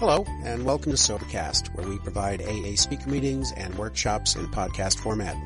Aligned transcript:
Hello, 0.00 0.24
and 0.44 0.64
welcome 0.64 0.90
to 0.92 0.96
Sobercast, 0.96 1.74
where 1.74 1.86
we 1.86 1.98
provide 1.98 2.40
AA 2.40 2.74
speaker 2.74 3.10
meetings 3.10 3.52
and 3.52 3.74
workshops 3.74 4.34
in 4.34 4.46
podcast 4.46 4.98
format. 4.98 5.36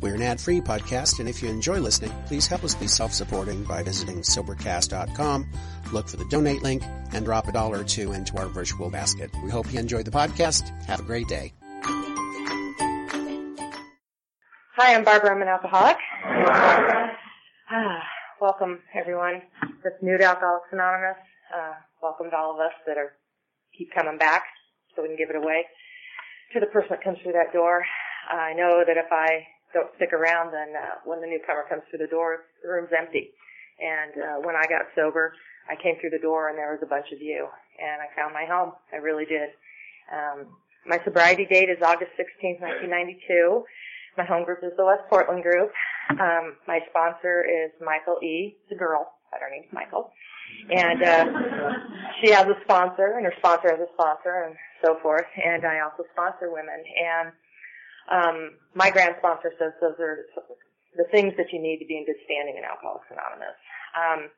We're 0.00 0.14
an 0.14 0.22
ad-free 0.22 0.62
podcast, 0.62 1.20
and 1.20 1.28
if 1.28 1.42
you 1.42 1.50
enjoy 1.50 1.78
listening, 1.78 2.10
please 2.24 2.46
help 2.46 2.64
us 2.64 2.74
be 2.74 2.86
self-supporting 2.86 3.64
by 3.64 3.82
visiting 3.82 4.22
Sobercast.com, 4.22 5.46
look 5.92 6.08
for 6.08 6.16
the 6.16 6.24
donate 6.30 6.62
link, 6.62 6.82
and 7.12 7.26
drop 7.26 7.48
a 7.48 7.52
dollar 7.52 7.80
or 7.80 7.84
two 7.84 8.12
into 8.12 8.34
our 8.38 8.46
virtual 8.46 8.88
basket. 8.88 9.30
We 9.44 9.50
hope 9.50 9.70
you 9.70 9.78
enjoy 9.78 10.04
the 10.04 10.10
podcast. 10.10 10.70
Have 10.86 11.00
a 11.00 11.02
great 11.02 11.28
day. 11.28 11.52
Hi, 14.74 14.94
I'm 14.94 15.04
Barbara. 15.04 15.34
I'm 15.34 15.42
an 15.42 15.48
alcoholic. 15.48 15.98
Ah, 17.70 18.02
welcome, 18.40 18.78
everyone. 18.94 19.42
That's 19.84 20.02
new 20.02 20.16
to 20.16 20.24
Alcoholics 20.24 20.68
Anonymous. 20.72 21.18
Uh, 21.54 21.74
welcome 22.02 22.30
to 22.30 22.36
all 22.38 22.54
of 22.54 22.60
us 22.60 22.72
that 22.86 22.96
are 22.96 23.12
keep 23.76 23.92
coming 23.94 24.18
back 24.18 24.44
so 24.94 25.02
we 25.02 25.08
can 25.08 25.16
give 25.16 25.30
it 25.30 25.36
away 25.36 25.64
to 26.52 26.60
the 26.60 26.66
person 26.66 26.90
that 26.90 27.04
comes 27.04 27.18
through 27.22 27.32
that 27.32 27.52
door. 27.52 27.84
I 28.28 28.52
know 28.52 28.84
that 28.86 28.96
if 28.96 29.10
I 29.10 29.46
don't 29.72 29.88
stick 29.96 30.12
around, 30.12 30.52
then 30.52 30.76
uh, 30.76 31.00
when 31.04 31.20
the 31.20 31.26
newcomer 31.26 31.64
comes 31.68 31.82
through 31.88 32.04
the 32.04 32.12
door, 32.12 32.44
the 32.62 32.68
room's 32.68 32.92
empty. 32.92 33.32
And 33.80 34.12
uh, 34.12 34.36
when 34.44 34.54
I 34.54 34.68
got 34.68 34.92
sober, 34.94 35.32
I 35.68 35.80
came 35.80 35.96
through 36.00 36.12
the 36.12 36.22
door 36.22 36.48
and 36.48 36.58
there 36.58 36.70
was 36.70 36.84
a 36.84 36.90
bunch 36.90 37.08
of 37.12 37.20
you, 37.20 37.48
and 37.80 38.02
I 38.02 38.08
found 38.14 38.34
my 38.34 38.44
home. 38.44 38.72
I 38.92 38.96
really 38.96 39.24
did. 39.24 39.48
Um, 40.12 40.52
my 40.86 41.00
sobriety 41.04 41.46
date 41.48 41.70
is 41.70 41.80
August 41.80 42.12
16th, 42.20 42.60
1992. 42.60 43.64
My 44.18 44.24
home 44.24 44.44
group 44.44 44.60
is 44.62 44.76
the 44.76 44.84
West 44.84 45.08
Portland 45.08 45.42
group. 45.42 45.72
Um, 46.10 46.60
my 46.68 46.80
sponsor 46.90 47.46
is 47.48 47.72
Michael 47.80 48.18
E. 48.22 48.58
It's 48.64 48.72
a 48.72 48.78
girl, 48.78 49.08
but 49.30 49.40
her 49.40 49.48
name's 49.48 49.72
Michael 49.72 50.12
and 50.70 51.02
uh, 51.02 51.26
she 52.20 52.30
has 52.30 52.46
a 52.46 52.56
sponsor, 52.64 53.14
and 53.16 53.24
her 53.26 53.34
sponsor 53.38 53.70
has 53.70 53.80
a 53.80 53.92
sponsor, 53.94 54.46
and 54.46 54.56
so 54.84 54.98
forth. 55.02 55.26
And 55.42 55.64
I 55.64 55.80
also 55.80 56.04
sponsor 56.12 56.50
women. 56.52 56.82
And 56.82 57.32
um, 58.10 58.36
my 58.74 58.90
grand 58.90 59.16
sponsor 59.18 59.52
says 59.58 59.72
those 59.80 59.98
are 59.98 60.26
the 60.96 61.04
things 61.10 61.34
that 61.36 61.52
you 61.52 61.60
need 61.60 61.78
to 61.78 61.86
be 61.86 61.96
in 61.96 62.06
good 62.06 62.20
standing 62.24 62.56
in 62.58 62.64
Alcoholics 62.64 63.06
Anonymous. 63.10 63.56
Um, 63.96 64.30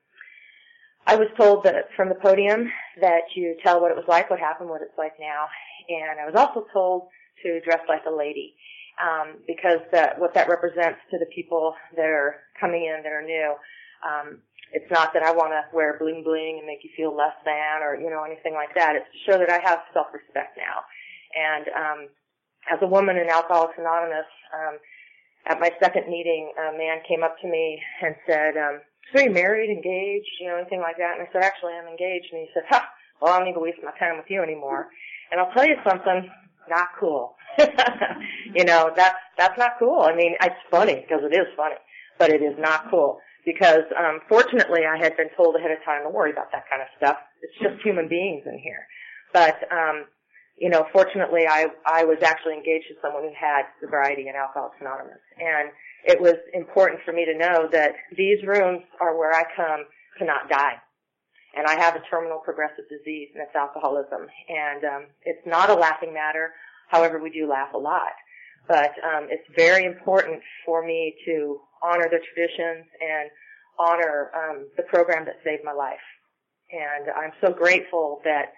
I 1.06 1.16
was 1.16 1.28
told 1.36 1.64
that 1.64 1.88
from 1.96 2.08
the 2.08 2.14
podium 2.14 2.70
that 3.00 3.34
you 3.34 3.56
tell 3.62 3.80
what 3.80 3.90
it 3.90 3.96
was 3.96 4.08
like, 4.08 4.30
what 4.30 4.40
happened, 4.40 4.70
what 4.70 4.80
it's 4.80 4.96
like 4.96 5.14
now, 5.20 5.46
and 5.88 6.20
I 6.20 6.24
was 6.24 6.34
also 6.34 6.66
told 6.72 7.08
to 7.42 7.60
dress 7.60 7.80
like 7.88 8.02
a 8.06 8.14
lady. 8.14 8.54
Um, 8.94 9.42
because 9.44 9.80
that, 9.90 10.20
what 10.20 10.34
that 10.34 10.48
represents 10.48 11.00
to 11.10 11.18
the 11.18 11.26
people 11.34 11.74
that 11.96 12.06
are 12.06 12.36
coming 12.60 12.84
in 12.84 13.02
that 13.02 13.10
are 13.10 13.26
new, 13.26 13.54
um, 14.04 14.38
it's 14.72 14.90
not 14.90 15.14
that 15.14 15.22
I 15.22 15.30
want 15.32 15.52
to 15.52 15.62
wear 15.72 15.96
bling 15.98 16.22
bling 16.24 16.58
and 16.58 16.66
make 16.66 16.82
you 16.82 16.90
feel 16.96 17.16
less 17.16 17.34
than 17.44 17.82
or, 17.82 17.94
you 17.94 18.10
know, 18.10 18.24
anything 18.24 18.54
like 18.54 18.74
that. 18.74 18.96
It's 18.96 19.06
to 19.06 19.32
show 19.32 19.38
that 19.38 19.50
I 19.50 19.62
have 19.62 19.80
self-respect 19.92 20.58
now. 20.58 20.82
And, 21.34 21.66
um, 21.72 22.00
as 22.70 22.78
a 22.82 22.86
woman 22.86 23.16
in 23.16 23.28
Alcoholics 23.28 23.78
Anonymous, 23.78 24.26
um, 24.52 24.78
at 25.46 25.60
my 25.60 25.70
second 25.80 26.08
meeting, 26.08 26.50
a 26.58 26.76
man 26.76 27.04
came 27.06 27.22
up 27.22 27.36
to 27.42 27.46
me 27.46 27.80
and 28.02 28.16
said, 28.26 28.56
um, 28.56 28.80
so 29.12 29.20
are 29.20 29.28
you 29.28 29.30
married, 29.30 29.70
engaged, 29.70 30.30
you 30.40 30.48
know, 30.48 30.56
anything 30.56 30.80
like 30.80 30.96
that? 30.96 31.18
And 31.18 31.28
I 31.28 31.32
said, 31.32 31.42
actually, 31.42 31.74
I'm 31.74 31.86
engaged. 31.86 32.32
And 32.32 32.40
he 32.40 32.48
said, 32.54 32.64
well, 33.20 33.32
I 33.32 33.38
don't 33.38 33.46
need 33.46 33.54
to 33.54 33.60
waste 33.60 33.78
my 33.84 33.92
time 33.98 34.16
with 34.16 34.26
you 34.28 34.42
anymore. 34.42 34.88
And 35.30 35.40
I'll 35.40 35.52
tell 35.52 35.66
you 35.66 35.76
something, 35.86 36.30
not 36.68 36.88
cool. 36.98 37.36
you 38.54 38.64
know, 38.64 38.90
that's, 38.96 39.18
that's 39.36 39.58
not 39.58 39.72
cool. 39.78 40.00
I 40.00 40.16
mean, 40.16 40.34
it's 40.40 40.56
funny 40.70 41.04
because 41.06 41.22
it 41.22 41.36
is 41.36 41.46
funny, 41.56 41.76
but 42.18 42.30
it 42.30 42.42
is 42.42 42.56
not 42.58 42.90
cool 42.90 43.20
because 43.44 43.84
um, 43.98 44.20
fortunately 44.28 44.82
I 44.88 44.96
had 44.96 45.16
been 45.16 45.28
told 45.36 45.56
ahead 45.56 45.70
of 45.70 45.84
time 45.84 46.02
to 46.04 46.10
worry 46.10 46.30
about 46.30 46.52
that 46.52 46.64
kind 46.68 46.82
of 46.82 46.88
stuff. 46.96 47.16
It's 47.42 47.58
just 47.60 47.82
human 47.84 48.08
beings 48.08 48.42
in 48.46 48.58
here. 48.58 48.86
But 49.32 49.56
um, 49.70 50.06
you 50.56 50.70
know, 50.70 50.86
fortunately 50.92 51.46
I 51.48 51.66
I 51.86 52.04
was 52.04 52.18
actually 52.22 52.54
engaged 52.54 52.86
with 52.88 52.98
someone 53.02 53.22
who 53.24 53.34
had 53.36 53.64
sobriety 53.80 54.28
and 54.28 54.36
Alcoholics 54.36 54.76
Anonymous, 54.80 55.22
and 55.38 55.70
it 56.04 56.20
was 56.20 56.36
important 56.52 57.00
for 57.04 57.12
me 57.12 57.24
to 57.24 57.36
know 57.36 57.68
that 57.72 57.92
these 58.16 58.42
rooms 58.46 58.82
are 59.00 59.16
where 59.16 59.32
I 59.32 59.44
come 59.56 59.84
to 60.18 60.24
not 60.24 60.48
die. 60.48 60.76
And 61.56 61.66
I 61.66 61.78
have 61.78 61.94
a 61.94 62.02
terminal 62.10 62.38
progressive 62.38 62.84
disease, 62.90 63.28
and 63.34 63.42
it's 63.42 63.54
alcoholism. 63.54 64.26
And 64.48 64.84
um, 64.84 65.02
it's 65.22 65.46
not 65.46 65.70
a 65.70 65.74
laughing 65.74 66.12
matter. 66.12 66.50
However, 66.88 67.22
we 67.22 67.30
do 67.30 67.48
laugh 67.48 67.72
a 67.74 67.78
lot. 67.78 68.12
But 68.66 68.92
um, 69.04 69.28
it's 69.30 69.46
very 69.56 69.84
important 69.84 70.40
for 70.66 70.84
me 70.84 71.14
to 71.26 71.60
honor 71.82 72.08
the 72.10 72.18
traditions 72.18 72.86
and 73.00 73.30
honor 73.78 74.30
um, 74.34 74.66
the 74.76 74.82
program 74.84 75.24
that 75.26 75.36
saved 75.44 75.62
my 75.64 75.72
life. 75.72 76.04
And 76.72 77.10
I'm 77.10 77.32
so 77.40 77.52
grateful 77.52 78.20
that 78.24 78.52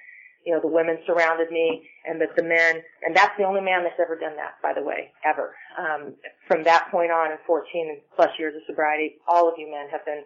you 0.45 0.55
know 0.55 0.61
the 0.61 0.69
women 0.69 0.99
surrounded 1.07 1.51
me 1.51 1.89
and 2.07 2.21
that 2.21 2.37
the 2.37 2.43
men 2.43 2.81
and 3.03 3.17
that's 3.17 3.37
the 3.37 3.45
only 3.45 3.61
man 3.61 3.83
that's 3.83 3.99
ever 4.01 4.17
done 4.17 4.37
that 4.37 4.55
by 4.63 4.73
the 4.73 4.83
way 4.83 5.11
ever. 5.25 5.55
Um, 5.77 6.15
from 6.47 6.63
that 6.65 6.89
point 6.91 7.11
on 7.11 7.33
in 7.33 7.39
14 7.47 8.01
plus 8.15 8.31
years 8.39 8.55
of 8.55 8.63
sobriety 8.67 9.17
all 9.27 9.49
of 9.49 9.55
you 9.59 9.71
men 9.71 9.89
have 9.91 10.05
been 10.07 10.23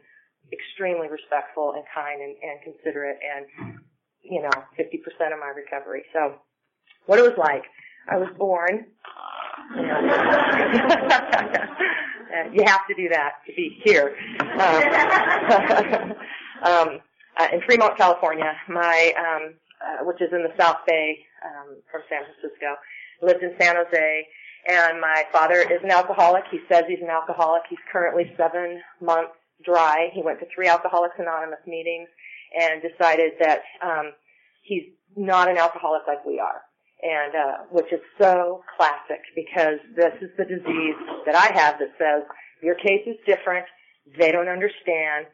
extremely 0.52 1.08
respectful 1.08 1.72
and 1.74 1.84
kind 1.94 2.20
and, 2.20 2.36
and 2.42 2.60
considerate 2.62 3.18
and 3.24 3.80
you 4.22 4.42
know 4.42 4.50
50% 4.78 5.32
of 5.32 5.38
my 5.40 5.52
recovery. 5.56 6.04
So 6.12 6.36
what 7.06 7.18
it 7.18 7.22
was 7.22 7.36
like. 7.38 7.64
I 8.08 8.16
was 8.16 8.28
born. 8.38 8.86
you 9.76 9.82
know, 9.82 10.00
you 12.52 12.64
have 12.64 12.86
to 12.88 12.94
do 12.94 13.08
that 13.08 13.34
to 13.46 13.52
be 13.54 13.80
here. 13.84 14.16
Um, 14.40 16.12
um, 16.62 17.00
uh, 17.38 17.48
in 17.52 17.60
Fremont, 17.62 17.96
California, 17.96 18.52
my 18.68 19.12
um, 19.18 19.54
uh, 19.80 20.04
which 20.04 20.20
is 20.20 20.28
in 20.32 20.42
the 20.42 20.52
South 20.58 20.78
Bay 20.86 21.18
um, 21.44 21.76
from 21.90 22.02
San 22.08 22.22
Francisco, 22.24 22.76
lived 23.22 23.42
in 23.42 23.54
San 23.60 23.76
Jose, 23.76 24.26
and 24.68 25.00
my 25.00 25.24
father 25.32 25.60
is 25.60 25.82
an 25.82 25.90
alcoholic. 25.90 26.44
He 26.50 26.60
says 26.70 26.84
he's 26.88 27.02
an 27.02 27.10
alcoholic. 27.10 27.62
He's 27.68 27.78
currently 27.90 28.32
seven 28.36 28.82
months 29.00 29.32
dry. 29.64 30.10
He 30.12 30.22
went 30.22 30.40
to 30.40 30.46
three 30.54 30.68
Alcoholics 30.68 31.14
Anonymous 31.18 31.60
meetings 31.66 32.08
and 32.58 32.82
decided 32.82 33.32
that 33.40 33.62
um, 33.82 34.12
he's 34.62 34.84
not 35.16 35.48
an 35.48 35.58
alcoholic 35.58 36.02
like 36.06 36.24
we 36.24 36.38
are 36.38 36.62
and 37.02 37.34
uh, 37.34 37.56
which 37.70 37.92
is 37.92 38.00
so 38.20 38.62
classic 38.76 39.20
because 39.34 39.78
this 39.96 40.14
is 40.20 40.30
the 40.36 40.44
disease 40.44 40.96
that 41.26 41.34
I 41.34 41.52
have 41.58 41.78
that 41.78 41.92
says 41.98 42.24
your 42.62 42.74
case 42.74 43.06
is 43.06 43.16
different. 43.26 43.66
They 44.18 44.32
don't 44.32 44.48
understand. 44.48 45.26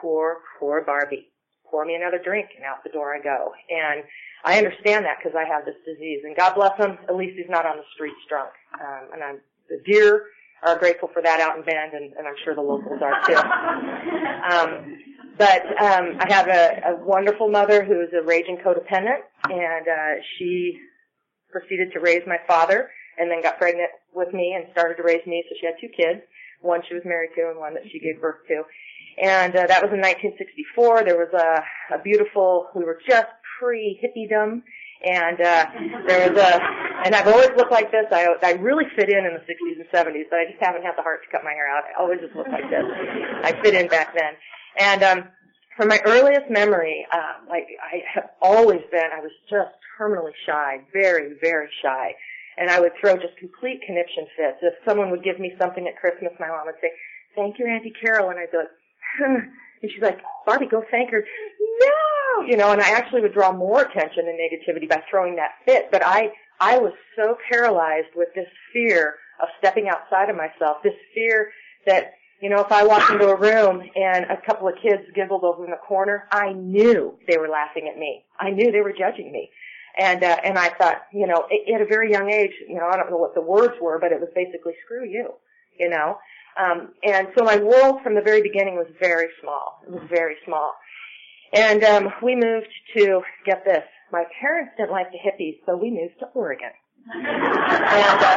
Poor, 0.00 0.38
poor 0.58 0.82
Barbie. 0.84 1.28
Pour 1.70 1.84
me 1.84 1.94
another 1.94 2.20
drink, 2.22 2.48
and 2.56 2.64
out 2.64 2.82
the 2.82 2.90
door 2.90 3.14
I 3.14 3.20
go. 3.20 3.52
And 3.68 4.04
I 4.44 4.56
understand 4.56 5.04
that 5.04 5.18
because 5.18 5.36
I 5.36 5.44
have 5.46 5.64
this 5.66 5.74
disease. 5.84 6.20
And 6.24 6.36
God 6.36 6.54
bless 6.54 6.76
him. 6.78 6.96
At 7.08 7.16
least 7.16 7.36
he's 7.36 7.50
not 7.50 7.66
on 7.66 7.76
the 7.76 7.82
streets 7.94 8.16
drunk. 8.28 8.50
Um, 8.80 9.08
and 9.12 9.22
I'm 9.22 9.40
the 9.68 9.82
deer 9.84 10.26
are 10.62 10.78
grateful 10.78 11.08
for 11.12 11.22
that 11.22 11.40
out 11.40 11.56
in 11.56 11.64
Bend, 11.64 11.92
and, 11.92 12.12
and 12.14 12.26
I'm 12.26 12.34
sure 12.44 12.54
the 12.54 12.60
locals 12.60 13.00
are 13.02 13.26
too. 13.26 13.34
um, 14.54 14.98
but 15.36 15.64
um, 15.80 16.18
I 16.18 16.26
have 16.32 16.48
a, 16.48 16.94
a 16.94 17.04
wonderful 17.04 17.48
mother 17.48 17.84
who's 17.84 18.08
a 18.12 18.24
raging 18.24 18.56
codependent, 18.56 19.20
and 19.44 19.86
uh, 19.86 20.20
she 20.36 20.78
proceeded 21.50 21.92
to 21.92 22.00
raise 22.00 22.22
my 22.26 22.38
father 22.46 22.90
and 23.18 23.30
then 23.30 23.42
got 23.42 23.58
pregnant 23.58 23.90
with 24.14 24.32
me 24.32 24.54
and 24.54 24.66
started 24.72 24.96
to 24.96 25.02
raise 25.02 25.24
me. 25.26 25.44
So 25.48 25.56
she 25.60 25.66
had 25.66 25.74
two 25.80 25.88
kids, 25.88 26.22
one 26.60 26.82
she 26.88 26.94
was 26.94 27.02
married 27.04 27.30
to 27.36 27.50
and 27.50 27.58
one 27.58 27.74
that 27.74 27.84
she 27.90 27.98
gave 27.98 28.20
birth 28.20 28.46
to. 28.48 28.62
And 29.20 29.54
uh, 29.56 29.66
that 29.66 29.82
was 29.82 29.90
in 29.92 30.00
1964. 30.00 31.04
There 31.04 31.18
was 31.18 31.32
a, 31.34 31.94
a 31.94 31.98
beautiful, 32.02 32.68
we 32.74 32.84
were 32.84 33.00
just 33.08 33.26
pre-hippiedom. 33.58 34.62
And 34.98 35.40
uh, 35.40 35.66
there 36.06 36.30
was 36.30 36.38
a, 36.42 36.58
and 37.06 37.14
I've 37.14 37.28
always 37.28 37.50
looked 37.56 37.70
like 37.70 37.92
this. 37.92 38.06
I 38.10 38.26
I 38.42 38.52
really 38.58 38.84
fit 38.96 39.08
in 39.08 39.26
in 39.26 39.32
the 39.32 39.46
60s 39.46 39.78
and 39.78 39.86
70s, 39.94 40.26
but 40.28 40.40
I 40.40 40.50
just 40.50 40.58
haven't 40.60 40.82
had 40.82 40.98
the 40.98 41.02
heart 41.02 41.22
to 41.22 41.30
cut 41.30 41.44
my 41.44 41.52
hair 41.52 41.70
out. 41.70 41.84
I 41.86 42.02
always 42.02 42.18
just 42.18 42.34
looked 42.34 42.50
like 42.50 42.68
this. 42.68 42.82
I 43.44 43.54
fit 43.62 43.74
in 43.74 43.86
back 43.86 44.12
then. 44.18 44.34
And 44.76 45.02
um, 45.04 45.28
from 45.78 45.88
my 45.88 46.00
earliest 46.04 46.50
memory, 46.50 47.06
uh, 47.12 47.46
like 47.48 47.68
I 47.80 48.02
have 48.12 48.30
always 48.42 48.80
been, 48.90 49.08
I 49.16 49.20
was 49.20 49.30
just 49.48 49.70
terminally 49.98 50.34
shy, 50.44 50.80
very, 50.92 51.34
very 51.40 51.68
shy. 51.82 52.14
And 52.56 52.68
I 52.68 52.80
would 52.80 52.90
throw 53.00 53.14
just 53.14 53.36
complete 53.38 53.80
conniption 53.86 54.26
fits. 54.36 54.58
If 54.60 54.74
someone 54.84 55.12
would 55.12 55.22
give 55.22 55.38
me 55.38 55.52
something 55.60 55.86
at 55.86 55.96
Christmas, 55.96 56.32
my 56.40 56.48
mom 56.48 56.66
would 56.66 56.74
say, 56.80 56.90
thank 57.36 57.60
you, 57.60 57.66
Auntie 57.66 57.94
Carol. 58.02 58.30
And 58.30 58.40
I'd 58.40 58.50
be 58.50 58.56
like, 58.56 58.74
huh. 59.20 59.38
and 59.82 59.90
she's 59.92 60.02
like, 60.02 60.18
Barbie, 60.44 60.66
go 60.66 60.82
thank 60.90 61.12
her. 61.12 61.24
No! 61.80 62.44
You 62.44 62.56
know, 62.56 62.72
and 62.72 62.82
I 62.82 62.90
actually 62.90 63.20
would 63.20 63.32
draw 63.32 63.52
more 63.52 63.82
attention 63.82 64.26
and 64.26 64.36
negativity 64.36 64.88
by 64.88 65.00
throwing 65.08 65.36
that 65.36 65.52
fit. 65.64 65.92
But 65.92 66.04
I, 66.04 66.32
I 66.60 66.78
was 66.78 66.92
so 67.14 67.36
paralyzed 67.48 68.08
with 68.16 68.28
this 68.34 68.48
fear 68.72 69.14
of 69.40 69.48
stepping 69.58 69.88
outside 69.88 70.28
of 70.28 70.34
myself, 70.34 70.78
this 70.82 70.98
fear 71.14 71.52
that, 71.86 72.14
you 72.40 72.48
know, 72.48 72.60
if 72.60 72.70
I 72.70 72.84
walked 72.84 73.10
into 73.10 73.28
a 73.28 73.36
room 73.36 73.82
and 73.94 74.24
a 74.26 74.40
couple 74.46 74.68
of 74.68 74.74
kids 74.82 75.02
giggled 75.14 75.44
over 75.44 75.64
in 75.64 75.70
the 75.70 75.76
corner, 75.76 76.28
I 76.30 76.52
knew 76.52 77.18
they 77.26 77.38
were 77.38 77.48
laughing 77.48 77.90
at 77.92 77.98
me. 77.98 78.24
I 78.38 78.50
knew 78.50 78.70
they 78.70 78.80
were 78.80 78.92
judging 78.92 79.32
me. 79.32 79.50
And, 79.98 80.22
uh, 80.22 80.36
and 80.44 80.56
I 80.56 80.68
thought, 80.68 81.02
you 81.12 81.26
know, 81.26 81.48
at 81.74 81.80
a 81.80 81.86
very 81.86 82.12
young 82.12 82.30
age, 82.30 82.52
you 82.68 82.76
know, 82.76 82.86
I 82.86 82.96
don't 82.96 83.10
know 83.10 83.16
what 83.16 83.34
the 83.34 83.40
words 83.40 83.74
were, 83.80 83.98
but 83.98 84.12
it 84.12 84.20
was 84.20 84.28
basically 84.34 84.74
screw 84.84 85.04
you, 85.04 85.34
you 85.78 85.88
know. 85.88 86.18
Um, 86.56 86.90
and 87.02 87.28
so 87.36 87.44
my 87.44 87.56
world 87.56 88.02
from 88.02 88.14
the 88.14 88.22
very 88.22 88.42
beginning 88.42 88.76
was 88.76 88.86
very 89.00 89.28
small. 89.40 89.80
It 89.86 89.90
was 89.90 90.02
very 90.08 90.36
small. 90.44 90.74
And 91.52 91.82
um, 91.82 92.12
we 92.22 92.36
moved 92.36 92.68
to 92.96 93.22
get 93.44 93.64
this 93.64 93.84
my 94.12 94.24
parents 94.40 94.72
didn't 94.76 94.90
like 94.90 95.10
the 95.12 95.18
hippies, 95.18 95.58
so 95.66 95.76
we 95.76 95.90
moved 95.90 96.18
to 96.20 96.26
Oregon. 96.34 96.70
And 97.14 98.20
uh, 98.20 98.36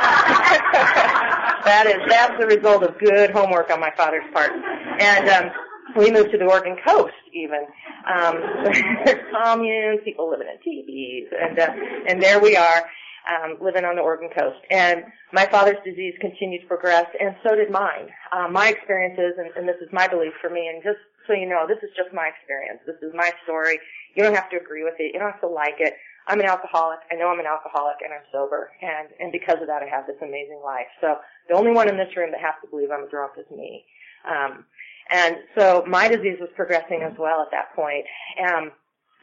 that 1.66 1.88
is 1.88 2.02
that's 2.08 2.40
the 2.40 2.48
result 2.48 2.84
of 2.84 2.98
good 3.00 3.32
homework 3.32 3.70
on 3.72 3.80
my 3.80 3.92
father's 3.98 4.24
part. 4.34 4.52
And 5.00 5.30
um, 5.30 5.52
we 5.98 6.12
moved 6.12 6.32
to 6.32 6.38
the 6.38 6.46
Oregon 6.46 6.78
coast 6.86 7.14
even. 7.34 7.66
Um, 8.08 8.42
there's 9.06 9.26
communes, 9.32 10.00
people 10.04 10.30
living 10.30 10.48
in 10.48 10.60
teepees, 10.64 11.28
and 11.40 11.60
uh, 11.60 11.74
and 12.08 12.22
there 12.22 12.40
we 12.40 12.56
are 12.56 12.84
um, 13.30 13.58
living 13.62 13.86
on 13.86 13.96
the 13.96 14.02
Oregon 14.02 14.30
coast. 14.38 14.60
And 14.70 15.04
my 15.34 15.46
father's 15.46 15.78
disease 15.86 16.14
continued 16.22 16.62
to 16.62 16.68
progress, 16.68 17.06
and 17.20 17.36
so 17.44 17.56
did 17.56 17.72
mine. 17.72 18.10
Um, 18.32 18.54
my 18.54 18.70
experiences, 18.70 19.34
and, 19.38 19.50
and 19.56 19.68
this 19.68 19.78
is 19.82 19.90
my 19.92 20.08
belief 20.08 20.34
for 20.42 20.50
me, 20.50 20.68
and 20.68 20.84
just 20.84 21.00
so 21.28 21.34
you 21.34 21.48
know, 21.48 21.66
this 21.68 21.78
is 21.84 21.90
just 21.96 22.14
my 22.14 22.28
experience. 22.28 22.80
This 22.86 22.98
is 23.02 23.14
my 23.14 23.32
story. 23.44 23.80
You 24.16 24.24
don't 24.24 24.36
have 24.36 24.50
to 24.50 24.58
agree 24.58 24.84
with 24.84 24.96
it. 25.00 25.14
You 25.14 25.20
don't 25.20 25.32
have 25.32 25.42
to 25.42 25.48
like 25.48 25.76
it. 25.80 25.94
I'm 26.28 26.40
an 26.40 26.46
alcoholic. 26.46 27.00
I 27.12 27.16
know 27.16 27.30
I'm 27.30 27.40
an 27.40 27.46
alcoholic, 27.46 27.98
and 28.04 28.14
I'm 28.14 28.26
sober. 28.32 28.70
And 28.82 29.10
and 29.20 29.32
because 29.32 29.58
of 29.62 29.68
that, 29.68 29.84
I 29.84 29.88
have 29.88 30.08
this 30.08 30.18
amazing 30.22 30.62
life. 30.64 30.88
So 31.02 31.18
the 31.50 31.56
only 31.56 31.72
one 31.72 31.90
in 31.90 31.98
this 31.98 32.16
room 32.16 32.32
that 32.32 32.42
has 32.42 32.56
to 32.64 32.70
believe 32.70 32.90
I'm 32.92 33.04
a 33.06 33.10
drunk 33.10 33.34
is 33.38 33.50
me. 33.50 33.86
Um, 34.26 34.66
and 35.12 35.38
so 35.58 35.84
my 35.88 36.08
disease 36.08 36.38
was 36.40 36.50
progressing 36.56 37.02
as 37.04 37.18
well 37.18 37.42
at 37.42 37.52
that 37.52 37.76
point. 37.76 38.06
Um, 38.40 38.72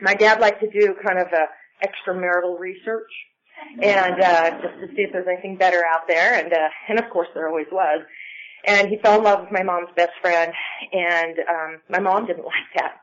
my 0.00 0.14
dad 0.14 0.40
liked 0.40 0.60
to 0.60 0.70
do 0.70 0.94
kind 1.06 1.18
of 1.18 1.28
a 1.32 1.46
extramarital 1.86 2.58
research 2.58 3.10
and 3.82 4.20
uh, 4.20 4.50
just 4.62 4.74
to 4.80 4.86
see 4.94 5.02
if 5.02 5.12
there's 5.12 5.26
anything 5.28 5.56
better 5.56 5.82
out 5.84 6.06
there. 6.08 6.34
And 6.34 6.52
uh, 6.52 6.68
and 6.88 6.98
of 6.98 7.10
course 7.10 7.28
there 7.34 7.48
always 7.48 7.66
was. 7.72 8.02
And 8.66 8.88
he 8.88 8.98
fell 8.98 9.18
in 9.18 9.24
love 9.24 9.40
with 9.42 9.52
my 9.52 9.62
mom's 9.62 9.88
best 9.96 10.12
friend, 10.20 10.52
and 10.92 11.38
um, 11.48 11.80
my 11.88 12.00
mom 12.00 12.26
didn't 12.26 12.44
like 12.44 12.68
that. 12.76 13.00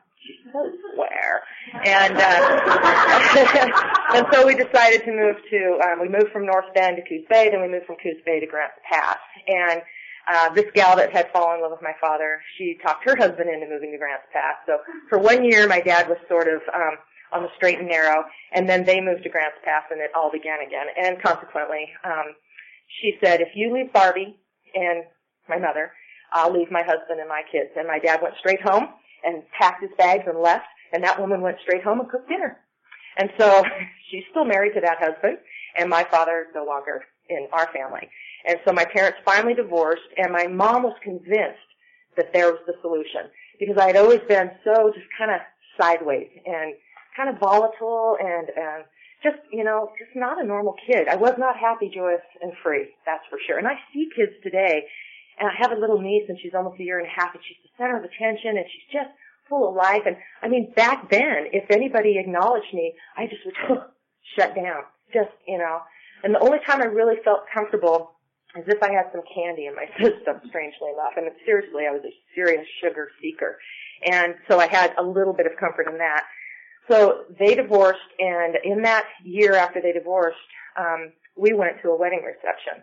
Swear. 0.50 1.42
And 1.84 2.16
uh, 2.16 4.14
and 4.14 4.26
so 4.32 4.46
we 4.46 4.54
decided 4.54 5.04
to 5.04 5.12
move 5.12 5.36
to 5.50 5.80
um, 5.84 6.00
we 6.00 6.08
moved 6.08 6.32
from 6.32 6.46
North 6.46 6.72
Bend 6.74 6.96
to 6.96 7.02
Coos 7.02 7.24
Bay, 7.28 7.50
then 7.50 7.60
we 7.60 7.68
moved 7.68 7.86
from 7.86 7.96
Coos 7.96 8.22
Bay 8.24 8.40
to 8.40 8.46
Grants 8.46 8.76
Pass. 8.90 9.18
And 9.46 9.82
uh, 10.28 10.54
this 10.54 10.66
gal 10.74 10.96
that 10.96 11.12
had 11.12 11.30
fallen 11.32 11.56
in 11.56 11.62
love 11.62 11.72
with 11.72 11.82
my 11.82 11.94
father, 12.00 12.40
she 12.58 12.78
talked 12.82 13.08
her 13.08 13.16
husband 13.16 13.48
into 13.48 13.66
moving 13.68 13.92
to 13.92 13.98
Grants 13.98 14.26
Pass. 14.32 14.56
So 14.66 14.78
for 15.08 15.18
one 15.18 15.44
year, 15.44 15.68
my 15.68 15.80
dad 15.80 16.08
was 16.08 16.18
sort 16.28 16.48
of 16.48 16.62
um, 16.74 16.96
on 17.32 17.42
the 17.42 17.48
straight 17.56 17.78
and 17.78 17.88
narrow, 17.88 18.24
and 18.52 18.68
then 18.68 18.84
they 18.84 19.00
moved 19.00 19.22
to 19.24 19.28
Grants 19.28 19.58
Pass, 19.64 19.84
and 19.90 20.00
it 20.00 20.10
all 20.14 20.30
began 20.32 20.58
again. 20.66 20.86
And 20.96 21.22
consequently, 21.22 21.88
um, 22.04 22.34
she 23.00 23.18
said, 23.22 23.40
"If 23.40 23.48
you 23.54 23.72
leave 23.72 23.92
Barbie 23.92 24.38
and 24.74 25.04
my 25.48 25.58
mother, 25.58 25.92
I'll 26.32 26.52
leave 26.52 26.70
my 26.70 26.82
husband 26.82 27.20
and 27.20 27.28
my 27.28 27.42
kids." 27.50 27.70
And 27.76 27.86
my 27.86 27.98
dad 27.98 28.20
went 28.22 28.34
straight 28.38 28.62
home 28.62 28.88
and 29.24 29.42
packed 29.58 29.82
his 29.82 29.90
bags 29.98 30.24
and 30.26 30.40
left, 30.40 30.66
and 30.92 31.02
that 31.04 31.20
woman 31.20 31.40
went 31.40 31.58
straight 31.62 31.82
home 31.82 32.00
and 32.00 32.08
cooked 32.08 32.28
dinner. 32.28 32.58
And 33.18 33.30
so 33.38 33.62
she's 34.10 34.24
still 34.30 34.44
married 34.44 34.74
to 34.74 34.80
that 34.80 34.98
husband, 34.98 35.38
and 35.76 35.90
my 35.90 36.04
father 36.10 36.46
no 36.54 36.64
longer 36.64 37.02
in 37.28 37.48
our 37.52 37.68
family. 37.72 38.08
And 38.46 38.58
so 38.66 38.72
my 38.72 38.84
parents 38.84 39.18
finally 39.24 39.54
divorced, 39.54 40.08
and 40.16 40.32
my 40.32 40.46
mom 40.46 40.84
was 40.84 40.96
convinced 41.02 41.58
that 42.16 42.32
there 42.32 42.50
was 42.52 42.60
the 42.66 42.74
solution 42.80 43.30
because 43.58 43.76
I 43.78 43.86
had 43.88 43.96
always 43.96 44.20
been 44.28 44.50
so 44.64 44.90
just 44.94 45.06
kind 45.18 45.30
of 45.30 45.40
sideways 45.78 46.28
and 46.46 46.74
kind 47.16 47.28
of 47.28 47.38
volatile 47.38 48.16
and 48.20 48.48
and 48.48 48.84
just 49.22 49.38
you 49.50 49.64
know 49.64 49.90
just 49.98 50.14
not 50.14 50.42
a 50.42 50.46
normal 50.46 50.74
kid. 50.86 51.08
I 51.08 51.16
was 51.16 51.34
not 51.38 51.56
happy, 51.56 51.90
joyous, 51.92 52.24
and 52.42 52.52
free. 52.62 52.88
That's 53.04 53.24
for 53.30 53.38
sure. 53.46 53.58
And 53.58 53.66
I 53.66 53.74
see 53.92 54.08
kids 54.14 54.32
today, 54.42 54.84
and 55.38 55.48
I 55.48 55.54
have 55.58 55.72
a 55.72 55.80
little 55.80 56.00
niece, 56.00 56.24
and 56.28 56.38
she's 56.40 56.54
almost 56.54 56.80
a 56.80 56.84
year 56.84 56.98
and 56.98 57.06
a 57.06 57.10
half, 57.10 57.34
and 57.34 57.42
she's 57.46 57.58
the 57.62 57.70
center 57.76 57.96
of 57.96 58.04
attention, 58.04 58.56
and 58.56 58.66
she's 58.70 58.92
just 58.92 59.10
full 59.48 59.68
of 59.68 59.74
life. 59.74 60.02
And 60.06 60.16
I 60.42 60.48
mean, 60.48 60.72
back 60.74 61.10
then, 61.10 61.46
if 61.52 61.70
anybody 61.70 62.18
acknowledged 62.18 62.72
me, 62.72 62.94
I 63.16 63.26
just 63.26 63.42
would 63.44 63.80
shut 64.36 64.54
down. 64.54 64.82
Just 65.12 65.30
you 65.46 65.58
know. 65.58 65.80
And 66.24 66.34
the 66.34 66.40
only 66.40 66.58
time 66.66 66.82
I 66.82 66.86
really 66.86 67.16
felt 67.24 67.40
comfortable 67.52 68.12
as 68.56 68.64
if 68.66 68.82
I 68.82 68.90
had 68.90 69.12
some 69.12 69.22
candy 69.34 69.66
in 69.66 69.74
my 69.74 69.86
system, 70.00 70.40
strangely 70.48 70.90
enough. 70.92 71.12
And 71.16 71.30
seriously, 71.44 71.84
I 71.88 71.92
was 71.92 72.02
a 72.04 72.14
serious 72.34 72.66
sugar 72.82 73.08
seeker. 73.20 73.58
And 74.04 74.34
so 74.48 74.58
I 74.58 74.68
had 74.68 74.94
a 74.98 75.02
little 75.02 75.32
bit 75.32 75.46
of 75.46 75.52
comfort 75.58 75.86
in 75.88 75.98
that. 75.98 76.24
So 76.88 77.24
they 77.38 77.54
divorced, 77.54 77.98
and 78.18 78.56
in 78.62 78.82
that 78.82 79.04
year 79.24 79.54
after 79.54 79.80
they 79.80 79.92
divorced, 79.92 80.38
um, 80.78 81.12
we 81.36 81.52
went 81.52 81.82
to 81.82 81.90
a 81.90 81.96
wedding 81.96 82.22
reception, 82.24 82.82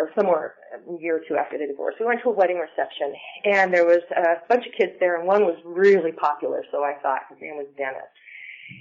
or 0.00 0.10
somewhere 0.16 0.54
a 0.74 1.02
year 1.02 1.16
or 1.16 1.22
two 1.28 1.36
after 1.36 1.58
the 1.58 1.66
divorce. 1.66 1.94
We 2.00 2.06
went 2.06 2.22
to 2.22 2.30
a 2.30 2.32
wedding 2.32 2.58
reception, 2.58 3.14
and 3.44 3.72
there 3.72 3.84
was 3.84 4.00
a 4.16 4.46
bunch 4.48 4.66
of 4.66 4.72
kids 4.72 4.92
there, 5.00 5.18
and 5.18 5.26
one 5.26 5.44
was 5.44 5.58
really 5.64 6.12
popular, 6.12 6.64
so 6.72 6.82
I 6.82 6.94
thought 7.02 7.22
his 7.28 7.38
name 7.40 7.56
was 7.56 7.66
Dennis. 7.76 8.08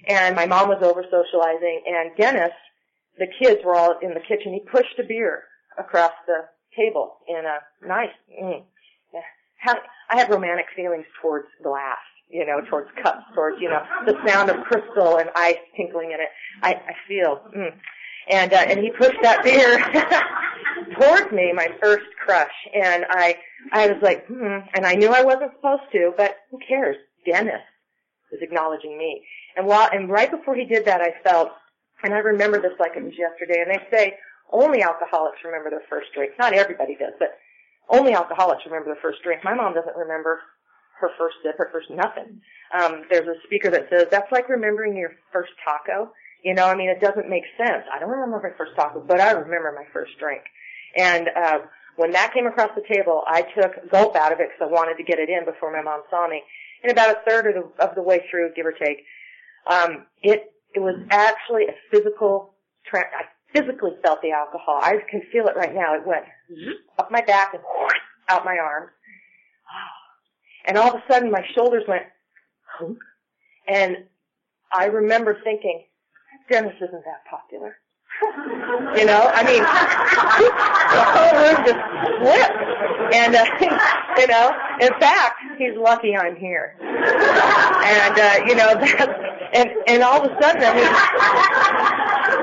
And 0.08 0.36
my 0.36 0.46
mom 0.46 0.70
was 0.70 0.82
over 0.82 1.04
socializing, 1.04 1.84
and 1.88 2.12
Dennis, 2.18 2.54
the 3.18 3.28
kids 3.42 3.62
were 3.66 3.76
all 3.76 3.98
in 4.02 4.14
the 4.14 4.22
kitchen. 4.22 4.54
He 4.54 4.62
pushed 4.62 4.98
a 5.00 5.04
beer 5.04 5.44
across 5.78 6.14
the 6.28 6.46
table 6.76 7.18
in 7.28 7.44
a 7.46 7.88
nice. 7.88 8.16
Mm, 8.42 8.64
I 10.12 10.18
have 10.18 10.30
romantic 10.30 10.68
feelings 10.76 11.06
towards 11.22 11.48
glass 11.62 11.98
you 12.30 12.46
know, 12.46 12.62
towards 12.70 12.90
cups, 13.02 13.24
towards, 13.34 13.60
you 13.60 13.70
know, 13.70 13.82
the 14.06 14.16
sound 14.28 14.50
of 14.50 14.64
crystal 14.66 15.18
and 15.18 15.30
ice 15.36 15.58
tinkling 15.76 16.12
in 16.12 16.20
it. 16.20 16.30
I, 16.62 16.74
I 16.74 16.94
feel, 17.08 17.42
mm. 17.56 17.74
and, 18.30 18.54
uh, 18.54 18.66
and 18.68 18.80
he 18.80 18.92
pushed 18.92 19.18
that 19.24 19.44
beer 19.44 19.80
towards 20.98 21.32
me, 21.32 21.52
my 21.54 21.70
first 21.82 22.06
crush, 22.24 22.52
and 22.74 23.06
I, 23.10 23.38
I 23.72 23.88
was 23.88 24.02
like, 24.02 24.26
hmm, 24.28 24.60
and 24.74 24.86
I 24.86 24.94
knew 24.94 25.10
I 25.10 25.24
wasn't 25.24 25.52
supposed 25.56 25.92
to, 25.94 26.14
but 26.18 26.38
who 26.52 26.60
cares? 26.68 26.98
Dennis 27.26 27.62
was 28.32 28.42
acknowledging 28.42 28.98
me. 28.98 29.24
And 29.56 29.68
while, 29.68 29.90
and 29.92 30.10
right 30.10 30.30
before 30.30 30.56
he 30.56 30.66
did 30.66 30.86
that, 30.86 31.02
I 31.02 31.14
felt, 31.24 31.50
and 32.04 32.14
I 32.14 32.20
remember 32.20 32.62
this 32.62 32.78
like 32.80 32.94
it 32.96 33.04
was 33.04 33.18
yesterday, 33.18 33.62
and 33.62 33.72
they 33.72 33.98
say 33.98 34.14
only 34.52 34.82
alcoholics 34.82 35.40
remember 35.44 35.70
their 35.70 35.84
first 35.90 36.08
drink. 36.16 36.34
Not 36.40 36.54
everybody 36.54 36.96
does, 36.96 37.14
but 37.20 37.38
only 37.90 38.14
alcoholics 38.14 38.66
remember 38.66 38.94
their 38.94 39.02
first 39.02 39.22
drink. 39.24 39.44
My 39.44 39.54
mom 39.54 39.74
doesn't 39.74 39.96
remember 39.96 40.40
her 41.00 41.10
first 41.18 41.38
sip, 41.44 41.58
her 41.58 41.70
first 41.72 41.90
nothing. 41.90 42.42
Um, 42.74 43.04
there's 43.10 43.28
a 43.28 43.40
speaker 43.46 43.70
that 43.72 43.88
says 43.90 44.08
that's 44.12 44.32
like 44.32 44.50
remembering 44.50 44.96
your 44.96 45.12
first 45.32 45.52
taco. 45.64 46.12
You 46.44 46.54
know, 46.54 46.66
I 46.66 46.76
mean, 46.76 46.90
it 46.90 47.02
doesn't 47.02 47.30
make 47.30 47.44
sense. 47.58 47.84
I 47.92 48.00
don't 48.00 48.10
remember 48.10 48.40
my 48.42 48.58
first 48.58 48.76
taco, 48.76 49.04
but 49.06 49.20
I 49.20 49.32
remember 49.32 49.74
my 49.76 49.86
first 49.92 50.12
drink. 50.20 50.42
And 50.96 51.30
uh, 51.36 51.60
when 51.96 52.12
that 52.12 52.34
came 52.34 52.48
across 52.48 52.72
the 52.76 52.84
table, 52.94 53.24
I 53.28 53.42
took 53.42 53.78
a 53.84 53.88
gulp 53.88 54.16
out 54.16 54.32
of 54.32 54.40
it 54.40 54.50
because 54.50 54.70
I 54.70 54.72
wanted 54.72 54.98
to 54.98 55.04
get 55.04 55.20
it 55.20 55.30
in 55.30 55.46
before 55.46 55.72
my 55.72 55.82
mom 55.82 56.04
saw 56.10 56.28
me. 56.28 56.42
And 56.84 56.92
about 56.92 57.10
a 57.10 57.20
third 57.30 57.48
of 57.48 57.54
the, 57.56 57.84
of 57.84 57.96
the 57.96 58.02
way 58.02 58.24
through, 58.32 58.54
give 58.56 58.66
or 58.66 58.72
take, 58.72 59.04
um, 59.68 60.06
it 60.24 60.52
it 60.74 60.80
was 60.80 60.96
actually 61.12 61.64
a 61.64 61.76
physical. 61.92 62.54
Tra- 62.86 63.02
I 63.02 63.24
physically 63.54 63.92
felt 64.02 64.22
the 64.22 64.32
alcohol. 64.32 64.80
I 64.82 64.98
can 65.10 65.22
feel 65.32 65.48
it 65.48 65.56
right 65.56 65.74
now. 65.74 65.96
It 65.96 66.06
went 66.06 66.26
up 66.98 67.12
my 67.12 67.22
back 67.22 67.54
and 67.54 67.64
out 68.30 68.46
my 68.46 68.58
arms. 68.58 68.92
And 70.66 70.78
all 70.78 70.90
of 70.90 70.96
a 70.96 71.04
sudden 71.12 71.32
my 71.32 71.44
shoulders 71.56 71.84
went. 71.88 72.04
And 73.68 74.06
I 74.72 74.86
remember 74.86 75.38
thinking, 75.44 75.86
Dennis 76.50 76.76
isn't 76.78 76.92
that 76.92 77.26
popular. 77.30 77.76
You 78.96 79.06
know, 79.06 79.32
I 79.34 79.44
mean, 79.44 79.64
the 79.64 81.04
whole 81.14 81.34
room 81.40 81.58
just 81.66 81.82
flipped. 82.20 82.70
And, 83.14 83.36
uh, 83.36 83.46
you 84.18 84.28
know, 84.28 84.52
in 84.82 84.94
fact, 85.00 85.40
he's 85.58 85.78
lucky 85.78 86.16
I'm 86.16 86.36
here. 86.36 86.76
And, 86.80 88.20
uh, 88.20 88.46
you 88.46 88.56
know, 88.56 88.74
that's, 88.80 89.14
and, 89.54 89.70
and 89.88 90.04
all 90.04 90.26
of 90.26 90.32
a 90.32 90.42
sudden, 90.42 90.64
I 90.64 90.74
mean, 90.76 90.92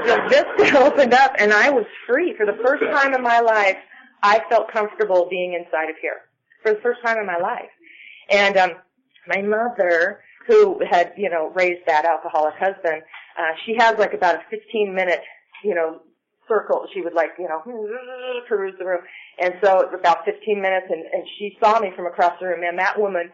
the 0.07 0.17
vista 0.29 0.79
opened 0.85 1.15
up 1.15 1.35
and 1.39 1.53
I 1.53 1.71
was 1.71 1.87
free. 2.07 2.35
For 2.37 2.47
the 2.47 2.59
first 2.65 2.83
time 2.83 3.15
in 3.15 3.23
my 3.23 3.41
life, 3.41 3.77
I 4.23 4.41
felt 4.49 4.73
comfortable 4.73 5.29
being 5.31 5.55
inside 5.55 5.91
of 5.91 5.97
here. 6.01 6.23
For 6.63 6.73
the 6.75 6.81
first 6.81 7.01
time 7.05 7.19
in 7.19 7.27
my 7.27 7.39
life. 7.39 7.71
And 8.31 8.57
um, 8.57 8.71
my 9.29 9.43
mother, 9.43 10.21
who 10.47 10.81
had 10.89 11.13
you 11.17 11.31
know 11.31 11.53
raised 11.55 11.87
that 11.87 12.05
alcoholic 12.05 12.55
husband, 12.55 13.03
uh, 13.39 13.53
she 13.65 13.77
has 13.79 13.99
like 13.99 14.15
about 14.15 14.37
a 14.37 14.41
15 14.51 14.95
minute 14.95 15.21
you 15.67 15.75
know 15.75 16.01
circle. 16.49 16.87
She 16.95 17.01
would 17.01 17.15
like 17.15 17.31
you 17.39 17.49
know 17.49 17.61
peruse 18.49 18.75
the 18.79 18.87
room, 18.87 19.03
and 19.41 19.55
so 19.63 19.81
it 19.81 19.91
was 19.91 19.99
about 19.99 20.25
15 20.25 20.61
minutes, 20.61 20.87
and, 20.89 21.03
and 21.03 21.25
she 21.39 21.57
saw 21.61 21.81
me 21.81 21.91
from 21.97 22.07
across 22.07 22.39
the 22.41 22.47
room. 22.47 22.63
And 22.63 22.79
that 22.79 22.99
woman 22.99 23.31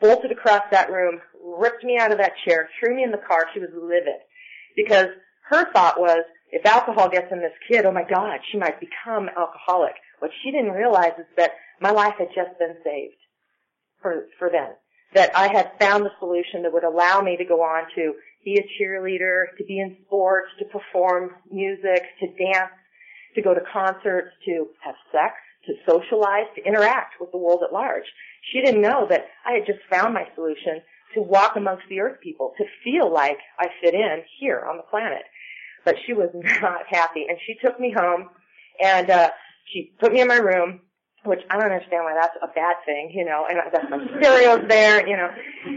bolted 0.00 0.32
across 0.32 0.62
that 0.70 0.90
room, 0.90 1.20
ripped 1.42 1.84
me 1.84 1.98
out 1.98 2.12
of 2.12 2.18
that 2.18 2.32
chair, 2.44 2.68
threw 2.78 2.96
me 2.96 3.04
in 3.04 3.10
the 3.10 3.22
car. 3.26 3.46
She 3.54 3.60
was 3.60 3.70
livid 3.74 4.20
because 4.76 5.06
her 5.48 5.72
thought 5.72 6.00
was, 6.00 6.24
if 6.50 6.64
alcohol 6.66 7.08
gets 7.08 7.32
in 7.32 7.40
this 7.40 7.52
kid, 7.68 7.86
oh 7.86 7.92
my 7.92 8.04
God, 8.04 8.40
she 8.50 8.58
might 8.58 8.80
become 8.80 9.28
alcoholic. 9.36 9.94
What 10.18 10.30
she 10.42 10.50
didn't 10.50 10.72
realize 10.72 11.12
is 11.18 11.26
that 11.36 11.52
my 11.80 11.90
life 11.90 12.14
had 12.18 12.28
just 12.34 12.58
been 12.58 12.76
saved 12.84 13.16
for, 14.00 14.26
for 14.38 14.50
them. 14.50 14.70
That 15.14 15.36
I 15.36 15.52
had 15.52 15.72
found 15.78 16.04
the 16.04 16.10
solution 16.18 16.62
that 16.62 16.72
would 16.72 16.84
allow 16.84 17.20
me 17.20 17.36
to 17.36 17.44
go 17.44 17.62
on 17.62 17.84
to 17.96 18.14
be 18.44 18.58
a 18.58 18.82
cheerleader, 18.82 19.56
to 19.58 19.64
be 19.64 19.78
in 19.78 19.96
sports, 20.06 20.48
to 20.58 20.64
perform 20.66 21.30
music, 21.50 22.02
to 22.20 22.26
dance, 22.26 22.72
to 23.34 23.42
go 23.42 23.54
to 23.54 23.60
concerts, 23.72 24.28
to 24.46 24.66
have 24.84 24.94
sex, 25.10 25.34
to 25.66 25.74
socialize, 25.88 26.46
to 26.56 26.64
interact 26.64 27.14
with 27.20 27.30
the 27.32 27.38
world 27.38 27.62
at 27.66 27.72
large. 27.72 28.04
She 28.52 28.60
didn't 28.60 28.82
know 28.82 29.06
that 29.08 29.26
I 29.46 29.52
had 29.52 29.66
just 29.66 29.80
found 29.90 30.14
my 30.14 30.26
solution 30.34 30.82
to 31.14 31.22
walk 31.22 31.56
amongst 31.56 31.84
the 31.88 32.00
earth 32.00 32.20
people, 32.20 32.52
to 32.58 32.64
feel 32.82 33.12
like 33.12 33.38
I 33.58 33.68
fit 33.82 33.94
in 33.94 34.22
here 34.40 34.64
on 34.68 34.76
the 34.76 34.82
planet. 34.84 35.22
But 35.84 35.96
she 36.06 36.12
was 36.12 36.30
not 36.62 36.82
happy 36.88 37.26
and 37.28 37.38
she 37.46 37.54
took 37.64 37.78
me 37.78 37.94
home 37.96 38.28
and, 38.82 39.10
uh, 39.10 39.30
she 39.72 39.92
put 40.00 40.12
me 40.12 40.20
in 40.20 40.28
my 40.28 40.36
room 40.36 40.80
which 41.24 41.40
I 41.50 41.56
don't 41.56 41.70
understand 41.70 42.04
why 42.04 42.14
that's 42.14 42.36
a 42.42 42.48
bad 42.48 42.76
thing, 42.84 43.12
you 43.14 43.24
know, 43.24 43.46
and 43.48 43.58
that's 43.72 43.88
my 43.90 43.98
stereos 44.18 44.66
there, 44.68 45.06
you 45.06 45.16
know. 45.16 45.30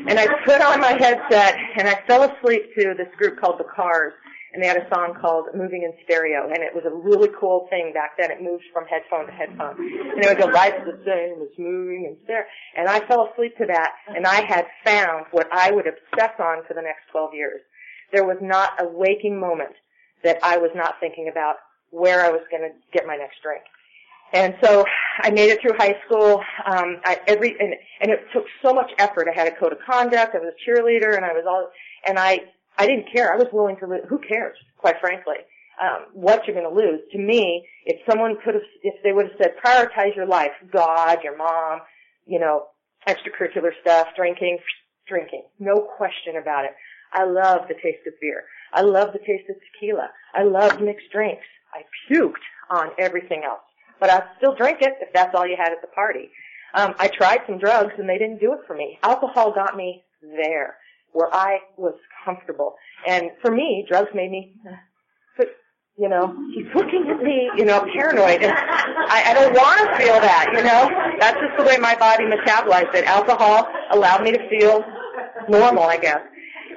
And 0.09 0.19
I 0.19 0.25
put 0.43 0.61
on 0.61 0.79
my 0.79 0.93
headset 0.97 1.55
and 1.77 1.87
I 1.87 2.01
fell 2.07 2.23
asleep 2.23 2.73
to 2.79 2.93
this 2.97 3.13
group 3.17 3.39
called 3.39 3.59
The 3.59 3.69
Cars 3.75 4.13
and 4.53 4.63
they 4.63 4.67
had 4.67 4.77
a 4.77 4.89
song 4.89 5.13
called 5.19 5.47
Moving 5.53 5.83
in 5.83 5.93
Stereo 6.05 6.49
and 6.49 6.63
it 6.63 6.73
was 6.73 6.83
a 6.85 6.93
really 6.93 7.29
cool 7.39 7.67
thing 7.69 7.91
back 7.93 8.17
then. 8.17 8.31
It 8.31 8.41
moved 8.41 8.63
from 8.73 8.85
headphone 8.85 9.27
to 9.27 9.33
headphone. 9.33 9.77
And 9.77 10.23
it 10.23 10.27
would 10.29 10.39
go, 10.39 10.47
life's 10.47 10.81
the 10.85 10.97
same, 11.05 11.43
it's 11.45 11.59
moving 11.59 12.05
in 12.09 12.17
stereo. 12.23 12.45
And 12.75 12.89
I 12.89 13.05
fell 13.05 13.29
asleep 13.31 13.55
to 13.57 13.65
that 13.67 13.91
and 14.07 14.25
I 14.25 14.41
had 14.47 14.65
found 14.83 15.25
what 15.31 15.47
I 15.51 15.71
would 15.71 15.85
obsess 15.85 16.33
on 16.39 16.63
for 16.67 16.73
the 16.73 16.81
next 16.81 17.05
12 17.11 17.35
years. 17.35 17.61
There 18.11 18.25
was 18.25 18.37
not 18.41 18.81
a 18.81 18.87
waking 18.87 19.39
moment 19.39 19.75
that 20.23 20.39
I 20.41 20.57
was 20.57 20.71
not 20.73 20.95
thinking 20.99 21.29
about 21.31 21.57
where 21.91 22.25
I 22.25 22.29
was 22.29 22.41
going 22.49 22.63
to 22.63 22.73
get 22.91 23.05
my 23.05 23.15
next 23.15 23.43
drink. 23.43 23.63
And 24.35 24.53
so 24.61 24.83
I 25.21 25.29
made 25.29 25.49
it 25.49 25.61
through 25.61 25.77
high 25.77 25.95
school. 26.05 26.43
Um, 26.65 26.99
I, 27.05 27.21
every 27.25 27.55
and, 27.57 27.73
and 28.01 28.11
it 28.11 28.19
took 28.33 28.43
so 28.61 28.73
much 28.73 28.91
effort. 28.99 29.29
I 29.29 29.33
had 29.33 29.47
a 29.47 29.55
code 29.55 29.71
of 29.71 29.79
conduct. 29.89 30.35
I 30.35 30.39
was 30.39 30.51
a 30.53 30.69
cheerleader, 30.69 31.15
and 31.15 31.23
I 31.23 31.31
was 31.31 31.45
all. 31.47 31.69
And 32.05 32.19
I 32.19 32.41
I 32.77 32.85
didn't 32.85 33.05
care. 33.13 33.33
I 33.33 33.37
was 33.37 33.47
willing 33.53 33.77
to 33.77 33.87
lose. 33.87 34.01
Who 34.09 34.19
cares? 34.19 34.57
Quite 34.77 34.99
frankly, 34.99 35.37
um, 35.81 36.07
what 36.11 36.45
you're 36.45 36.55
going 36.55 36.69
to 36.69 36.75
lose. 36.75 36.99
To 37.13 37.17
me, 37.17 37.65
if 37.85 37.97
someone 38.09 38.35
could 38.43 38.55
have, 38.55 38.63
if 38.83 39.01
they 39.03 39.13
would 39.13 39.27
have 39.27 39.37
said, 39.41 39.53
prioritize 39.63 40.17
your 40.17 40.27
life, 40.27 40.51
God, 40.69 41.19
your 41.23 41.37
mom, 41.37 41.79
you 42.25 42.39
know, 42.39 42.65
extracurricular 43.07 43.71
stuff, 43.79 44.09
drinking, 44.17 44.57
drinking, 45.07 45.43
no 45.59 45.75
question 45.95 46.35
about 46.41 46.65
it. 46.65 46.71
I 47.13 47.23
love 47.23 47.69
the 47.69 47.75
taste 47.75 48.05
of 48.05 48.13
beer. 48.19 48.43
I 48.73 48.81
love 48.81 49.13
the 49.13 49.19
taste 49.19 49.49
of 49.49 49.55
tequila. 49.71 50.09
I 50.33 50.43
love 50.43 50.81
mixed 50.81 51.09
drinks. 51.13 51.45
I 51.73 51.83
puked 52.11 52.43
on 52.69 52.89
everything 52.99 53.43
else 53.45 53.61
but 54.05 54.13
I'd 54.13 54.29
still 54.37 54.53
drink 54.53 54.77
it 54.81 54.93
if 55.01 55.11
that's 55.13 55.33
all 55.33 55.47
you 55.47 55.55
had 55.57 55.71
at 55.71 55.81
the 55.81 55.87
party. 55.87 56.29
Um, 56.75 56.93
I 56.99 57.07
tried 57.07 57.39
some 57.47 57.57
drugs 57.57 57.93
and 57.97 58.07
they 58.07 58.19
didn't 58.19 58.39
do 58.39 58.53
it 58.53 58.59
for 58.67 58.75
me. 58.75 58.99
Alcohol 59.01 59.51
got 59.51 59.75
me 59.75 60.03
there, 60.21 60.75
where 61.11 61.33
I 61.33 61.57
was 61.75 61.95
comfortable. 62.23 62.75
And 63.07 63.31
for 63.41 63.49
me, 63.49 63.83
drugs 63.89 64.09
made 64.13 64.29
me, 64.29 64.53
you 65.97 66.07
know, 66.09 66.35
he's 66.53 66.67
looking 66.75 67.07
at 67.09 67.23
me, 67.23 67.49
you 67.57 67.65
know, 67.65 67.87
paranoid. 67.95 68.43
And 68.43 68.51
I, 68.53 69.31
I 69.31 69.33
don't 69.33 69.53
want 69.53 69.79
to 69.79 69.97
feel 69.97 70.19
that, 70.19 70.51
you 70.53 70.61
know. 70.61 70.91
That's 71.19 71.39
just 71.39 71.57
the 71.57 71.63
way 71.63 71.77
my 71.77 71.95
body 71.95 72.25
metabolized 72.25 72.93
it. 72.93 73.05
Alcohol 73.05 73.67
allowed 73.91 74.23
me 74.23 74.33
to 74.33 74.49
feel 74.49 74.83
normal, 75.49 75.83
I 75.83 75.97
guess. 75.97 76.21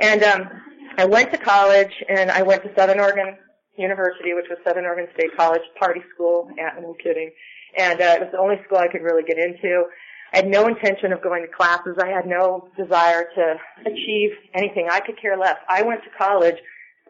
And 0.00 0.23
um, 0.23 0.49
I 0.97 1.04
went 1.04 1.30
to 1.32 1.38
college 1.38 1.92
and 2.08 2.30
I 2.30 2.42
went 2.42 2.62
to 2.62 2.70
Southern 2.75 3.00
Oregon 3.00 3.37
University, 3.78 4.35
which 4.35 4.47
was 4.50 4.58
Southern 4.64 4.85
Oregon 4.85 5.08
State 5.14 5.37
College, 5.37 5.62
party 5.78 6.00
school. 6.14 6.50
Yeah, 6.56 6.70
no 6.80 6.94
kidding. 7.02 7.30
And 7.76 8.00
uh, 8.00 8.16
it 8.16 8.20
was 8.20 8.28
the 8.32 8.38
only 8.38 8.56
school 8.64 8.78
I 8.78 8.88
could 8.88 9.02
really 9.02 9.23
get 9.23 9.38
into. 9.38 9.85
I 10.32 10.38
had 10.38 10.49
no 10.49 10.66
intention 10.66 11.12
of 11.12 11.23
going 11.23 11.42
to 11.42 11.49
classes. 11.49 11.97
I 12.02 12.08
had 12.08 12.26
no 12.26 12.68
desire 12.76 13.25
to 13.35 13.54
achieve 13.87 14.30
anything. 14.54 14.88
I 14.90 15.00
could 15.00 15.20
care 15.20 15.38
less. 15.38 15.56
I 15.68 15.82
went 15.82 16.02
to 16.04 16.11
college 16.18 16.56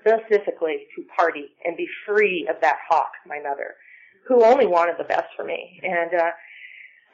specifically 0.01 0.87
to 0.95 1.03
party 1.17 1.47
and 1.65 1.77
be 1.77 1.87
free 2.07 2.47
of 2.49 2.61
that 2.61 2.77
hawk, 2.89 3.11
my 3.27 3.41
mother, 3.41 3.75
who 4.27 4.45
only 4.45 4.67
wanted 4.67 4.97
the 4.99 5.05
best 5.05 5.27
for 5.37 5.45
me. 5.45 5.81
And 5.83 6.15
uh, 6.15 6.31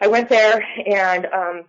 I 0.00 0.08
went 0.08 0.28
there 0.28 0.62
and 0.86 1.26
um, 1.26 1.64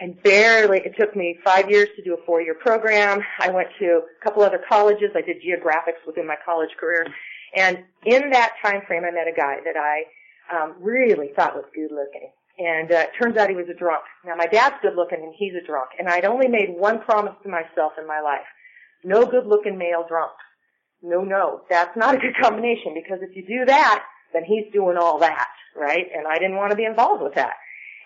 and 0.00 0.20
barely, 0.22 0.78
it 0.78 0.94
took 0.98 1.14
me 1.14 1.38
five 1.44 1.70
years 1.70 1.88
to 1.96 2.02
do 2.02 2.14
a 2.14 2.26
four-year 2.26 2.54
program. 2.54 3.20
I 3.38 3.50
went 3.50 3.68
to 3.78 4.00
a 4.20 4.24
couple 4.24 4.42
other 4.42 4.60
colleges. 4.68 5.10
I 5.14 5.20
did 5.20 5.36
geographics 5.36 6.04
within 6.06 6.26
my 6.26 6.36
college 6.44 6.70
career. 6.78 7.06
And 7.56 7.84
in 8.04 8.30
that 8.30 8.54
time 8.62 8.82
frame, 8.86 9.04
I 9.04 9.12
met 9.12 9.28
a 9.28 9.36
guy 9.36 9.58
that 9.64 9.76
I 9.76 10.04
um, 10.54 10.74
really 10.80 11.30
thought 11.36 11.54
was 11.54 11.64
good 11.74 11.90
looking. 11.92 12.30
And 12.58 12.90
uh, 12.92 13.06
it 13.06 13.10
turns 13.20 13.36
out 13.36 13.48
he 13.48 13.56
was 13.56 13.68
a 13.68 13.78
drunk. 13.78 14.04
Now, 14.24 14.34
my 14.36 14.46
dad's 14.46 14.76
good 14.82 14.94
looking 14.96 15.18
and 15.22 15.34
he's 15.36 15.54
a 15.54 15.66
drunk. 15.66 15.90
And 15.98 16.08
I'd 16.08 16.24
only 16.24 16.48
made 16.48 16.70
one 16.70 17.00
promise 17.00 17.34
to 17.42 17.48
myself 17.48 17.92
in 17.98 18.06
my 18.06 18.20
life. 18.20 18.46
No 19.04 19.26
good 19.26 19.46
looking 19.46 19.76
male 19.78 20.04
drunk. 20.08 20.32
No, 21.02 21.22
no. 21.22 21.62
That's 21.68 21.96
not 21.96 22.14
a 22.14 22.18
good 22.18 22.34
combination 22.40 22.94
because 22.94 23.18
if 23.22 23.36
you 23.36 23.44
do 23.46 23.66
that, 23.66 24.04
then 24.32 24.44
he's 24.44 24.72
doing 24.72 24.96
all 24.96 25.18
that, 25.20 25.48
right? 25.76 26.06
And 26.16 26.26
I 26.26 26.38
didn't 26.38 26.56
want 26.56 26.70
to 26.70 26.76
be 26.76 26.84
involved 26.84 27.22
with 27.22 27.34
that. 27.34 27.54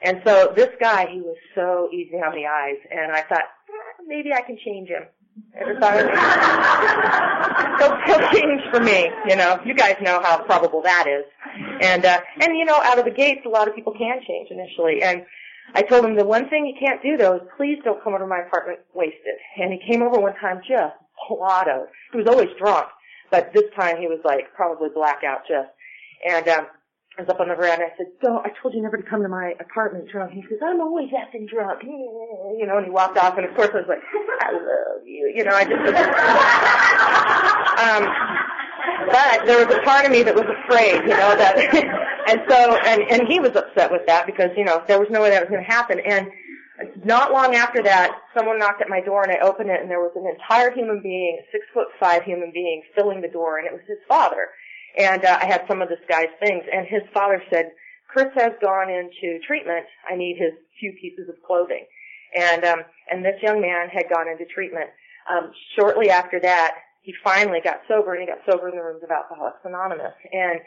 And 0.02 0.22
so 0.24 0.52
this 0.54 0.70
guy, 0.80 1.06
he 1.12 1.20
was 1.20 1.36
so 1.54 1.88
easy 1.92 2.16
on 2.16 2.34
the 2.34 2.46
eyes, 2.46 2.76
and 2.90 3.12
I 3.12 3.22
thought, 3.22 3.42
eh, 3.42 4.02
maybe 4.06 4.32
I 4.32 4.42
can 4.42 4.56
change 4.64 4.88
him. 4.88 5.04
Thought 5.80 5.98
of 6.00 6.08
he'll, 8.06 8.30
change 8.30 8.62
for 8.70 8.80
me, 8.80 9.10
you 9.28 9.36
know. 9.36 9.60
You 9.64 9.74
guys 9.74 9.96
know 10.00 10.20
how 10.22 10.42
probable 10.44 10.82
that 10.82 11.06
is. 11.06 11.24
And, 11.80 12.04
uh, 12.04 12.20
and 12.40 12.56
you 12.56 12.64
know, 12.64 12.80
out 12.82 12.98
of 12.98 13.04
the 13.04 13.10
gates, 13.10 13.42
a 13.46 13.48
lot 13.48 13.68
of 13.68 13.74
people 13.74 13.92
can 13.92 14.20
change 14.26 14.48
initially. 14.50 15.02
And 15.02 15.24
I 15.74 15.82
told 15.82 16.04
him 16.04 16.16
the 16.16 16.24
one 16.24 16.48
thing 16.48 16.66
you 16.66 16.74
can't 16.78 17.02
do 17.02 17.16
though 17.16 17.36
is 17.36 17.42
please 17.56 17.78
don't 17.84 18.02
come 18.02 18.14
over 18.14 18.24
to 18.24 18.28
my 18.28 18.40
apartment 18.40 18.80
wasted. 18.94 19.34
And 19.60 19.72
he 19.72 19.80
came 19.90 20.02
over 20.02 20.18
one 20.20 20.34
time 20.40 20.60
just 20.68 20.94
blotto. 21.28 21.86
He 22.12 22.18
was 22.18 22.26
always 22.26 22.48
drunk, 22.58 22.88
but 23.30 23.52
this 23.52 23.70
time 23.76 23.98
he 23.98 24.06
was 24.06 24.20
like 24.24 24.52
probably 24.54 24.88
blackout 24.94 25.46
just. 25.46 25.70
And, 26.28 26.48
um, 26.48 26.66
I 27.18 27.22
up 27.22 27.40
on 27.40 27.48
the 27.48 27.56
veranda. 27.56 27.86
I 27.86 27.96
said, 27.96 28.12
"Don't! 28.22 28.46
I 28.46 28.50
told 28.62 28.74
you 28.74 28.82
never 28.82 28.96
to 28.96 29.02
come 29.02 29.22
to 29.22 29.28
my 29.28 29.56
apartment 29.58 30.08
drunk." 30.08 30.30
He 30.32 30.42
says, 30.42 30.60
"I'm 30.62 30.80
always 30.80 31.10
effing 31.10 31.48
drunk," 31.48 31.82
you 31.82 32.64
know. 32.64 32.76
And 32.76 32.86
he 32.86 32.92
walked 32.92 33.18
off. 33.18 33.36
And 33.36 33.44
of 33.44 33.52
course, 33.56 33.70
I 33.74 33.78
was 33.78 33.88
like, 33.88 33.98
"I 34.40 34.52
love 34.52 35.04
you," 35.04 35.32
you 35.34 35.42
know. 35.42 35.50
I 35.50 35.64
just. 35.64 35.74
um, 37.82 38.06
but 39.10 39.46
there 39.46 39.66
was 39.66 39.74
a 39.74 39.80
part 39.82 40.04
of 40.04 40.12
me 40.12 40.22
that 40.22 40.34
was 40.34 40.44
afraid, 40.64 41.02
you 41.02 41.16
know, 41.16 41.36
that, 41.36 41.56
and 42.28 42.40
so, 42.48 42.76
and 42.86 43.02
and 43.10 43.28
he 43.28 43.40
was 43.40 43.56
upset 43.56 43.90
with 43.90 44.06
that 44.06 44.26
because 44.26 44.50
you 44.56 44.64
know 44.64 44.84
there 44.86 45.00
was 45.00 45.08
no 45.10 45.20
way 45.22 45.30
that 45.30 45.42
was 45.42 45.50
going 45.50 45.64
to 45.64 45.70
happen. 45.70 45.98
And 46.00 46.30
not 47.04 47.32
long 47.32 47.56
after 47.56 47.82
that, 47.82 48.16
someone 48.36 48.58
knocked 48.58 48.80
at 48.80 48.88
my 48.88 49.00
door, 49.00 49.24
and 49.24 49.32
I 49.32 49.40
opened 49.40 49.70
it, 49.70 49.80
and 49.80 49.90
there 49.90 50.00
was 50.00 50.12
an 50.14 50.26
entire 50.26 50.70
human 50.70 51.02
being, 51.02 51.40
six 51.50 51.66
foot 51.74 51.88
five 51.98 52.22
human 52.22 52.52
being, 52.54 52.84
filling 52.94 53.20
the 53.20 53.28
door, 53.28 53.58
and 53.58 53.66
it 53.66 53.72
was 53.72 53.82
his 53.88 53.98
father. 54.06 54.50
And 54.96 55.24
uh, 55.24 55.38
I 55.40 55.46
had 55.46 55.64
some 55.68 55.82
of 55.82 55.88
this 55.88 56.00
guy's 56.08 56.32
things, 56.40 56.64
and 56.72 56.86
his 56.86 57.02
father 57.12 57.42
said, 57.50 57.70
Chris 58.08 58.28
has 58.36 58.52
gone 58.62 58.88
into 58.88 59.38
treatment. 59.46 59.84
I 60.08 60.16
need 60.16 60.36
his 60.38 60.52
few 60.80 60.92
pieces 61.00 61.28
of 61.28 61.36
clothing. 61.46 61.84
And 62.34 62.64
um, 62.64 62.80
and 63.10 63.24
this 63.24 63.40
young 63.42 63.60
man 63.60 63.88
had 63.88 64.04
gone 64.12 64.28
into 64.28 64.44
treatment. 64.46 64.90
Um, 65.30 65.52
shortly 65.78 66.10
after 66.10 66.40
that, 66.40 66.76
he 67.02 67.14
finally 67.22 67.60
got 67.62 67.80
sober, 67.88 68.14
and 68.14 68.20
he 68.20 68.26
got 68.26 68.38
sober 68.48 68.68
in 68.68 68.76
the 68.76 68.82
rooms 68.82 69.02
of 69.02 69.10
Alcoholics 69.10 69.60
Anonymous. 69.64 70.14
And 70.32 70.60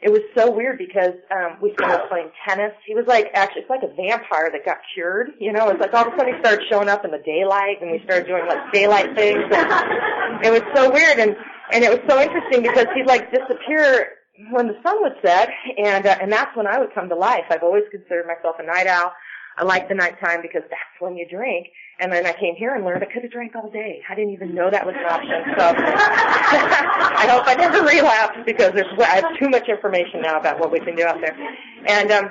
it 0.00 0.10
was 0.10 0.22
so 0.36 0.50
weird 0.50 0.78
because 0.78 1.14
um, 1.34 1.58
we 1.60 1.72
started 1.74 2.06
playing 2.08 2.30
tennis. 2.46 2.72
He 2.86 2.94
was 2.94 3.06
like 3.06 3.30
actually 3.34 3.62
it's 3.62 3.70
like 3.70 3.82
a 3.82 3.94
vampire 3.94 4.50
that 4.52 4.64
got 4.64 4.78
cured. 4.94 5.30
You 5.40 5.52
know, 5.52 5.68
it's 5.70 5.80
like 5.80 5.92
all 5.94 6.06
of 6.06 6.14
a 6.14 6.18
sudden 6.18 6.34
he 6.34 6.40
started 6.40 6.64
showing 6.70 6.88
up 6.88 7.04
in 7.04 7.10
the 7.10 7.22
daylight, 7.24 7.82
and 7.82 7.90
we 7.90 8.00
started 8.04 8.26
doing 8.26 8.46
like 8.46 8.72
daylight 8.72 9.14
things. 9.16 9.42
And 9.50 10.44
it 10.44 10.52
was 10.52 10.62
so 10.74 10.90
weird, 10.90 11.18
and 11.18 11.34
and 11.72 11.84
it 11.84 11.90
was 11.90 12.00
so 12.08 12.20
interesting 12.20 12.62
because 12.62 12.86
he'd 12.94 13.06
like 13.06 13.30
disappear 13.32 14.10
when 14.50 14.68
the 14.68 14.76
sun 14.82 15.02
would 15.02 15.14
set, 15.24 15.50
and 15.76 16.06
uh, 16.06 16.16
and 16.20 16.32
that's 16.32 16.56
when 16.56 16.66
I 16.66 16.78
would 16.78 16.94
come 16.94 17.08
to 17.08 17.16
life. 17.16 17.44
I've 17.50 17.62
always 17.62 17.84
considered 17.90 18.26
myself 18.26 18.56
a 18.58 18.64
night 18.64 18.86
owl. 18.86 19.12
I 19.58 19.64
like 19.64 19.88
the 19.88 19.94
nighttime 19.94 20.40
because 20.40 20.62
that's 20.70 20.96
when 21.00 21.16
you 21.16 21.26
drink. 21.28 21.66
And 21.98 22.12
then 22.12 22.24
I 22.26 22.32
came 22.32 22.54
here 22.54 22.76
and 22.76 22.84
learned 22.84 23.02
I 23.02 23.12
could 23.12 23.22
have 23.22 23.32
drank 23.32 23.56
all 23.56 23.68
day. 23.70 24.00
I 24.08 24.14
didn't 24.14 24.32
even 24.32 24.54
know 24.54 24.70
that 24.70 24.86
was 24.86 24.94
an 24.96 25.04
option. 25.04 25.42
So 25.58 25.74
I 25.76 27.26
hope 27.28 27.42
I 27.46 27.54
never 27.54 27.82
relapse 27.82 28.38
because 28.46 28.72
there's 28.72 28.86
I 29.00 29.16
have 29.16 29.36
too 29.38 29.48
much 29.48 29.68
information 29.68 30.22
now 30.22 30.38
about 30.38 30.60
what 30.60 30.70
we 30.70 30.78
can 30.78 30.94
do 30.94 31.04
out 31.04 31.20
there. 31.20 31.36
And 31.86 32.12
um 32.12 32.30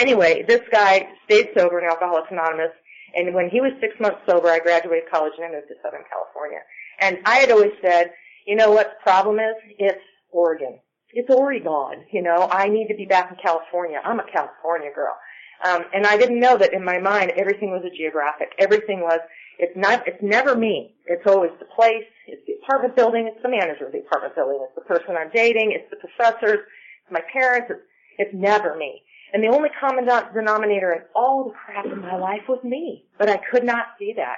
anyway, 0.00 0.44
this 0.48 0.62
guy 0.72 1.06
stayed 1.26 1.50
sober 1.56 1.78
in 1.78 1.86
Alcoholics 1.86 2.28
Anonymous. 2.32 2.72
And 3.14 3.32
when 3.32 3.48
he 3.48 3.60
was 3.60 3.70
six 3.80 3.94
months 4.00 4.18
sober, 4.28 4.48
I 4.48 4.58
graduated 4.58 5.08
college 5.08 5.34
and 5.38 5.46
I 5.46 5.50
moved 5.52 5.68
to 5.68 5.74
Southern 5.80 6.02
California. 6.10 6.58
And 6.98 7.18
I 7.24 7.36
had 7.36 7.52
always 7.52 7.72
said, 7.80 8.10
you 8.46 8.56
know 8.56 8.70
what 8.70 8.96
the 8.98 9.02
problem 9.02 9.38
is? 9.38 9.54
It's 9.78 10.02
Oregon. 10.30 10.78
It's 11.10 11.30
Oregon. 11.30 12.04
You 12.12 12.22
know, 12.22 12.48
I 12.50 12.68
need 12.68 12.88
to 12.88 12.94
be 12.94 13.06
back 13.06 13.30
in 13.30 13.36
California. 13.42 14.00
I'm 14.04 14.20
a 14.20 14.26
California 14.30 14.90
girl. 14.94 15.16
Um, 15.64 15.84
and 15.94 16.06
I 16.06 16.16
didn't 16.16 16.40
know 16.40 16.58
that 16.58 16.74
in 16.74 16.84
my 16.84 16.98
mind 16.98 17.32
everything 17.36 17.70
was 17.70 17.84
a 17.86 17.96
geographic. 17.96 18.52
Everything 18.58 19.00
was, 19.00 19.20
it's 19.58 19.76
not, 19.76 20.06
it's 20.06 20.22
never 20.22 20.56
me. 20.56 20.96
It's 21.06 21.26
always 21.26 21.52
the 21.58 21.66
place, 21.66 22.04
it's 22.26 22.42
the 22.46 22.54
apartment 22.64 22.96
building, 22.96 23.30
it's 23.32 23.42
the 23.42 23.48
manager 23.48 23.86
of 23.86 23.92
the 23.92 24.00
apartment 24.00 24.34
building, 24.34 24.58
it's 24.62 24.74
the 24.74 24.82
person 24.82 25.16
I'm 25.16 25.30
dating, 25.32 25.72
it's 25.72 25.88
the 25.90 25.96
professors, 25.96 26.58
it's 27.02 27.12
my 27.12 27.22
parents, 27.32 27.68
it's, 27.70 27.80
it's 28.18 28.34
never 28.34 28.76
me. 28.76 29.02
And 29.32 29.42
the 29.42 29.48
only 29.48 29.68
common 29.80 30.04
denominator 30.04 30.92
in 30.92 31.02
all 31.14 31.44
the 31.44 31.54
crap 31.54 31.86
in 31.86 32.00
my 32.00 32.16
life 32.16 32.42
was 32.48 32.62
me. 32.62 33.04
But 33.18 33.28
I 33.28 33.38
could 33.50 33.64
not 33.64 33.86
see 33.98 34.12
that. 34.16 34.36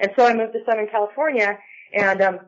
And 0.00 0.12
so 0.16 0.26
I 0.26 0.34
moved 0.34 0.52
to 0.52 0.60
Southern 0.66 0.88
California 0.88 1.58
and, 1.94 2.20
um, 2.20 2.40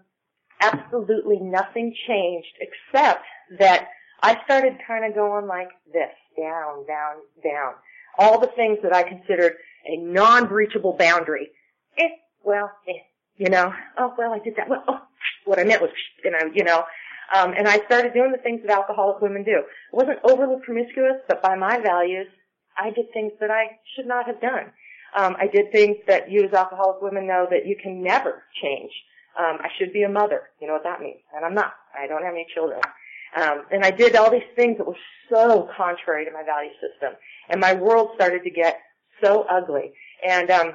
absolutely 0.60 1.38
nothing 1.40 1.94
changed 2.06 2.54
except 2.60 3.24
that 3.58 3.88
I 4.22 4.42
started 4.44 4.74
kind 4.86 5.04
of 5.04 5.14
going 5.14 5.46
like 5.46 5.68
this, 5.92 6.10
down, 6.36 6.86
down, 6.86 7.16
down. 7.42 7.74
All 8.18 8.40
the 8.40 8.50
things 8.56 8.78
that 8.82 8.94
I 8.94 9.02
considered 9.02 9.54
a 9.86 9.96
non-breachable 9.96 10.94
boundary, 10.98 11.48
eh, 11.98 12.08
well, 12.42 12.70
eh, 12.88 12.92
you 13.36 13.48
know, 13.48 13.72
oh, 13.96 14.14
well, 14.18 14.32
I 14.32 14.40
did 14.40 14.56
that. 14.56 14.68
Well, 14.68 14.82
oh, 14.88 15.00
what 15.44 15.60
I 15.60 15.64
meant 15.64 15.80
was, 15.80 15.90
you 16.24 16.30
know, 16.30 16.50
you 16.52 16.64
know, 16.64 16.84
um, 17.34 17.52
and 17.56 17.68
I 17.68 17.84
started 17.84 18.14
doing 18.14 18.32
the 18.32 18.38
things 18.38 18.60
that 18.62 18.76
alcoholic 18.76 19.20
women 19.20 19.44
do. 19.44 19.58
It 19.58 19.64
wasn't 19.92 20.18
overly 20.24 20.56
promiscuous, 20.64 21.20
but 21.28 21.42
by 21.42 21.54
my 21.54 21.78
values, 21.78 22.26
I 22.76 22.90
did 22.90 23.12
things 23.12 23.32
that 23.40 23.50
I 23.50 23.78
should 23.94 24.06
not 24.06 24.26
have 24.26 24.40
done. 24.40 24.72
Um, 25.16 25.36
I 25.38 25.46
did 25.46 25.72
things 25.72 25.96
that 26.06 26.30
you 26.30 26.44
as 26.44 26.52
alcoholic 26.52 27.02
women 27.02 27.26
know 27.26 27.46
that 27.50 27.66
you 27.66 27.76
can 27.80 28.02
never 28.02 28.44
change. 28.62 28.90
Um, 29.38 29.58
I 29.60 29.68
should 29.78 29.92
be 29.92 30.02
a 30.02 30.08
mother. 30.08 30.42
You 30.60 30.66
know 30.66 30.74
what 30.74 30.84
that 30.84 31.00
means. 31.00 31.20
And 31.34 31.44
I'm 31.44 31.54
not. 31.54 31.72
I 31.98 32.06
don't 32.06 32.24
have 32.24 32.34
any 32.34 32.46
children. 32.54 32.80
Um, 33.36 33.62
and 33.70 33.84
I 33.84 33.90
did 33.90 34.16
all 34.16 34.30
these 34.30 34.50
things 34.56 34.78
that 34.78 34.86
were 34.86 34.96
so 35.30 35.68
contrary 35.76 36.24
to 36.24 36.32
my 36.32 36.42
value 36.42 36.72
system. 36.80 37.12
And 37.48 37.60
my 37.60 37.74
world 37.74 38.10
started 38.14 38.42
to 38.44 38.50
get 38.50 38.80
so 39.22 39.46
ugly. 39.50 39.92
And 40.26 40.50
um, 40.50 40.72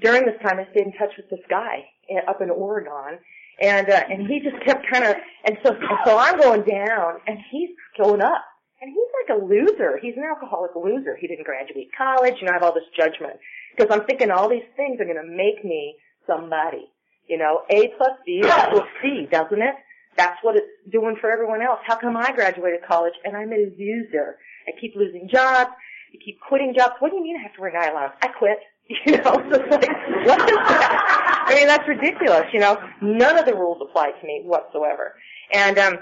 during 0.00 0.24
this 0.24 0.40
time, 0.42 0.58
I 0.58 0.70
stayed 0.70 0.86
in 0.86 0.92
touch 0.92 1.10
with 1.16 1.28
this 1.30 1.44
guy 1.48 1.84
up 2.28 2.40
in 2.40 2.50
Oregon, 2.50 3.18
and 3.60 3.88
uh, 3.88 4.02
and 4.10 4.26
he 4.26 4.40
just 4.40 4.62
kept 4.64 4.84
kind 4.90 5.04
of, 5.04 5.16
and 5.44 5.56
so 5.64 5.76
so 6.04 6.18
I'm 6.18 6.38
going 6.38 6.62
down, 6.62 7.20
and 7.26 7.38
he's 7.50 7.70
going 7.96 8.20
up, 8.20 8.44
and 8.80 8.90
he's 8.90 9.10
like 9.22 9.38
a 9.38 9.44
loser. 9.44 9.98
He's 10.02 10.16
an 10.16 10.24
alcoholic 10.24 10.72
loser. 10.74 11.16
He 11.16 11.26
didn't 11.26 11.44
graduate 11.44 11.90
college, 11.96 12.34
and 12.40 12.50
I 12.50 12.54
have 12.54 12.62
all 12.62 12.74
this 12.74 12.88
judgment 12.96 13.38
because 13.76 13.94
I'm 13.94 14.06
thinking 14.06 14.30
all 14.30 14.48
these 14.48 14.68
things 14.76 15.00
are 15.00 15.04
going 15.04 15.22
to 15.22 15.30
make 15.30 15.64
me 15.64 15.96
somebody. 16.26 16.90
You 17.28 17.38
know, 17.38 17.62
A 17.70 17.88
plus 17.96 18.12
B 18.24 18.38
equals 18.44 18.88
C, 19.02 19.26
doesn't 19.30 19.60
it? 19.62 19.74
That's 20.16 20.38
what 20.42 20.56
it's 20.56 20.66
doing 20.90 21.16
for 21.20 21.30
everyone 21.30 21.62
else. 21.62 21.80
How 21.84 21.96
come 21.96 22.16
I 22.16 22.32
graduated 22.32 22.80
college 22.86 23.14
and 23.24 23.36
I'm 23.36 23.52
a 23.52 23.66
loser? 23.78 24.38
I 24.68 24.72
keep 24.80 24.94
losing 24.94 25.28
jobs. 25.28 25.70
I 26.12 26.24
keep 26.24 26.40
quitting 26.40 26.74
jobs. 26.76 26.94
What 27.00 27.10
do 27.10 27.16
you 27.16 27.22
mean 27.22 27.36
I 27.36 27.42
have 27.42 27.54
to 27.54 27.60
wear 27.60 27.72
nylon? 27.72 28.10
I 28.22 28.28
quit. 28.28 28.58
You 29.06 29.16
know, 29.16 29.32
so 29.32 29.54
it's 29.54 29.70
like, 29.70 30.26
what 30.26 30.50
is 30.50 30.56
that? 30.56 31.44
I 31.48 31.54
mean, 31.54 31.66
that's 31.66 31.88
ridiculous, 31.88 32.44
you 32.52 32.60
know. 32.60 32.78
None 33.00 33.38
of 33.38 33.46
the 33.46 33.54
rules 33.54 33.78
apply 33.80 34.10
to 34.10 34.26
me 34.26 34.42
whatsoever. 34.44 35.14
And, 35.54 35.78
um, 35.78 35.98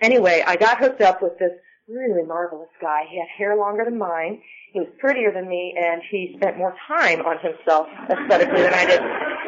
anyway, 0.00 0.42
I 0.44 0.56
got 0.56 0.78
hooked 0.78 1.00
up 1.00 1.22
with 1.22 1.38
this 1.38 1.52
really 1.88 2.26
marvelous 2.26 2.68
guy. 2.80 3.04
He 3.10 3.18
had 3.18 3.28
hair 3.36 3.56
longer 3.56 3.84
than 3.84 3.98
mine. 3.98 4.40
He 4.72 4.80
was 4.80 4.88
prettier 4.98 5.32
than 5.32 5.48
me, 5.48 5.74
and 5.78 6.02
he 6.10 6.34
spent 6.36 6.58
more 6.58 6.74
time 6.86 7.20
on 7.20 7.38
himself 7.38 7.86
aesthetically 8.10 8.62
than 8.62 8.74
I 8.74 8.84
did. 8.84 9.00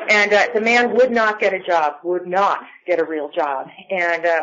And 0.08 0.32
uh, 0.32 0.46
the 0.54 0.60
man 0.60 0.94
would 0.94 1.10
not 1.10 1.40
get 1.40 1.52
a 1.52 1.62
job, 1.62 1.96
would 2.04 2.26
not 2.26 2.60
get 2.86 2.98
a 3.00 3.04
real 3.04 3.30
job. 3.30 3.68
And 3.90 4.24
uh, 4.24 4.40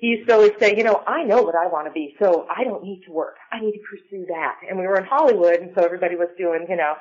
he 0.00 0.08
used 0.08 0.28
to 0.28 0.34
always 0.34 0.52
say, 0.58 0.76
you 0.76 0.82
know, 0.82 1.02
I 1.06 1.22
know 1.22 1.42
what 1.42 1.54
I 1.54 1.68
want 1.68 1.86
to 1.86 1.92
be, 1.92 2.16
so 2.20 2.46
I 2.54 2.64
don't 2.64 2.82
need 2.82 3.02
to 3.06 3.12
work. 3.12 3.36
I 3.52 3.60
need 3.60 3.72
to 3.72 3.80
pursue 3.88 4.26
that. 4.28 4.56
And 4.68 4.78
we 4.78 4.86
were 4.86 4.96
in 4.96 5.04
Hollywood, 5.04 5.60
and 5.60 5.70
so 5.76 5.84
everybody 5.84 6.16
was 6.16 6.28
doing, 6.36 6.66
you 6.68 6.76
know, 6.76 6.94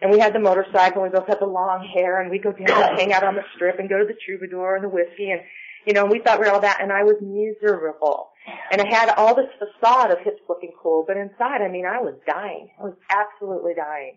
and 0.00 0.12
we 0.12 0.20
had 0.20 0.32
the 0.32 0.38
motorcycle, 0.38 1.02
and 1.02 1.12
we 1.12 1.18
both 1.18 1.28
had 1.28 1.40
the 1.40 1.46
long 1.46 1.86
hair, 1.92 2.20
and 2.20 2.30
we'd 2.30 2.44
go 2.44 2.52
down 2.52 2.90
and 2.90 2.98
hang 2.98 3.12
out 3.12 3.24
on 3.24 3.34
the 3.34 3.42
strip 3.54 3.80
and 3.80 3.88
go 3.88 3.98
to 3.98 4.04
the 4.04 4.16
troubadour 4.24 4.76
and 4.76 4.84
the 4.84 4.88
whiskey, 4.88 5.32
and, 5.32 5.42
you 5.84 5.92
know, 5.92 6.02
and 6.02 6.10
we 6.10 6.20
thought 6.20 6.38
we 6.38 6.46
were 6.46 6.52
all 6.52 6.60
that, 6.60 6.80
and 6.80 6.92
I 6.92 7.02
was 7.02 7.16
miserable. 7.20 8.30
And 8.70 8.80
I 8.80 8.86
had 8.86 9.14
all 9.16 9.34
this 9.34 9.48
facade 9.58 10.10
of 10.10 10.18
hips 10.20 10.40
looking 10.48 10.72
cool, 10.82 11.04
but 11.06 11.16
inside, 11.16 11.62
I 11.62 11.68
mean, 11.68 11.86
I 11.86 12.00
was 12.00 12.14
dying. 12.26 12.68
I 12.78 12.84
was 12.84 12.94
absolutely 13.10 13.74
dying. 13.74 14.16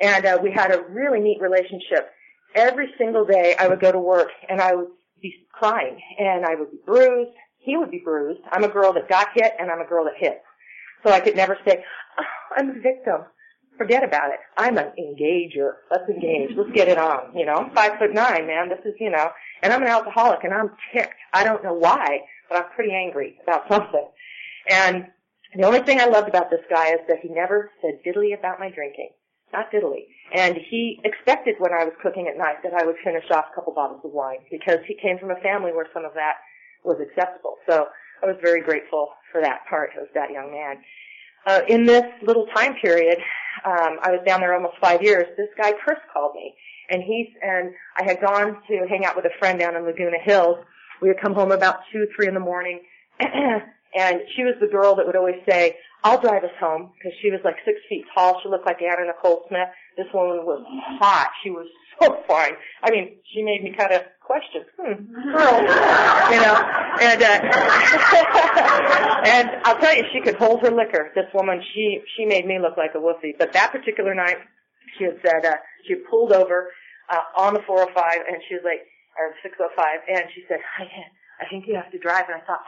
And 0.00 0.24
uh, 0.24 0.38
we 0.42 0.50
had 0.50 0.74
a 0.74 0.82
really 0.88 1.20
neat 1.20 1.40
relationship. 1.40 2.10
Every 2.54 2.88
single 2.98 3.24
day, 3.24 3.54
I 3.58 3.68
would 3.68 3.80
go 3.80 3.92
to 3.92 3.98
work, 3.98 4.28
and 4.48 4.60
I 4.60 4.74
would 4.74 4.88
be 5.20 5.46
crying, 5.52 5.98
and 6.18 6.44
I 6.44 6.54
would 6.54 6.70
be 6.70 6.78
bruised. 6.84 7.32
He 7.58 7.76
would 7.76 7.90
be 7.90 8.02
bruised. 8.04 8.40
I'm 8.52 8.64
a 8.64 8.68
girl 8.68 8.92
that 8.92 9.08
got 9.08 9.28
hit, 9.34 9.52
and 9.58 9.70
I'm 9.70 9.80
a 9.80 9.86
girl 9.86 10.04
that 10.04 10.14
hits. 10.18 10.44
So 11.04 11.12
I 11.12 11.20
could 11.20 11.36
never 11.36 11.58
say, 11.66 11.84
oh, 12.18 12.24
I'm 12.56 12.70
a 12.70 12.74
victim. 12.74 13.22
Forget 13.76 14.04
about 14.04 14.30
it. 14.30 14.38
I'm 14.56 14.78
an 14.78 14.92
engager. 14.98 15.72
Let's 15.90 16.08
engage. 16.08 16.56
Let's 16.56 16.70
get 16.72 16.88
it 16.88 16.96
on. 16.96 17.36
You 17.36 17.44
know, 17.44 17.54
I'm 17.54 17.74
five 17.74 17.98
foot 17.98 18.14
nine, 18.14 18.46
man. 18.46 18.68
This 18.68 18.78
is, 18.84 18.94
you 19.00 19.10
know, 19.10 19.30
and 19.62 19.72
I'm 19.72 19.82
an 19.82 19.88
alcoholic, 19.88 20.44
and 20.44 20.54
I'm 20.54 20.70
ticked. 20.92 21.14
I 21.32 21.42
don't 21.42 21.64
know 21.64 21.74
why, 21.74 22.20
but 22.48 22.58
I'm 22.58 22.70
pretty 22.74 22.92
angry 22.94 23.36
about 23.42 23.66
something. 23.70 24.08
And 24.68 25.06
the 25.54 25.64
only 25.66 25.80
thing 25.80 26.00
I 26.00 26.06
loved 26.06 26.28
about 26.28 26.50
this 26.50 26.64
guy 26.68 26.92
is 26.92 27.00
that 27.08 27.18
he 27.22 27.28
never 27.28 27.70
said 27.80 28.00
diddly 28.04 28.36
about 28.36 28.58
my 28.58 28.70
drinking. 28.70 29.10
Not 29.52 29.70
diddly. 29.70 30.06
And 30.32 30.56
he 30.68 31.00
expected 31.04 31.54
when 31.58 31.72
I 31.72 31.84
was 31.84 31.94
cooking 32.02 32.26
at 32.26 32.36
night 32.36 32.56
that 32.64 32.74
I 32.74 32.84
would 32.84 32.96
finish 33.04 33.30
off 33.30 33.46
a 33.52 33.54
couple 33.54 33.72
bottles 33.72 34.00
of 34.04 34.10
wine 34.10 34.38
because 34.50 34.78
he 34.86 34.96
came 35.00 35.18
from 35.18 35.30
a 35.30 35.40
family 35.40 35.72
where 35.72 35.86
some 35.94 36.04
of 36.04 36.14
that 36.14 36.34
was 36.82 36.98
acceptable. 37.00 37.56
So 37.68 37.86
I 38.22 38.26
was 38.26 38.36
very 38.42 38.62
grateful 38.62 39.10
for 39.30 39.40
that 39.42 39.60
part 39.68 39.90
of 40.00 40.08
that 40.14 40.30
young 40.30 40.50
man. 40.50 40.76
Uh, 41.46 41.60
in 41.68 41.84
this 41.84 42.04
little 42.22 42.46
time 42.54 42.74
period, 42.80 43.18
um, 43.64 43.98
I 44.02 44.10
was 44.10 44.20
down 44.26 44.40
there 44.40 44.54
almost 44.54 44.76
five 44.80 45.02
years. 45.02 45.26
This 45.36 45.48
guy 45.56 45.72
Chris 45.72 45.98
called 46.12 46.34
me, 46.34 46.54
and 46.90 47.02
he's 47.02 47.28
and 47.42 47.72
I 47.96 48.04
had 48.04 48.20
gone 48.20 48.56
to 48.66 48.86
hang 48.88 49.04
out 49.04 49.14
with 49.14 49.26
a 49.26 49.38
friend 49.38 49.60
down 49.60 49.76
in 49.76 49.84
Laguna 49.84 50.18
Hills. 50.22 50.56
We 51.04 51.10
would 51.10 51.20
come 51.20 51.34
home 51.34 51.52
about 51.52 51.80
two, 51.92 52.06
three 52.16 52.28
in 52.28 52.32
the 52.32 52.40
morning, 52.40 52.80
and 53.20 54.20
she 54.34 54.42
was 54.42 54.54
the 54.58 54.66
girl 54.66 54.96
that 54.96 55.04
would 55.04 55.16
always 55.16 55.36
say, 55.46 55.76
"I'll 56.02 56.18
drive 56.18 56.44
us 56.44 56.56
home," 56.58 56.92
because 56.96 57.12
she 57.20 57.30
was 57.30 57.40
like 57.44 57.56
six 57.66 57.78
feet 57.90 58.06
tall. 58.14 58.40
She 58.42 58.48
looked 58.48 58.64
like 58.64 58.80
Anna 58.80 59.04
Nicole 59.08 59.44
Smith. 59.48 59.68
This 59.98 60.06
woman 60.14 60.46
was 60.46 60.64
hot. 60.98 61.28
She 61.42 61.50
was 61.50 61.66
so 62.00 62.22
fine. 62.26 62.52
I 62.82 62.90
mean, 62.90 63.18
she 63.34 63.42
made 63.42 63.62
me 63.62 63.74
kind 63.76 63.92
of 63.92 64.00
question, 64.24 64.64
hmm, 64.80 65.12
girl, 65.28 65.60
you 66.32 66.40
know, 66.40 66.56
and 67.04 67.22
uh, 67.22 67.40
and 69.28 69.50
I'll 69.64 69.78
tell 69.78 69.94
you, 69.94 70.04
she 70.10 70.22
could 70.22 70.36
hold 70.36 70.62
her 70.62 70.70
liquor. 70.70 71.12
This 71.14 71.26
woman, 71.34 71.60
she 71.74 72.00
she 72.16 72.24
made 72.24 72.46
me 72.46 72.58
look 72.58 72.78
like 72.78 72.94
a 72.94 72.98
wussy. 72.98 73.36
But 73.38 73.52
that 73.52 73.72
particular 73.72 74.14
night, 74.14 74.38
she 74.96 75.04
had 75.04 75.20
said 75.22 75.44
uh, 75.44 75.56
she 75.86 75.96
pulled 75.96 76.32
over 76.32 76.72
uh, 77.10 77.20
on 77.36 77.52
the 77.52 77.60
405, 77.66 77.92
and 78.26 78.40
she 78.48 78.54
was 78.54 78.64
like, 78.64 78.88
or 79.18 79.34
605, 79.42 79.70
and 80.08 80.24
she 80.34 80.44
said, 80.48 80.58
I 80.78 80.84
I 81.40 81.48
think 81.50 81.66
you 81.66 81.74
have 81.74 81.90
to 81.90 81.98
drive. 81.98 82.24
And 82.28 82.40
I 82.40 82.46
thought, 82.46 82.60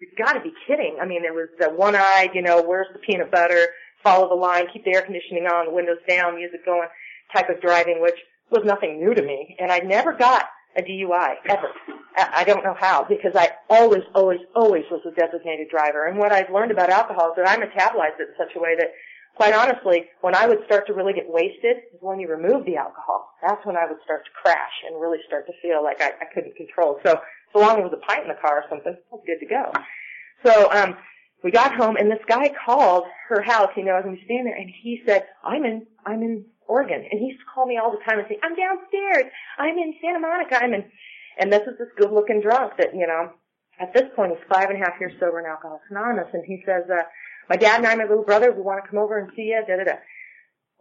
you've 0.00 0.16
got 0.16 0.32
to 0.32 0.40
be 0.40 0.52
kidding. 0.66 0.98
I 1.00 1.06
mean, 1.06 1.24
it 1.24 1.34
was 1.34 1.48
the 1.58 1.70
one-eyed, 1.70 2.30
you 2.34 2.42
know, 2.42 2.62
where's 2.62 2.88
the 2.92 2.98
peanut 2.98 3.30
butter? 3.30 3.68
Follow 4.02 4.28
the 4.28 4.34
line, 4.34 4.66
keep 4.72 4.84
the 4.84 4.94
air 4.94 5.02
conditioning 5.02 5.46
on, 5.46 5.66
the 5.66 5.72
windows 5.72 5.98
down, 6.08 6.36
music 6.36 6.64
going, 6.64 6.88
type 7.34 7.48
of 7.48 7.60
driving, 7.60 8.00
which 8.00 8.18
was 8.50 8.64
nothing 8.64 9.00
new 9.00 9.14
to 9.14 9.22
me. 9.22 9.56
And 9.58 9.72
I 9.72 9.78
never 9.80 10.12
got 10.12 10.46
a 10.76 10.82
DUI 10.82 11.34
ever. 11.48 11.68
I 12.16 12.44
don't 12.44 12.64
know 12.64 12.76
how 12.78 13.04
because 13.08 13.32
I 13.34 13.50
always, 13.70 14.02
always, 14.14 14.40
always 14.54 14.84
was 14.90 15.02
a 15.06 15.10
designated 15.14 15.68
driver. 15.70 16.06
And 16.06 16.18
what 16.18 16.32
I've 16.32 16.50
learned 16.50 16.72
about 16.72 16.90
alcohol 16.90 17.30
is 17.30 17.36
that 17.36 17.48
I 17.48 17.56
metabolize 17.56 18.18
it 18.18 18.28
in 18.28 18.34
such 18.36 18.56
a 18.56 18.60
way 18.60 18.76
that, 18.76 18.88
quite 19.38 19.54
honestly, 19.54 20.04
when 20.20 20.34
I 20.34 20.46
would 20.46 20.58
start 20.66 20.86
to 20.88 20.92
really 20.92 21.14
get 21.14 21.24
wasted 21.26 21.78
is 21.94 22.00
when 22.00 22.18
you 22.18 22.28
remove 22.28 22.66
the 22.66 22.76
alcohol. 22.76 23.30
That's 23.40 23.64
when 23.64 23.76
I 23.76 23.86
would 23.86 24.02
start 24.04 24.24
to 24.24 24.30
crash 24.42 24.74
and 24.86 25.00
really 25.00 25.18
start 25.26 25.46
to 25.46 25.52
feel 25.62 25.82
like 25.82 26.02
I, 26.02 26.10
I 26.20 26.26
couldn't 26.34 26.56
control. 26.56 26.98
So, 27.06 27.20
so 27.54 27.58
long 27.60 27.70
as 27.70 27.76
there 27.76 27.84
was 27.84 27.98
a 28.02 28.06
pint 28.06 28.22
in 28.22 28.28
the 28.28 28.40
car 28.42 28.58
or 28.58 28.64
something, 28.68 28.92
I 28.92 29.14
was 29.14 29.22
good 29.24 29.38
to 29.38 29.46
go. 29.46 29.72
So, 30.44 30.70
um, 30.72 30.96
we 31.44 31.52
got 31.52 31.72
home 31.76 31.96
and 31.96 32.10
this 32.10 32.18
guy 32.26 32.50
called 32.66 33.04
her 33.28 33.40
house, 33.40 33.70
you 33.76 33.84
know, 33.84 33.94
as 33.94 34.04
we 34.04 34.20
stand 34.24 34.48
there, 34.48 34.56
and 34.56 34.68
he 34.82 35.00
said, 35.06 35.22
"I'm 35.44 35.64
in, 35.64 35.86
I'm 36.04 36.20
in 36.20 36.44
Oregon. 36.68 37.02
And 37.10 37.18
he 37.18 37.32
used 37.32 37.40
to 37.40 37.46
call 37.52 37.66
me 37.66 37.78
all 37.78 37.90
the 37.90 38.04
time 38.04 38.20
and 38.20 38.28
say, 38.28 38.38
I'm 38.44 38.54
downstairs. 38.54 39.32
I'm 39.58 39.76
in 39.76 39.94
Santa 40.00 40.20
Monica. 40.20 40.60
I'm 40.60 40.74
in, 40.74 40.84
and 41.40 41.52
this 41.52 41.62
is 41.62 41.78
this 41.78 41.88
good 41.96 42.12
looking 42.12 42.40
drunk 42.40 42.74
that, 42.78 42.94
you 42.94 43.06
know, 43.06 43.32
at 43.80 43.92
this 43.94 44.04
point 44.14 44.32
he's 44.36 44.46
five 44.52 44.70
and 44.70 44.76
a 44.80 44.84
half 44.84 45.00
years 45.00 45.12
sober 45.18 45.40
in 45.40 45.46
Alcoholics 45.46 45.88
Anonymous. 45.90 46.28
And 46.32 46.44
he 46.44 46.62
says, 46.64 46.84
uh, 46.92 47.02
my 47.48 47.56
dad 47.56 47.78
and 47.78 47.86
I, 47.86 47.94
my 47.94 48.04
little 48.04 48.24
brother, 48.24 48.52
we 48.52 48.62
want 48.62 48.84
to 48.84 48.88
come 48.88 48.98
over 48.98 49.18
and 49.18 49.30
see 49.34 49.52
you, 49.52 49.62
da 49.66 49.76
da 49.76 49.84
da. 49.84 49.98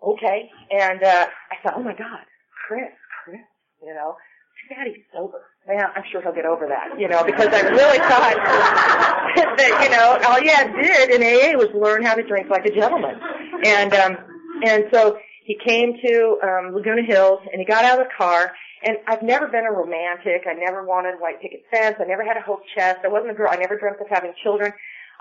Okay. 0.03 0.49
And, 0.71 1.03
uh, 1.03 1.27
I 1.51 1.55
thought, 1.63 1.75
oh 1.77 1.83
my 1.83 1.93
God, 1.93 2.19
Chris, 2.67 2.91
Chris, 3.23 3.41
you 3.81 3.93
know, 3.93 4.15
too 4.61 4.75
bad 4.75 4.87
he's 4.87 5.03
sober. 5.13 5.41
Man, 5.67 5.83
I'm 5.95 6.03
sure 6.11 6.21
he'll 6.21 6.33
get 6.33 6.45
over 6.45 6.67
that, 6.67 6.99
you 6.99 7.09
know, 7.09 7.23
because 7.23 7.47
I 7.47 7.61
really 7.61 7.99
thought 7.99 8.35
that, 9.57 9.83
you 9.83 9.89
know, 9.89 10.17
all 10.29 10.39
you 10.39 10.51
had 10.51 10.71
did 10.81 11.09
in 11.11 11.21
AA 11.21 11.57
was 11.57 11.67
learn 11.75 12.03
how 12.03 12.15
to 12.15 12.23
drink 12.23 12.49
like 12.49 12.65
a 12.65 12.73
gentleman. 12.73 13.19
And, 13.65 13.93
um, 13.93 14.17
and 14.63 14.85
so 14.93 15.17
he 15.43 15.57
came 15.65 15.93
to 16.05 16.39
um, 16.43 16.73
Laguna 16.73 17.03
Hills 17.03 17.39
and 17.51 17.59
he 17.59 17.65
got 17.65 17.83
out 17.83 17.99
of 17.99 18.07
the 18.07 18.13
car. 18.17 18.53
And 18.83 18.97
I've 19.07 19.23
never 19.23 19.47
been 19.47 19.65
a 19.65 19.71
romantic. 19.71 20.43
I 20.47 20.53
never 20.53 20.85
wanted 20.85 21.19
white 21.19 21.41
picket 21.41 21.63
fence. 21.71 21.95
I 21.99 22.03
never 22.03 22.23
had 22.23 22.37
a 22.37 22.41
hope 22.41 22.61
chest. 22.75 22.99
I 23.03 23.07
wasn't 23.07 23.31
a 23.31 23.33
girl. 23.33 23.49
I 23.51 23.55
never 23.55 23.77
dreamt 23.77 23.99
of 23.99 24.07
having 24.09 24.33
children. 24.43 24.71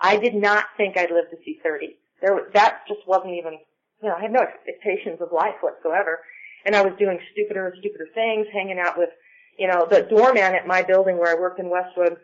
I 0.00 0.16
did 0.16 0.34
not 0.34 0.66
think 0.76 0.96
I'd 0.96 1.10
live 1.10 1.30
to 1.30 1.36
see 1.44 1.58
30. 1.62 1.96
There, 2.20 2.48
that 2.54 2.82
just 2.88 3.06
wasn't 3.06 3.34
even, 3.34 3.58
you 4.02 4.08
know, 4.08 4.14
I 4.16 4.22
had 4.22 4.32
no 4.32 4.40
expectations 4.40 5.20
of 5.20 5.32
life 5.32 5.56
whatsoever. 5.60 6.20
And 6.64 6.74
I 6.74 6.82
was 6.82 6.94
doing 6.98 7.18
stupider 7.32 7.66
and 7.66 7.78
stupider 7.78 8.08
things, 8.14 8.46
hanging 8.52 8.78
out 8.78 8.98
with, 8.98 9.10
you 9.58 9.68
know, 9.68 9.86
the 9.88 10.02
doorman 10.02 10.54
at 10.54 10.66
my 10.66 10.82
building 10.82 11.18
where 11.18 11.30
I 11.30 11.40
worked 11.40 11.60
in 11.60 11.70
Westwood 11.70 12.16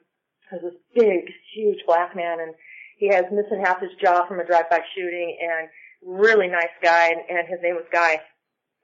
was 0.51 0.63
this 0.63 0.75
big, 0.95 1.31
huge 1.55 1.79
black 1.87 2.15
man, 2.15 2.41
and 2.41 2.55
he 2.99 3.09
has 3.09 3.25
missing 3.33 3.63
half 3.65 3.81
his 3.81 3.91
jaw 4.03 4.27
from 4.27 4.41
a 4.41 4.45
drive-by 4.45 4.81
shooting, 4.95 5.39
and 5.41 5.69
really 6.05 6.49
nice 6.49 6.75
guy, 6.83 7.09
and, 7.09 7.21
and 7.29 7.49
his 7.49 7.59
name 7.63 7.75
was 7.75 7.87
Guy. 7.93 8.21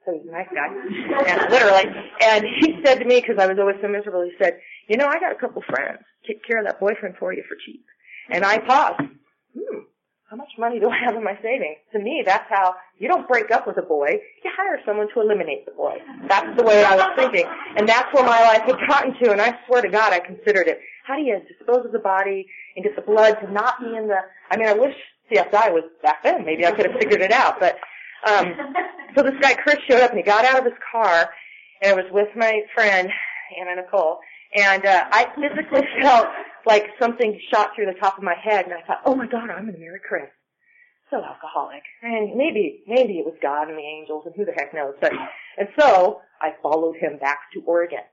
So 0.05 0.13
he's 0.13 0.27
a 0.27 0.31
nice 0.31 0.47
guy, 0.55 0.67
and 1.27 1.51
literally. 1.51 1.83
And 2.23 2.45
he 2.61 2.79
said 2.85 2.99
to 2.99 3.05
me, 3.05 3.19
because 3.19 3.37
I 3.37 3.47
was 3.47 3.59
always 3.59 3.75
so 3.81 3.89
miserable, 3.89 4.23
he 4.23 4.31
said, 4.41 4.59
"You 4.87 4.95
know, 4.95 5.05
I 5.05 5.19
got 5.19 5.33
a 5.33 5.35
couple 5.35 5.61
friends. 5.61 5.99
Take 6.25 6.43
care 6.45 6.59
of 6.59 6.65
that 6.65 6.79
boyfriend 6.79 7.17
for 7.19 7.33
you 7.33 7.43
for 7.43 7.57
cheap." 7.65 7.83
And 8.31 8.45
I 8.45 8.59
paused. 8.59 9.01
Hmm. 9.57 9.79
how 10.29 10.37
much 10.37 10.49
money 10.59 10.79
do 10.79 10.89
I 10.89 10.97
have 11.05 11.15
in 11.15 11.23
my 11.23 11.35
savings? 11.41 11.77
To 11.93 11.99
me, 11.99 12.21
that's 12.25 12.45
how 12.49 12.75
you 12.99 13.07
don't 13.07 13.27
break 13.27 13.49
up 13.49 13.65
with 13.65 13.77
a 13.77 13.81
boy. 13.81 14.19
You 14.43 14.51
hire 14.55 14.79
someone 14.85 15.07
to 15.13 15.21
eliminate 15.21 15.65
the 15.65 15.71
boy. 15.71 15.97
That's 16.27 16.55
the 16.55 16.63
way 16.63 16.83
I 16.83 16.95
was 16.95 17.09
thinking. 17.15 17.45
And 17.77 17.89
that's 17.89 18.13
where 18.13 18.23
my 18.23 18.39
life 18.41 18.61
had 18.61 18.77
gotten 18.87 19.13
to. 19.23 19.31
And 19.31 19.41
I 19.41 19.57
swear 19.65 19.81
to 19.81 19.89
God, 19.89 20.13
I 20.13 20.19
considered 20.19 20.67
it. 20.67 20.79
How 21.05 21.15
do 21.15 21.23
you 21.23 21.39
dispose 21.47 21.85
of 21.85 21.91
the 21.91 21.99
body 21.99 22.45
and 22.75 22.85
get 22.85 22.95
the 22.95 23.01
blood 23.01 23.39
to 23.41 23.51
not 23.51 23.79
be 23.79 23.95
in 23.95 24.07
the, 24.07 24.19
I 24.51 24.57
mean, 24.57 24.67
I 24.67 24.73
wish 24.73 24.95
CSI 25.31 25.73
was 25.73 25.85
back 26.03 26.23
then. 26.23 26.45
Maybe 26.45 26.65
I 26.65 26.71
could 26.71 26.85
have 26.85 26.99
figured 26.99 27.21
it 27.21 27.31
out. 27.31 27.59
But, 27.59 27.79
um, 28.29 28.53
so 29.15 29.23
this 29.23 29.33
guy 29.41 29.55
Chris 29.55 29.77
showed 29.89 30.01
up 30.01 30.11
and 30.11 30.19
he 30.19 30.23
got 30.23 30.45
out 30.45 30.59
of 30.59 30.65
his 30.65 30.79
car 30.91 31.29
and 31.81 31.93
I 31.93 31.95
was 31.95 32.11
with 32.11 32.29
my 32.35 32.61
friend, 32.75 33.09
Anna 33.59 33.81
Nicole, 33.81 34.19
and, 34.55 34.85
uh, 34.85 35.05
I 35.11 35.27
physically 35.35 35.87
felt 36.01 36.27
like 36.65 36.87
something 36.99 37.39
shot 37.51 37.71
through 37.75 37.87
the 37.87 37.99
top 37.99 38.17
of 38.17 38.23
my 38.23 38.35
head 38.41 38.65
and 38.65 38.73
I 38.73 38.81
thought, 38.85 39.01
oh 39.05 39.15
my 39.15 39.27
God, 39.27 39.49
I'm 39.49 39.63
going 39.63 39.73
to 39.73 39.79
marry 39.79 39.99
Chris. 40.07 40.29
So 41.09 41.17
alcoholic. 41.23 41.81
And 42.03 42.35
maybe, 42.35 42.83
maybe 42.87 43.13
it 43.13 43.25
was 43.25 43.35
God 43.41 43.67
and 43.67 43.77
the 43.77 43.83
angels 43.83 44.23
and 44.25 44.35
who 44.35 44.45
the 44.45 44.51
heck 44.51 44.73
knows. 44.73 44.93
But, 45.01 45.11
and 45.57 45.67
so 45.79 46.21
I 46.41 46.51
followed 46.61 46.97
him 46.97 47.17
back 47.17 47.39
to 47.53 47.61
Oregon. 47.65 48.05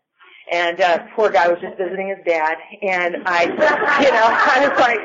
And, 0.50 0.80
uh, 0.80 0.98
poor 1.14 1.28
guy 1.28 1.48
was 1.48 1.58
just 1.60 1.76
visiting 1.76 2.08
his 2.08 2.24
dad 2.24 2.56
and 2.82 3.16
I, 3.26 3.42
you 4.02 4.12
know, 4.12 4.26
I 4.26 4.68
was 4.68 4.78
like, 4.78 5.00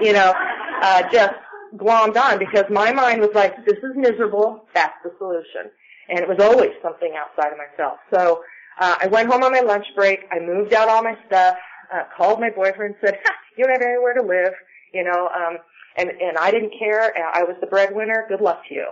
you 0.00 0.12
know, 0.12 0.32
uh, 0.80 1.02
just 1.12 1.34
glommed 1.76 2.16
on 2.16 2.38
because 2.38 2.64
my 2.70 2.92
mind 2.92 3.20
was 3.20 3.30
like, 3.34 3.54
this 3.66 3.78
is 3.78 3.92
miserable, 3.96 4.64
that's 4.74 4.94
the 5.04 5.10
solution. 5.18 5.70
And 6.08 6.20
it 6.20 6.28
was 6.28 6.38
always 6.40 6.70
something 6.82 7.12
outside 7.18 7.52
of 7.52 7.58
myself. 7.58 7.98
So, 8.14 8.42
uh, 8.80 8.96
I 9.00 9.08
went 9.08 9.28
home 9.28 9.42
on 9.42 9.52
my 9.52 9.60
lunch 9.60 9.86
break, 9.96 10.20
I 10.30 10.38
moved 10.38 10.72
out 10.72 10.88
all 10.88 11.02
my 11.02 11.16
stuff, 11.26 11.56
uh, 11.92 12.04
called 12.16 12.40
my 12.40 12.50
boyfriend 12.50 12.94
and 12.94 12.96
said, 13.04 13.18
you 13.56 13.64
don't 13.64 13.72
have 13.72 13.82
anywhere 13.82 14.14
to 14.14 14.22
live, 14.22 14.52
you 14.92 15.04
know, 15.04 15.28
um, 15.28 15.58
and, 15.96 16.10
and 16.10 16.38
I 16.38 16.50
didn't 16.50 16.72
care. 16.78 17.12
I 17.34 17.42
was 17.42 17.56
the 17.60 17.66
breadwinner. 17.66 18.26
Good 18.28 18.40
luck 18.40 18.62
to 18.68 18.74
you. 18.74 18.86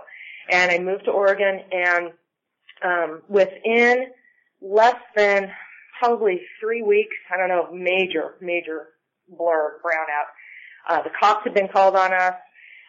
And 0.49 0.71
I 0.71 0.79
moved 0.79 1.05
to 1.05 1.11
Oregon 1.11 1.61
and, 1.71 2.11
um, 2.83 3.21
within 3.29 4.07
less 4.61 4.97
than 5.15 5.51
probably 5.99 6.41
three 6.59 6.81
weeks, 6.81 7.15
I 7.33 7.37
don't 7.37 7.49
know, 7.49 7.69
major, 7.71 8.35
major 8.41 8.89
blur, 9.29 9.79
brownout. 9.83 10.27
Uh, 10.87 11.03
the 11.03 11.09
cops 11.19 11.43
had 11.43 11.53
been 11.53 11.67
called 11.67 11.95
on 11.95 12.13
us. 12.13 12.33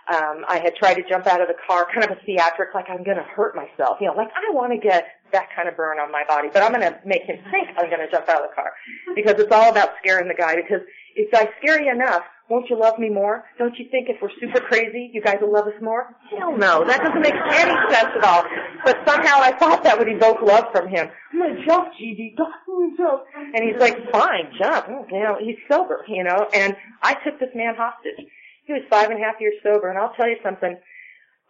Um, 0.09 0.45
I 0.49 0.59
had 0.63 0.75
tried 0.77 0.95
to 0.95 1.09
jump 1.09 1.27
out 1.27 1.41
of 1.41 1.49
the 1.49 1.57
car, 1.67 1.87
kind 1.93 2.11
of 2.11 2.17
a 2.17 2.21
theatric, 2.25 2.75
like 2.75 2.87
I'm 2.89 3.05
going 3.05 3.19
to 3.19 3.25
hurt 3.25 3.55
myself. 3.55 3.99
You 4.01 4.07
know, 4.09 4.15
like 4.15 4.29
I 4.29 4.55
want 4.55 4.73
to 4.73 4.79
get 4.79 5.07
that 5.33 5.49
kind 5.55 5.69
of 5.69 5.77
burn 5.77 5.99
on 5.99 6.11
my 6.11 6.25
body, 6.29 6.49
but 6.53 6.63
I'm 6.63 6.73
going 6.73 6.83
to 6.83 6.99
make 7.05 7.23
him 7.23 7.37
think 7.51 7.69
I'm 7.77 7.91
going 7.91 8.01
to 8.01 8.11
jump 8.11 8.29
out 8.29 8.43
of 8.43 8.51
the 8.51 8.55
car 8.55 8.73
because 9.15 9.35
it's 9.39 9.53
all 9.53 9.71
about 9.71 9.91
scaring 10.03 10.29
the 10.29 10.35
guy. 10.35 10.57
Because 10.57 10.83
if 11.15 11.33
I 11.35 11.49
scare 11.61 11.83
you 11.83 11.91
enough, 11.91 12.23
won't 12.49 12.71
you 12.71 12.79
love 12.79 12.99
me 12.99 13.11
more? 13.11 13.45
Don't 13.59 13.77
you 13.79 13.87
think 13.91 14.09
if 14.09 14.17
we're 14.23 14.33
super 14.41 14.61
crazy, 14.61 15.11
you 15.13 15.21
guys 15.21 15.37
will 15.41 15.53
love 15.53 15.67
us 15.67 15.77
more? 15.83 16.15
Hell 16.31 16.57
no, 16.57 16.85
that 16.85 17.03
doesn't 17.03 17.21
make 17.21 17.35
any 17.35 17.77
sense 17.93 18.09
at 18.17 18.25
all. 18.25 18.45
But 18.85 18.97
somehow 19.07 19.41
I 19.41 19.53
thought 19.59 19.85
that 19.85 19.99
would 19.99 20.09
evoke 20.09 20.41
love 20.41 20.65
from 20.73 20.89
him. 20.89 21.09
I'm 21.33 21.57
to 21.57 21.67
jump, 21.67 21.93
GD, 22.01 22.37
jump. 22.97 23.25
And 23.55 23.65
he's 23.65 23.79
like, 23.79 24.11
fine, 24.11 24.51
jump. 24.59 24.87
You 25.11 25.21
know, 25.21 25.37
he's 25.39 25.57
sober, 25.71 26.05
you 26.09 26.25
know. 26.25 26.49
And 26.55 26.75
I 27.03 27.15
took 27.23 27.39
this 27.39 27.51
man 27.55 27.75
hostage. 27.77 28.27
He 28.65 28.73
was 28.73 28.83
five 28.91 29.11
and 29.11 29.21
a 29.21 29.25
half 29.25 29.41
years 29.41 29.55
sober, 29.63 29.89
and 29.89 29.99
I'll 29.99 30.15
tell 30.15 30.29
you 30.29 30.37
something. 30.43 30.77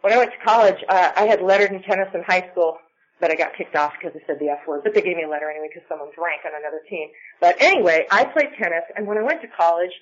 When 0.00 0.12
I 0.12 0.18
went 0.18 0.30
to 0.30 0.44
college, 0.44 0.78
uh, 0.88 1.12
I 1.16 1.26
had 1.26 1.42
lettered 1.42 1.72
in 1.72 1.82
tennis 1.82 2.08
in 2.14 2.22
high 2.22 2.48
school, 2.52 2.78
but 3.20 3.30
I 3.30 3.34
got 3.34 3.56
kicked 3.56 3.76
off 3.76 3.92
because 3.98 4.16
I 4.16 4.26
said 4.26 4.38
the 4.38 4.48
F 4.48 4.66
word. 4.66 4.82
But 4.84 4.94
they 4.94 5.02
gave 5.02 5.16
me 5.16 5.24
a 5.24 5.28
letter 5.28 5.50
anyway 5.50 5.68
because 5.72 5.88
someone 5.88 6.08
drank 6.16 6.42
on 6.44 6.52
another 6.58 6.80
team. 6.88 7.08
But 7.40 7.56
anyway, 7.60 8.06
I 8.10 8.24
played 8.24 8.50
tennis, 8.60 8.84
and 8.96 9.06
when 9.06 9.18
I 9.18 9.22
went 9.22 9.42
to 9.42 9.48
college, 9.48 9.92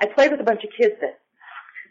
I 0.00 0.06
played 0.06 0.30
with 0.30 0.40
a 0.40 0.44
bunch 0.44 0.64
of 0.64 0.70
kids 0.76 0.94
that 1.00 1.18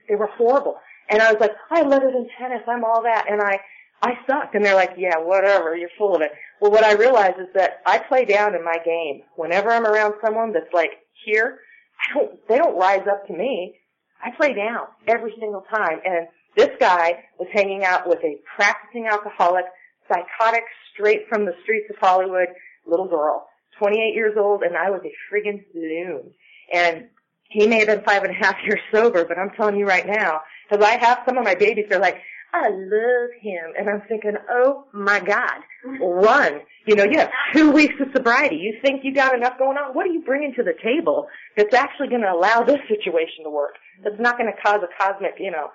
they 0.09 0.15
were 0.15 0.27
horrible. 0.27 0.77
And 1.09 1.21
I 1.21 1.31
was 1.31 1.41
like, 1.41 1.51
I 1.69 1.81
lettered 1.81 2.15
in 2.15 2.27
tennis, 2.39 2.61
I'm 2.67 2.83
all 2.83 3.03
that, 3.03 3.25
and 3.29 3.41
I 3.41 3.59
I 4.01 4.13
sucked. 4.27 4.55
And 4.55 4.65
they're 4.65 4.75
like, 4.75 4.93
yeah, 4.97 5.17
whatever, 5.17 5.75
you're 5.75 5.89
full 5.97 6.15
of 6.15 6.21
it. 6.21 6.31
Well, 6.59 6.71
what 6.71 6.83
I 6.83 6.93
realized 6.93 7.39
is 7.39 7.47
that 7.55 7.81
I 7.85 7.99
play 7.99 8.25
down 8.25 8.55
in 8.55 8.63
my 8.63 8.77
game. 8.83 9.21
Whenever 9.35 9.69
I'm 9.69 9.85
around 9.85 10.15
someone 10.23 10.53
that's 10.53 10.73
like 10.73 10.91
here, 11.25 11.59
I 11.99 12.13
don't, 12.13 12.47
they 12.47 12.57
don't 12.57 12.77
rise 12.77 13.05
up 13.09 13.27
to 13.27 13.33
me. 13.33 13.75
I 14.23 14.31
play 14.31 14.53
down 14.53 14.87
every 15.07 15.33
single 15.39 15.63
time. 15.73 15.99
And 16.05 16.27
this 16.55 16.69
guy 16.79 17.23
was 17.39 17.47
hanging 17.53 17.83
out 17.83 18.07
with 18.07 18.19
a 18.23 18.37
practicing 18.55 19.07
alcoholic, 19.07 19.65
psychotic, 20.11 20.63
straight 20.93 21.27
from 21.29 21.45
the 21.45 21.53
streets 21.63 21.87
of 21.89 21.97
Hollywood 21.99 22.47
little 22.85 23.07
girl, 23.07 23.47
28 23.79 24.13
years 24.13 24.35
old, 24.37 24.63
and 24.63 24.75
I 24.75 24.89
was 24.89 25.01
a 25.05 25.33
friggin' 25.33 25.63
loon. 25.73 26.31
And 26.73 27.07
he 27.49 27.67
may 27.67 27.79
have 27.79 27.87
been 27.87 28.03
five 28.03 28.23
and 28.23 28.31
a 28.31 28.45
half 28.45 28.55
years 28.65 28.79
sober, 28.93 29.25
but 29.25 29.37
I'm 29.37 29.51
telling 29.51 29.77
you 29.77 29.85
right 29.85 30.07
now, 30.07 30.41
because 30.69 30.83
I 30.85 30.97
have 30.97 31.19
some 31.25 31.37
of 31.37 31.43
my 31.43 31.55
babies, 31.55 31.85
they're 31.89 31.99
like, 31.99 32.21
I 32.53 32.67
love 32.69 33.29
him. 33.39 33.71
And 33.77 33.89
I'm 33.89 34.01
thinking, 34.09 34.33
oh 34.49 34.85
my 34.93 35.19
God, 35.19 35.61
run. 36.01 36.61
You 36.85 36.95
know, 36.95 37.05
you 37.05 37.17
have 37.19 37.31
two 37.53 37.71
weeks 37.71 37.93
of 38.01 38.07
sobriety. 38.13 38.57
You 38.57 38.73
think 38.81 39.01
you 39.03 39.13
got 39.13 39.33
enough 39.33 39.57
going 39.57 39.77
on? 39.77 39.93
What 39.93 40.05
are 40.05 40.11
you 40.11 40.21
bringing 40.21 40.53
to 40.55 40.63
the 40.63 40.73
table 40.83 41.27
that's 41.55 41.73
actually 41.73 42.09
going 42.09 42.23
to 42.23 42.31
allow 42.31 42.63
this 42.63 42.79
situation 42.89 43.45
to 43.45 43.49
work? 43.49 43.75
That's 44.03 44.19
not 44.19 44.37
going 44.37 44.51
to 44.51 44.61
cause 44.61 44.81
a 44.83 45.01
cosmic, 45.01 45.35
you 45.39 45.51
know. 45.51 45.69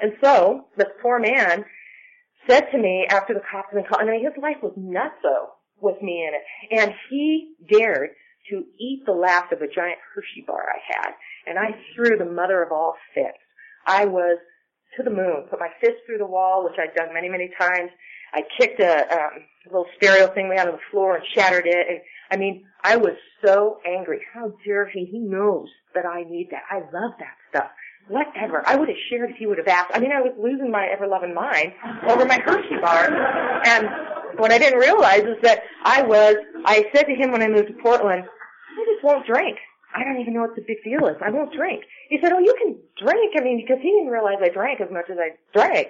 And 0.00 0.12
so, 0.22 0.66
this 0.76 0.88
poor 1.00 1.18
man 1.18 1.64
said 2.48 2.70
to 2.72 2.78
me 2.78 3.06
after 3.08 3.34
the 3.34 3.40
cops 3.40 3.68
had 3.70 3.76
been 3.76 3.88
called, 3.88 4.02
I 4.02 4.10
mean, 4.10 4.24
his 4.24 4.40
life 4.40 4.56
was 4.62 4.72
nutso 4.78 5.50
with 5.80 6.00
me 6.02 6.26
in 6.26 6.34
it. 6.34 6.80
And 6.80 6.94
he 7.10 7.54
dared 7.70 8.10
to 8.50 8.64
eat 8.78 9.02
the 9.06 9.12
last 9.12 9.52
of 9.52 9.60
a 9.60 9.68
giant 9.68 9.98
Hershey 10.14 10.44
bar 10.46 10.66
I 10.68 10.78
had. 10.88 11.12
And 11.46 11.58
I 11.58 11.76
threw 11.94 12.16
the 12.16 12.24
mother 12.24 12.62
of 12.62 12.72
all 12.72 12.94
fits. 13.14 13.38
I 13.86 14.04
was 14.04 14.38
to 14.96 15.02
the 15.02 15.10
moon, 15.10 15.46
put 15.50 15.60
my 15.60 15.68
fist 15.80 15.98
through 16.06 16.18
the 16.18 16.26
wall, 16.26 16.64
which 16.64 16.78
I'd 16.78 16.94
done 16.94 17.12
many, 17.12 17.28
many 17.28 17.50
times. 17.58 17.90
I 18.32 18.42
kicked 18.58 18.80
a 18.80 19.12
um, 19.12 19.30
little 19.66 19.86
stereo 19.96 20.32
thing 20.34 20.48
we 20.48 20.56
had 20.56 20.68
on 20.68 20.74
the 20.74 20.80
floor 20.90 21.16
and 21.16 21.24
shattered 21.34 21.66
it. 21.66 21.86
And 21.88 22.00
I 22.30 22.36
mean, 22.36 22.64
I 22.82 22.96
was 22.96 23.14
so 23.44 23.78
angry. 23.86 24.20
How 24.32 24.52
dare 24.64 24.88
he? 24.88 25.04
He 25.04 25.18
knows 25.18 25.68
that 25.94 26.06
I 26.06 26.22
need 26.22 26.48
that. 26.50 26.62
I 26.70 26.78
love 26.78 27.12
that 27.18 27.36
stuff. 27.50 27.70
Whatever. 28.08 28.62
I 28.66 28.76
would 28.76 28.88
have 28.88 28.96
shared 29.10 29.30
if 29.30 29.36
he 29.36 29.46
would 29.46 29.58
have 29.58 29.66
asked. 29.66 29.90
I 29.92 29.98
mean, 29.98 30.12
I 30.12 30.20
was 30.20 30.32
losing 30.38 30.70
my 30.70 30.86
ever-loving 30.86 31.34
mind 31.34 31.72
over 32.08 32.24
my 32.24 32.38
Hershey 32.38 32.76
bar. 32.80 33.10
And 33.66 33.88
what 34.38 34.52
I 34.52 34.58
didn't 34.58 34.78
realize 34.78 35.22
is 35.22 35.36
that 35.42 35.62
I 35.82 36.02
was, 36.02 36.36
I 36.64 36.86
said 36.94 37.04
to 37.04 37.14
him 37.14 37.32
when 37.32 37.42
I 37.42 37.48
moved 37.48 37.68
to 37.68 37.82
Portland, 37.82 38.24
I 38.24 38.84
just 38.92 39.02
won't 39.02 39.26
drink. 39.26 39.58
I 39.94 40.04
don't 40.04 40.20
even 40.20 40.34
know 40.34 40.42
what 40.42 40.54
the 40.54 40.64
big 40.66 40.84
deal 40.84 41.06
is. 41.08 41.16
I 41.24 41.30
won't 41.30 41.52
drink. 41.54 41.84
He 42.10 42.18
said, 42.22 42.32
oh, 42.32 42.38
you 42.38 42.54
can 42.62 42.76
drink. 43.02 43.34
I 43.36 43.42
mean, 43.42 43.64
because 43.66 43.82
he 43.82 43.90
didn't 43.90 44.12
realize 44.12 44.36
I 44.42 44.50
drank 44.50 44.80
as 44.80 44.90
much 44.90 45.10
as 45.10 45.16
I 45.18 45.30
drank. 45.52 45.88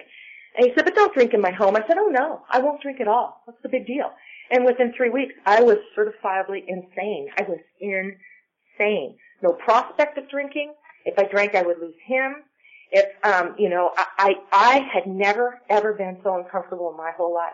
And 0.55 0.65
he 0.65 0.73
said, 0.73 0.85
but 0.85 0.95
don't 0.95 1.13
drink 1.13 1.33
in 1.33 1.41
my 1.41 1.51
home. 1.51 1.75
I 1.75 1.85
said, 1.87 1.97
oh 1.99 2.07
no, 2.09 2.41
I 2.49 2.59
won't 2.59 2.81
drink 2.81 2.99
at 2.99 3.07
all. 3.07 3.41
What's 3.45 3.61
the 3.61 3.69
big 3.69 3.85
deal? 3.85 4.09
And 4.49 4.65
within 4.65 4.93
three 4.95 5.09
weeks, 5.09 5.33
I 5.45 5.61
was 5.61 5.77
certifiably 5.95 6.63
insane. 6.67 7.27
I 7.37 7.43
was 7.43 7.59
insane. 7.81 9.17
No 9.43 9.51
prospect 9.51 10.17
of 10.17 10.29
drinking. 10.29 10.73
If 11.07 11.17
I 11.17 11.23
drank, 11.23 11.55
I 11.55 11.61
would 11.61 11.79
lose 11.79 11.95
him. 12.05 12.43
If, 12.91 13.05
um, 13.23 13.55
you 13.57 13.69
know, 13.69 13.91
I, 13.97 14.05
I, 14.17 14.35
I 14.51 14.79
had 14.93 15.07
never, 15.07 15.59
ever 15.69 15.93
been 15.93 16.17
so 16.23 16.35
uncomfortable 16.37 16.91
in 16.91 16.97
my 16.97 17.11
whole 17.15 17.33
life. 17.33 17.53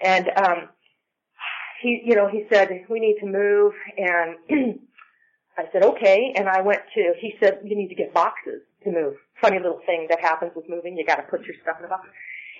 And, 0.00 0.30
um, 0.36 0.68
he, 1.80 2.02
you 2.04 2.14
know, 2.14 2.28
he 2.28 2.44
said, 2.50 2.68
we 2.88 3.00
need 3.00 3.18
to 3.20 3.26
move 3.26 3.72
and 3.96 4.36
I 5.58 5.64
said, 5.72 5.84
okay. 5.84 6.32
And 6.36 6.48
I 6.48 6.60
went 6.62 6.80
to, 6.94 7.12
he 7.20 7.34
said, 7.40 7.60
you 7.64 7.76
need 7.76 7.88
to 7.88 7.94
get 7.94 8.12
boxes 8.12 8.62
to 8.84 8.90
move. 8.90 9.14
Funny 9.40 9.58
little 9.58 9.80
thing 9.86 10.06
that 10.10 10.20
happens 10.20 10.52
with 10.56 10.68
moving. 10.68 10.96
You 10.96 11.06
gotta 11.06 11.22
put 11.22 11.42
your 11.44 11.54
stuff 11.62 11.76
in 11.78 11.86
a 11.86 11.88
box. 11.88 12.08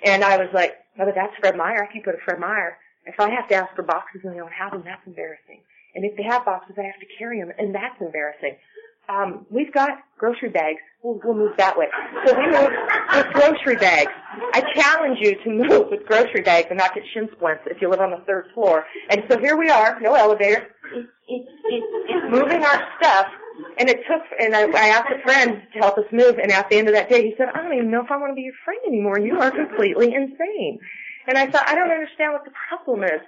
And 0.04 0.22
I 0.22 0.36
was 0.36 0.48
like, 0.52 0.76
oh, 0.98 1.06
but 1.06 1.14
that's 1.14 1.32
Fred 1.40 1.56
Meyer. 1.56 1.82
I 1.82 1.92
can't 1.92 2.04
go 2.04 2.12
to 2.12 2.18
Fred 2.24 2.38
Meyer. 2.38 2.78
If 3.06 3.18
I 3.18 3.30
have 3.30 3.48
to 3.48 3.54
ask 3.54 3.74
for 3.74 3.82
boxes 3.82 4.20
and 4.24 4.32
they 4.32 4.38
don't 4.38 4.52
have 4.52 4.72
them, 4.72 4.82
that's 4.84 5.06
embarrassing. 5.06 5.60
And 5.94 6.04
if 6.04 6.16
they 6.16 6.24
have 6.24 6.44
boxes, 6.44 6.76
I 6.78 6.82
have 6.82 6.98
to 7.00 7.06
carry 7.18 7.40
them, 7.40 7.52
and 7.58 7.74
that's 7.74 8.00
embarrassing 8.00 8.56
um, 9.08 9.46
we've 9.50 9.72
got 9.72 9.98
grocery 10.18 10.48
bags. 10.48 10.78
We'll, 11.02 11.20
we'll 11.22 11.34
move 11.34 11.56
that 11.58 11.76
way. 11.76 11.86
So 12.26 12.38
we 12.38 12.46
move 12.46 12.70
with 13.14 13.26
grocery 13.34 13.76
bags. 13.76 14.10
I 14.54 14.62
challenge 14.74 15.18
you 15.20 15.34
to 15.44 15.50
move 15.68 15.90
with 15.90 16.06
grocery 16.06 16.40
bags 16.42 16.68
and 16.70 16.78
not 16.78 16.94
get 16.94 17.04
shin 17.12 17.28
splints 17.36 17.62
if 17.66 17.80
you 17.80 17.90
live 17.90 18.00
on 18.00 18.10
the 18.10 18.22
third 18.26 18.46
floor. 18.54 18.84
And 19.10 19.22
so 19.28 19.38
here 19.38 19.56
we 19.56 19.68
are, 19.68 20.00
no 20.00 20.14
elevator. 20.14 20.68
Moving 22.30 22.64
our 22.64 22.82
stuff. 22.98 23.26
And 23.78 23.88
it 23.88 24.00
took, 24.08 24.22
and 24.40 24.54
I, 24.54 24.62
I 24.62 24.88
asked 24.88 25.12
a 25.14 25.22
friend 25.22 25.62
to 25.74 25.78
help 25.78 25.96
us 25.96 26.04
move, 26.10 26.38
and 26.38 26.50
at 26.50 26.68
the 26.70 26.76
end 26.76 26.88
of 26.88 26.94
that 26.94 27.08
day, 27.08 27.22
he 27.22 27.34
said, 27.38 27.48
I 27.54 27.62
don't 27.62 27.72
even 27.72 27.90
know 27.90 28.02
if 28.02 28.10
I 28.10 28.16
want 28.16 28.32
to 28.32 28.34
be 28.34 28.42
your 28.42 28.54
friend 28.64 28.80
anymore. 28.86 29.20
You 29.20 29.38
are 29.38 29.50
completely 29.50 30.12
insane. 30.12 30.80
And 31.28 31.38
I 31.38 31.46
thought, 31.50 31.68
I 31.68 31.74
don't 31.74 31.90
understand 31.90 32.32
what 32.32 32.44
the 32.44 32.50
problem 32.68 33.04
is. 33.04 33.20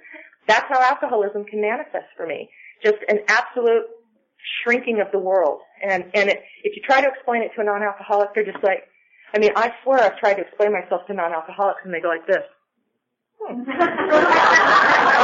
That's 0.47 0.65
how 0.69 0.81
alcoholism 0.81 1.45
can 1.45 1.61
manifest 1.61 2.07
for 2.15 2.27
me. 2.27 2.49
Just 2.83 2.97
an 3.07 3.19
absolute 3.27 3.85
shrinking 4.63 5.01
of 5.01 5.07
the 5.11 5.19
world. 5.19 5.61
And, 5.83 6.05
and 6.13 6.29
it, 6.29 6.41
if 6.63 6.75
you 6.75 6.81
try 6.83 7.01
to 7.01 7.07
explain 7.07 7.43
it 7.43 7.51
to 7.55 7.61
a 7.61 7.63
non-alcoholic, 7.63 8.33
they're 8.33 8.45
just 8.45 8.63
like, 8.63 8.83
I 9.33 9.39
mean, 9.39 9.51
I 9.55 9.73
swear 9.83 9.99
I've 9.99 10.17
tried 10.17 10.35
to 10.35 10.41
explain 10.41 10.71
myself 10.71 11.05
to 11.07 11.13
non-alcoholics 11.13 11.81
and 11.83 11.93
they 11.93 11.99
go 11.99 12.09
like 12.09 12.25
this. 12.27 12.43
Hmm. 13.39 13.59
you 13.59 13.65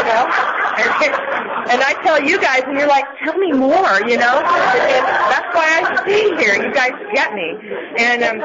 know? 0.06 0.24
and, 0.78 1.14
and 1.72 1.82
I 1.82 1.94
tell 2.04 2.22
you 2.22 2.40
guys, 2.40 2.62
and 2.68 2.78
you're 2.78 2.88
like, 2.88 3.06
tell 3.24 3.38
me 3.38 3.52
more, 3.52 4.02
you 4.08 4.18
know. 4.18 4.38
And 4.38 5.06
that's 5.32 5.56
why 5.56 5.82
I 5.82 6.04
stay 6.04 6.36
here. 6.38 6.56
You 6.64 6.74
guys 6.74 6.92
get 7.14 7.34
me. 7.34 7.58
And 7.98 8.24
um, 8.24 8.42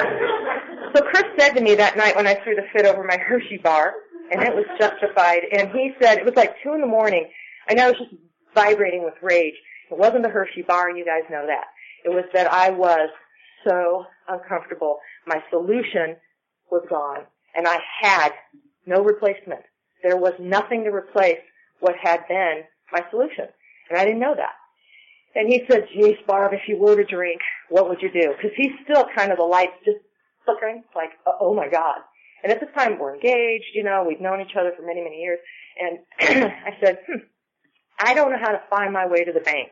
so 0.95 1.03
Chris 1.03 1.25
said 1.38 1.51
to 1.51 1.61
me 1.61 1.75
that 1.75 1.97
night 1.97 2.17
when 2.17 2.27
I 2.27 2.43
threw 2.43 2.55
the 2.55 2.64
fit 2.73 2.87
over 2.87 3.05
my 3.05 3.19
Hershey 3.19 3.59
bar, 3.59 3.95
and 4.31 4.43
it 4.43 4.55
was 4.55 4.64
justified. 4.79 5.43
And 5.53 5.71
he 5.71 5.93
said 6.01 6.19
it 6.19 6.25
was 6.25 6.35
like 6.35 6.55
two 6.62 6.73
in 6.73 6.81
the 6.81 6.87
morning. 6.87 7.29
Know 7.71 7.85
I 7.85 7.91
was 7.91 7.99
just 7.99 8.14
vibrating 8.55 9.05
with 9.05 9.14
rage. 9.23 9.55
It 9.90 9.98
wasn't 9.98 10.22
the 10.22 10.29
Hershey 10.31 10.62
bar, 10.62 10.88
and 10.88 10.98
you 10.98 11.05
guys 11.05 11.22
know 11.31 11.46
that. 11.46 11.64
It 12.05 12.11
was 12.11 12.24
that 12.35 12.53
I 12.53 12.70
was 12.70 13.11
so 13.66 14.05
uncomfortable. 14.29 14.98
My 15.27 15.42
solution 15.51 16.16
was 16.70 16.83
gone, 16.88 17.24
and 17.55 17.66
I 17.66 17.79
had 18.01 18.31
no 18.87 19.03
replacement. 19.03 19.62
There 20.03 20.16
was 20.16 20.35
nothing 20.38 20.85
to 20.85 20.90
replace 20.90 21.40
what 21.81 21.94
had 22.01 22.27
been 22.29 22.62
my 22.92 23.03
solution, 23.11 23.46
and 23.90 23.98
I 23.98 24.05
didn't 24.05 24.20
know 24.20 24.35
that. 24.37 24.55
And 25.35 25.48
he 25.48 25.62
said, 25.70 25.87
geez, 25.92 26.16
Barb, 26.27 26.53
if 26.53 26.62
you 26.66 26.79
were 26.79 26.96
to 26.96 27.05
drink, 27.05 27.40
what 27.68 27.88
would 27.88 28.01
you 28.01 28.11
do? 28.11 28.33
Because 28.37 28.57
he's 28.57 28.72
still 28.85 29.07
kind 29.14 29.31
of 29.31 29.38
the 29.38 29.44
lights 29.44 29.74
just 29.85 29.98
flickering, 30.44 30.83
like, 30.96 31.11
oh 31.40 31.55
my 31.55 31.68
God. 31.68 31.98
And 32.42 32.53
at 32.53 32.61
this 32.61 32.70
time, 32.74 32.98
we're 32.98 33.14
engaged, 33.14 33.66
you 33.74 33.83
know, 33.83 34.05
we've 34.07 34.20
known 34.20 34.40
each 34.40 34.57
other 34.59 34.72
for 34.77 34.87
many, 34.87 35.03
many 35.03 35.16
years. 35.16 35.38
And 35.81 35.98
I 36.66 36.77
said, 36.83 36.98
hmm, 37.07 37.18
I 37.99 38.15
don't 38.15 38.31
know 38.31 38.39
how 38.41 38.53
to 38.53 38.61
find 38.71 38.93
my 38.93 39.07
way 39.07 39.25
to 39.25 39.33
the 39.33 39.41
bank. 39.41 39.71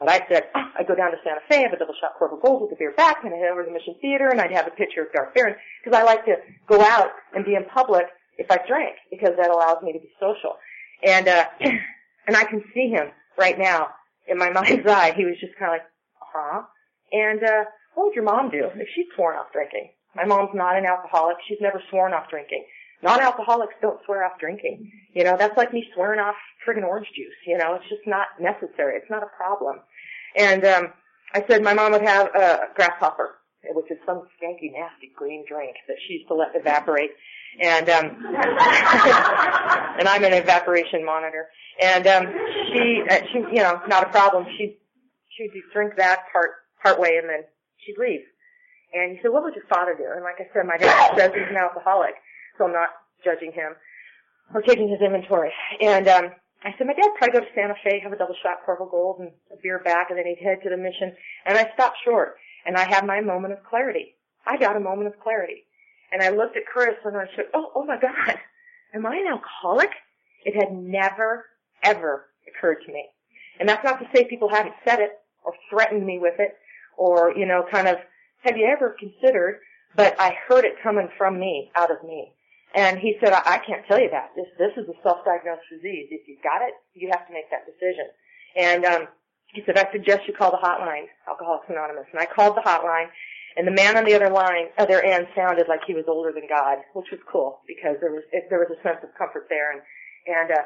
But 0.00 0.08
I 0.08 0.26
said, 0.32 0.44
oh, 0.54 0.64
I'd 0.78 0.88
go 0.88 0.94
down 0.94 1.10
to 1.10 1.18
Santa 1.22 1.40
Fe, 1.46 1.62
have 1.62 1.74
a 1.74 1.76
double 1.76 1.94
shot 2.00 2.16
Cuervo 2.18 2.40
Gold 2.40 2.62
with 2.62 2.72
a 2.72 2.76
beer 2.76 2.94
back, 2.96 3.18
and 3.22 3.34
I'd 3.34 3.38
head 3.38 3.52
over 3.52 3.62
to 3.62 3.68
the 3.68 3.74
Mission 3.74 3.94
Theater, 4.00 4.28
and 4.30 4.40
I'd 4.40 4.50
have 4.50 4.66
a 4.66 4.70
picture 4.70 5.02
of 5.02 5.12
Darth 5.12 5.34
Baron, 5.34 5.56
because 5.84 5.96
I 5.96 6.02
like 6.04 6.24
to 6.24 6.36
go 6.66 6.80
out 6.80 7.10
and 7.34 7.44
be 7.44 7.54
in 7.54 7.66
public 7.66 8.06
if 8.38 8.50
I 8.50 8.58
drink, 8.66 8.96
because 9.10 9.36
that 9.36 9.50
allows 9.50 9.82
me 9.82 9.92
to 9.92 9.98
be 9.98 10.08
social. 10.18 10.56
And, 11.04 11.28
uh, 11.28 11.44
and 12.26 12.34
I 12.34 12.44
can 12.44 12.64
see 12.72 12.88
him 12.88 13.12
right 13.38 13.58
now 13.58 13.88
in 14.26 14.38
my 14.38 14.48
mind's 14.58 14.86
eye. 14.88 15.12
He 15.14 15.26
was 15.26 15.36
just 15.38 15.52
kind 15.58 15.74
of 15.74 15.80
like, 15.80 15.88
huh? 16.18 16.62
And, 17.12 17.44
uh, 17.44 17.64
what 17.94 18.06
would 18.06 18.14
your 18.14 18.24
mom 18.24 18.50
do 18.50 18.70
if 18.74 18.88
she'd 18.94 19.08
sworn 19.14 19.36
off 19.36 19.52
drinking? 19.52 19.90
My 20.14 20.24
mom's 20.24 20.54
not 20.54 20.76
an 20.76 20.86
alcoholic. 20.86 21.36
She's 21.46 21.60
never 21.60 21.82
sworn 21.90 22.14
off 22.14 22.30
drinking. 22.30 22.64
Non-alcoholics 23.02 23.74
don't 23.80 24.00
swear 24.04 24.24
off 24.24 24.38
drinking. 24.38 24.90
You 25.14 25.24
know, 25.24 25.36
that's 25.36 25.56
like 25.56 25.72
me 25.72 25.86
swearing 25.94 26.20
off 26.20 26.34
friggin' 26.66 26.84
orange 26.84 27.08
juice. 27.16 27.34
You 27.46 27.58
know, 27.58 27.74
it's 27.74 27.88
just 27.88 28.06
not 28.06 28.26
necessary. 28.38 28.96
It's 28.96 29.10
not 29.10 29.22
a 29.22 29.30
problem. 29.36 29.80
And 30.36 30.64
um, 30.64 30.92
I 31.34 31.44
said 31.48 31.62
my 31.62 31.74
mom 31.74 31.92
would 31.92 32.02
have 32.02 32.26
a 32.34 32.68
grasshopper, 32.74 33.36
which 33.74 33.90
is 33.90 33.98
some 34.04 34.22
skanky, 34.36 34.72
nasty 34.72 35.10
green 35.16 35.44
drink 35.48 35.76
that 35.88 35.96
she 36.06 36.14
used 36.14 36.28
to 36.28 36.34
let 36.34 36.48
evaporate. 36.54 37.10
And 37.60 37.88
um, 37.88 38.04
and 39.98 40.08
I'm 40.08 40.24
an 40.24 40.34
evaporation 40.34 41.04
monitor. 41.04 41.48
And 41.82 42.06
um, 42.06 42.26
she, 42.72 43.02
uh, 43.08 43.20
she, 43.32 43.38
you 43.38 43.62
know, 43.62 43.80
not 43.88 44.06
a 44.06 44.10
problem. 44.10 44.46
She 44.58 44.78
she'd 45.36 45.50
drink 45.72 45.94
that 45.96 46.24
part 46.32 46.50
part 46.82 47.00
way, 47.00 47.16
and 47.16 47.28
then 47.28 47.44
she'd 47.84 47.96
leave. 47.98 48.20
And 48.92 49.16
he 49.16 49.22
said, 49.22 49.32
"What 49.32 49.42
would 49.44 49.54
your 49.54 49.66
father 49.68 49.94
do?" 49.96 50.04
And 50.14 50.22
like 50.22 50.36
I 50.38 50.46
said, 50.52 50.66
my 50.66 50.76
dad 50.76 51.16
says 51.16 51.32
he's 51.34 51.48
an 51.48 51.56
alcoholic, 51.56 52.14
so 52.60 52.66
I'm 52.66 52.72
not 52.72 52.90
judging 53.24 53.52
him 53.52 53.72
or 54.52 54.60
taking 54.60 54.88
his 54.88 55.00
inventory. 55.00 55.50
And 55.80 56.06
um, 56.08 56.30
I 56.62 56.74
said, 56.76 56.86
my 56.86 56.92
dad 56.92 57.08
probably 57.16 57.40
go 57.40 57.40
to 57.40 57.54
Santa 57.54 57.74
Fe, 57.82 58.00
have 58.04 58.12
a 58.12 58.16
double 58.16 58.36
shot 58.42 58.58
Cuervo 58.66 58.90
Gold 58.90 59.20
and 59.20 59.30
a 59.50 59.56
beer 59.62 59.80
back, 59.82 60.10
and 60.10 60.18
then 60.18 60.26
he'd 60.26 60.44
head 60.44 60.58
to 60.62 60.68
the 60.68 60.76
mission. 60.76 61.16
And 61.46 61.56
I 61.56 61.72
stopped 61.72 61.96
short, 62.04 62.36
and 62.66 62.76
I 62.76 62.86
had 62.86 63.06
my 63.06 63.22
moment 63.22 63.54
of 63.54 63.64
clarity. 63.64 64.16
I 64.46 64.58
got 64.58 64.76
a 64.76 64.80
moment 64.80 65.08
of 65.08 65.18
clarity. 65.20 65.64
And 66.12 66.22
I 66.22 66.30
looked 66.30 66.56
at 66.56 66.66
Chris 66.66 66.96
and 67.04 67.16
I 67.16 67.24
said, 67.36 67.46
oh, 67.54 67.70
oh 67.74 67.84
my 67.84 67.98
God, 67.98 68.36
am 68.94 69.06
I 69.06 69.16
an 69.16 69.26
alcoholic? 69.30 69.90
It 70.44 70.54
had 70.56 70.72
never, 70.72 71.46
ever 71.82 72.26
occurred 72.48 72.78
to 72.86 72.92
me. 72.92 73.06
And 73.58 73.68
that's 73.68 73.84
not 73.84 74.00
to 74.00 74.08
say 74.12 74.24
people 74.24 74.48
haven't 74.50 74.74
said 74.84 74.98
it 74.98 75.12
or 75.44 75.52
threatened 75.70 76.04
me 76.04 76.18
with 76.18 76.34
it 76.38 76.56
or, 76.96 77.32
you 77.36 77.46
know, 77.46 77.64
kind 77.70 77.86
of, 77.86 77.96
have 78.44 78.56
you 78.56 78.66
ever 78.66 78.96
considered? 78.98 79.60
But 79.94 80.18
I 80.18 80.36
heard 80.48 80.64
it 80.64 80.82
coming 80.82 81.08
from 81.16 81.38
me, 81.38 81.70
out 81.76 81.90
of 81.90 82.02
me. 82.02 82.32
And 82.74 82.98
he 82.98 83.16
said, 83.20 83.32
I, 83.32 83.42
I 83.44 83.58
can't 83.58 83.86
tell 83.86 84.00
you 84.00 84.10
that. 84.10 84.30
This, 84.36 84.46
this 84.58 84.72
is 84.76 84.88
a 84.88 84.96
self-diagnosed 85.02 85.66
disease. 85.70 86.08
If 86.10 86.28
you've 86.28 86.42
got 86.42 86.62
it, 86.62 86.74
you 86.94 87.10
have 87.10 87.26
to 87.26 87.32
make 87.32 87.50
that 87.50 87.66
decision. 87.66 88.06
And, 88.56 88.84
um, 88.84 89.08
he 89.52 89.62
said, 89.66 89.76
I 89.76 89.90
suggest 89.90 90.28
you 90.28 90.34
call 90.34 90.52
the 90.52 90.62
hotline, 90.62 91.10
Alcoholics 91.26 91.66
Anonymous. 91.68 92.06
And 92.12 92.20
I 92.20 92.26
called 92.26 92.56
the 92.56 92.62
hotline, 92.62 93.10
and 93.56 93.66
the 93.66 93.72
man 93.72 93.96
on 93.96 94.04
the 94.04 94.14
other 94.14 94.30
line, 94.30 94.70
other 94.78 95.02
end 95.02 95.26
sounded 95.34 95.66
like 95.66 95.80
he 95.86 95.94
was 95.94 96.04
older 96.06 96.30
than 96.30 96.46
God, 96.48 96.78
which 96.94 97.10
was 97.10 97.18
cool 97.26 97.58
because 97.66 97.96
there 98.00 98.12
was, 98.12 98.22
it, 98.30 98.44
there 98.48 98.60
was 98.60 98.70
a 98.70 98.80
sense 98.86 99.02
of 99.02 99.10
comfort 99.18 99.46
there. 99.50 99.72
And, 99.72 99.82
and, 100.26 100.50
uh, 100.52 100.62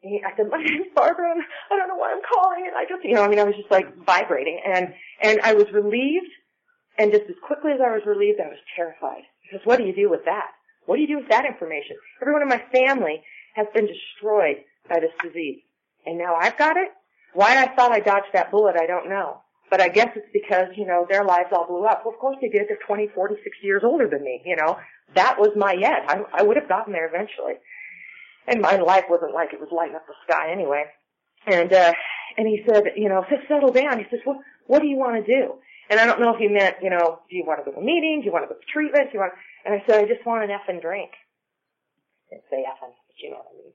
he, 0.00 0.20
I 0.26 0.36
said, 0.36 0.50
my 0.50 0.58
name's 0.58 0.90
Barbara, 0.94 1.30
and 1.30 1.42
I 1.70 1.76
don't 1.76 1.88
know 1.88 1.96
why 1.96 2.12
I'm 2.12 2.22
calling, 2.22 2.66
and 2.66 2.76
I 2.76 2.90
just, 2.90 3.04
you 3.04 3.14
know, 3.14 3.22
I 3.22 3.28
mean, 3.28 3.38
I 3.38 3.44
was 3.44 3.54
just 3.54 3.70
like 3.70 3.86
vibrating, 4.04 4.60
and, 4.66 4.94
and 5.22 5.40
I 5.42 5.54
was 5.54 5.66
relieved, 5.72 6.30
and 6.98 7.12
just 7.12 7.30
as 7.30 7.36
quickly 7.46 7.72
as 7.72 7.80
I 7.80 7.94
was 7.94 8.02
relieved, 8.06 8.40
I 8.40 8.48
was 8.48 8.58
terrified. 8.74 9.22
Because 9.42 9.64
what 9.64 9.78
do 9.78 9.84
you 9.84 9.94
do 9.94 10.10
with 10.10 10.24
that? 10.26 10.57
What 10.88 10.96
do 10.96 11.02
you 11.02 11.08
do 11.08 11.18
with 11.18 11.28
that 11.28 11.44
information? 11.44 11.96
Everyone 12.22 12.40
in 12.40 12.48
my 12.48 12.62
family 12.72 13.22
has 13.56 13.66
been 13.74 13.86
destroyed 13.86 14.64
by 14.88 15.00
this 15.00 15.12
disease. 15.22 15.60
And 16.06 16.16
now 16.16 16.34
I've 16.34 16.56
got 16.56 16.78
it? 16.78 16.88
Why 17.34 17.62
I 17.62 17.66
thought 17.76 17.92
I 17.92 18.00
dodged 18.00 18.32
that 18.32 18.50
bullet, 18.50 18.74
I 18.80 18.86
don't 18.86 19.10
know. 19.10 19.42
But 19.70 19.82
I 19.82 19.88
guess 19.88 20.08
it's 20.16 20.32
because, 20.32 20.68
you 20.78 20.86
know, 20.86 21.06
their 21.06 21.24
lives 21.24 21.50
all 21.52 21.66
blew 21.66 21.84
up. 21.84 22.06
Well, 22.06 22.14
of 22.14 22.18
course 22.18 22.38
they 22.40 22.48
did. 22.48 22.68
They're 22.68 22.78
20, 22.86 23.08
40, 23.08 23.34
60 23.34 23.50
years 23.66 23.82
older 23.84 24.08
than 24.08 24.24
me, 24.24 24.40
you 24.46 24.56
know. 24.56 24.78
That 25.14 25.38
was 25.38 25.50
my 25.56 25.74
yet. 25.74 26.06
I, 26.08 26.22
I 26.32 26.42
would 26.42 26.56
have 26.56 26.70
gotten 26.70 26.94
there 26.94 27.06
eventually. 27.06 27.60
And 28.46 28.62
my 28.62 28.76
life 28.76 29.04
wasn't 29.10 29.34
like 29.34 29.52
it 29.52 29.60
was 29.60 29.68
lighting 29.70 29.94
up 29.94 30.06
the 30.06 30.14
sky 30.24 30.50
anyway. 30.50 30.84
And, 31.46 31.70
uh, 31.70 31.92
and 32.38 32.48
he 32.48 32.64
said, 32.66 32.84
you 32.96 33.10
know, 33.10 33.26
just 33.28 33.46
settle 33.46 33.72
down. 33.72 33.98
He 33.98 34.06
says, 34.10 34.20
well, 34.24 34.40
what 34.66 34.80
do 34.80 34.88
you 34.88 34.96
want 34.96 35.22
to 35.22 35.30
do? 35.30 35.52
And 35.90 36.00
I 36.00 36.06
don't 36.06 36.20
know 36.20 36.32
if 36.32 36.38
he 36.38 36.48
meant, 36.48 36.76
you 36.82 36.88
know, 36.88 37.20
do 37.28 37.36
you 37.36 37.44
want 37.46 37.60
to 37.60 37.64
go 37.64 37.72
to 37.72 37.78
a 37.78 37.84
meeting? 37.84 38.20
Do 38.20 38.26
you 38.26 38.32
want 38.32 38.48
to 38.48 38.54
go 38.54 38.58
to 38.58 38.66
treatment? 38.72 39.10
Do 39.10 39.14
you 39.14 39.20
want, 39.20 39.32
and 39.68 39.76
I 39.76 39.84
said, 39.84 40.00
I 40.00 40.08
just 40.08 40.24
want 40.24 40.48
an 40.48 40.56
effing 40.56 40.80
drink. 40.80 41.10
I 42.32 42.40
didn't 42.40 42.48
say 42.48 42.64
effing, 42.64 42.88
but 42.88 43.16
you 43.20 43.28
know 43.28 43.44
what 43.44 43.52
I 43.52 43.56
mean. 43.60 43.74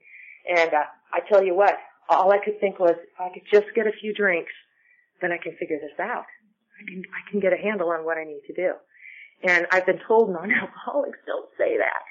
And, 0.58 0.74
uh, 0.74 0.90
I 1.14 1.20
tell 1.30 1.44
you 1.44 1.54
what, 1.54 1.78
all 2.08 2.32
I 2.32 2.38
could 2.44 2.58
think 2.58 2.80
was, 2.80 2.98
if 2.98 3.20
I 3.20 3.30
could 3.32 3.46
just 3.46 3.72
get 3.76 3.86
a 3.86 3.92
few 3.92 4.12
drinks, 4.12 4.50
then 5.22 5.30
I 5.30 5.38
can 5.38 5.54
figure 5.54 5.78
this 5.78 5.94
out. 6.00 6.26
I 6.74 6.82
can, 6.90 7.02
I 7.14 7.30
can 7.30 7.38
get 7.38 7.52
a 7.52 7.56
handle 7.56 7.90
on 7.90 8.04
what 8.04 8.18
I 8.18 8.24
need 8.24 8.42
to 8.48 8.54
do. 8.54 8.72
And 9.46 9.68
I've 9.70 9.86
been 9.86 10.00
told 10.08 10.30
non-alcoholics 10.30 11.18
don't 11.26 11.48
say 11.56 11.78
that. 11.78 12.02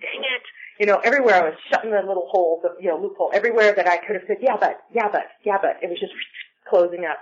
Dang 0.00 0.22
it. 0.22 0.42
You 0.78 0.86
know, 0.86 1.00
everywhere 1.02 1.34
I 1.34 1.50
was 1.50 1.58
shutting 1.68 1.90
the 1.90 1.98
little 1.98 2.28
hole, 2.30 2.60
the, 2.62 2.80
you 2.80 2.90
know, 2.90 2.96
loophole, 2.96 3.32
everywhere 3.34 3.74
that 3.74 3.88
I 3.88 3.96
could 3.98 4.14
have 4.14 4.24
said, 4.28 4.38
yeah, 4.40 4.56
but, 4.58 4.82
yeah, 4.94 5.08
but, 5.10 5.26
yeah, 5.44 5.58
but, 5.60 5.82
it 5.82 5.90
was 5.90 5.98
just 5.98 6.14
closing 6.70 7.04
up. 7.06 7.18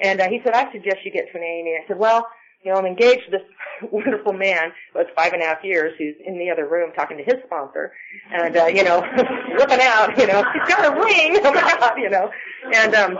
And 0.00 0.20
uh, 0.20 0.28
he 0.28 0.40
said, 0.42 0.54
I 0.54 0.70
suggest 0.72 0.98
you 1.04 1.12
get 1.12 1.30
to 1.30 1.38
an 1.38 1.44
AA 1.44 1.62
meeting. 1.62 1.80
I 1.84 1.86
said, 1.86 1.98
well, 1.98 2.26
you 2.62 2.72
know, 2.72 2.78
I'm 2.78 2.86
engaged 2.86 3.24
to 3.26 3.30
this 3.30 3.42
wonderful 3.92 4.32
man, 4.32 4.72
well, 4.94 5.04
it's 5.04 5.12
five 5.16 5.32
and 5.32 5.42
a 5.42 5.46
half 5.46 5.64
years, 5.64 5.94
who's 5.98 6.14
in 6.24 6.38
the 6.38 6.50
other 6.50 6.68
room 6.68 6.92
talking 6.94 7.16
to 7.16 7.24
his 7.24 7.36
sponsor, 7.46 7.92
and, 8.32 8.56
uh, 8.56 8.66
you 8.66 8.84
know, 8.84 8.98
looking 9.58 9.80
out, 9.80 10.16
you 10.18 10.26
know, 10.26 10.44
he's 10.52 10.74
got 10.74 10.86
a 10.86 11.00
ring, 11.00 11.38
oh 11.44 11.52
my 11.52 11.76
god, 11.78 11.94
you 11.96 12.10
know. 12.10 12.30
And, 12.74 12.94
um, 12.94 13.18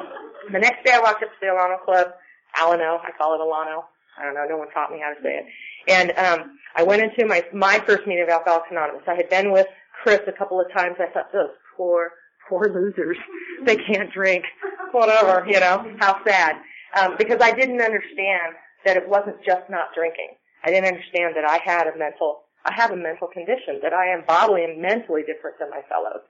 the 0.53 0.59
next 0.59 0.85
day 0.85 0.93
I 0.93 1.01
walked 1.01 1.23
up 1.23 1.31
to 1.31 1.37
the 1.41 1.47
Alano 1.47 1.83
Club, 1.85 2.09
Alano, 2.57 2.99
I 3.01 3.11
call 3.17 3.35
it 3.35 3.41
Alano. 3.41 3.85
I 4.19 4.25
don't 4.25 4.35
know, 4.35 4.45
no 4.49 4.59
one 4.59 4.71
taught 4.71 4.91
me 4.91 5.01
how 5.03 5.15
to 5.15 5.23
say 5.23 5.39
it. 5.39 5.47
And, 5.89 6.13
um, 6.19 6.59
I 6.77 6.83
went 6.83 7.03
into 7.03 7.27
my, 7.27 7.45
my 7.53 7.83
first 7.87 8.07
meeting 8.07 8.23
of 8.23 8.29
Alcoholics 8.29 8.69
Anonymous. 8.71 9.03
I 9.09 9.15
had 9.15 9.29
been 9.31 9.51
with 9.53 9.67
Chris 10.03 10.21
a 10.27 10.33
couple 10.33 10.61
of 10.61 10.71
times. 10.73 10.97
I 11.01 11.07
thought, 11.13 11.33
those 11.33 11.51
poor, 11.77 12.11
poor 12.49 12.69
losers. 12.69 13.17
They 13.65 13.77
can't 13.77 14.13
drink. 14.13 14.45
Whatever, 14.93 15.47
you 15.49 15.59
know, 15.59 15.93
how 15.99 16.23
sad 16.25 16.57
um, 16.99 17.15
because 17.19 17.39
I 17.41 17.53
didn't 17.53 17.81
understand 17.81 18.55
that 18.85 18.97
it 18.97 19.09
wasn't 19.09 19.37
just 19.45 19.69
not 19.69 19.95
drinking. 19.95 20.37
I 20.65 20.71
didn't 20.71 20.89
understand 20.89 21.35
that 21.37 21.45
I 21.45 21.59
had 21.65 21.87
a 21.87 21.97
mental, 21.97 22.43
I 22.65 22.73
have 22.75 22.91
a 22.91 22.97
mental 22.97 23.29
condition, 23.29 23.81
that 23.83 23.93
I 23.93 24.07
am 24.09 24.25
bodily 24.27 24.65
and 24.65 24.81
mentally 24.81 25.23
different 25.23 25.59
than 25.59 25.71
my 25.71 25.81
fellows. 25.89 26.23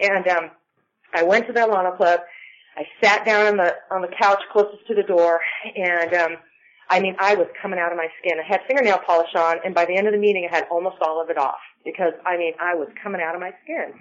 And 0.00 0.26
um, 0.28 0.50
I 1.14 1.22
went 1.22 1.46
to 1.46 1.52
the 1.52 1.60
Alano 1.60 1.96
Club. 1.96 2.20
I 2.76 2.84
sat 3.02 3.24
down 3.24 3.46
on 3.46 3.56
the 3.56 3.74
on 3.90 4.02
the 4.02 4.08
couch 4.20 4.40
closest 4.52 4.86
to 4.86 4.94
the 4.94 5.02
door, 5.02 5.40
and 5.76 6.14
um, 6.14 6.36
I 6.88 7.00
mean, 7.00 7.16
I 7.18 7.34
was 7.34 7.48
coming 7.60 7.80
out 7.80 7.90
of 7.90 7.98
my 7.98 8.06
skin. 8.20 8.38
I 8.38 8.46
had 8.46 8.60
fingernail 8.68 9.00
polish 9.04 9.34
on, 9.34 9.56
and 9.64 9.74
by 9.74 9.84
the 9.84 9.96
end 9.96 10.06
of 10.06 10.12
the 10.12 10.18
meeting, 10.18 10.48
I 10.48 10.54
had 10.54 10.66
almost 10.70 10.96
all 11.00 11.20
of 11.20 11.28
it 11.30 11.38
off 11.38 11.58
because 11.84 12.12
I 12.24 12.36
mean, 12.36 12.52
I 12.60 12.74
was 12.74 12.88
coming 13.02 13.20
out 13.20 13.34
of 13.34 13.40
my 13.40 13.50
skin. 13.64 13.94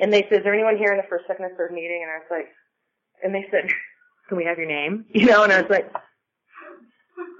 And 0.00 0.12
they 0.12 0.22
said, 0.28 0.38
"Is 0.38 0.44
there 0.44 0.54
anyone 0.54 0.78
here 0.78 0.92
in 0.92 0.96
the 0.96 1.08
first, 1.08 1.26
second, 1.26 1.44
or 1.44 1.56
third 1.56 1.72
meeting?" 1.72 2.00
And 2.02 2.10
I 2.10 2.18
was 2.18 2.28
like, 2.30 2.48
and 3.22 3.34
they 3.34 3.46
said, 3.50 3.68
can 4.28 4.36
we 4.36 4.44
have 4.44 4.58
your 4.58 4.68
name? 4.68 5.04
You 5.14 5.26
know, 5.26 5.44
and 5.44 5.52
I 5.52 5.60
was 5.60 5.70
like, 5.70 5.90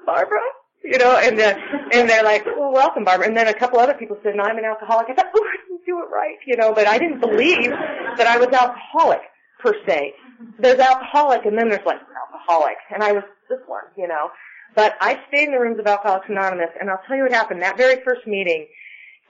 Barbara? 0.06 0.40
You 0.84 0.98
know, 0.98 1.16
and 1.16 1.38
uh, 1.40 1.54
and 1.92 2.08
they're 2.08 2.22
like, 2.22 2.46
well, 2.46 2.72
welcome, 2.72 3.04
Barbara. 3.04 3.26
And 3.26 3.36
then 3.36 3.48
a 3.48 3.54
couple 3.54 3.80
other 3.80 3.94
people 3.94 4.16
said, 4.22 4.36
no, 4.36 4.44
I'm 4.44 4.56
an 4.56 4.64
alcoholic. 4.64 5.06
I 5.10 5.14
thought, 5.14 5.32
oh, 5.34 5.44
I 5.44 5.56
didn't 5.66 5.84
do 5.84 5.98
it 5.98 6.08
right, 6.14 6.36
you 6.46 6.56
know, 6.56 6.72
but 6.72 6.86
I 6.86 6.98
didn't 6.98 7.20
believe 7.20 7.70
that 7.70 8.26
I 8.26 8.38
was 8.38 8.48
alcoholic 8.48 9.22
per 9.60 9.74
se. 9.86 10.14
There's 10.58 10.78
alcoholic, 10.78 11.44
and 11.44 11.58
then 11.58 11.68
there's 11.68 11.84
like 11.84 12.00
alcoholic, 12.00 12.76
and 12.94 13.02
I 13.02 13.12
was 13.12 13.24
this 13.50 13.58
one, 13.66 13.84
you 13.96 14.06
know. 14.06 14.30
But 14.74 14.94
I 15.00 15.18
stayed 15.28 15.46
in 15.46 15.52
the 15.52 15.60
rooms 15.60 15.78
of 15.80 15.86
Alcoholics 15.86 16.26
Anonymous, 16.28 16.70
and 16.78 16.90
I'll 16.90 17.00
tell 17.08 17.16
you 17.16 17.22
what 17.22 17.32
happened. 17.32 17.62
That 17.62 17.78
very 17.78 18.04
first 18.04 18.26
meeting, 18.26 18.66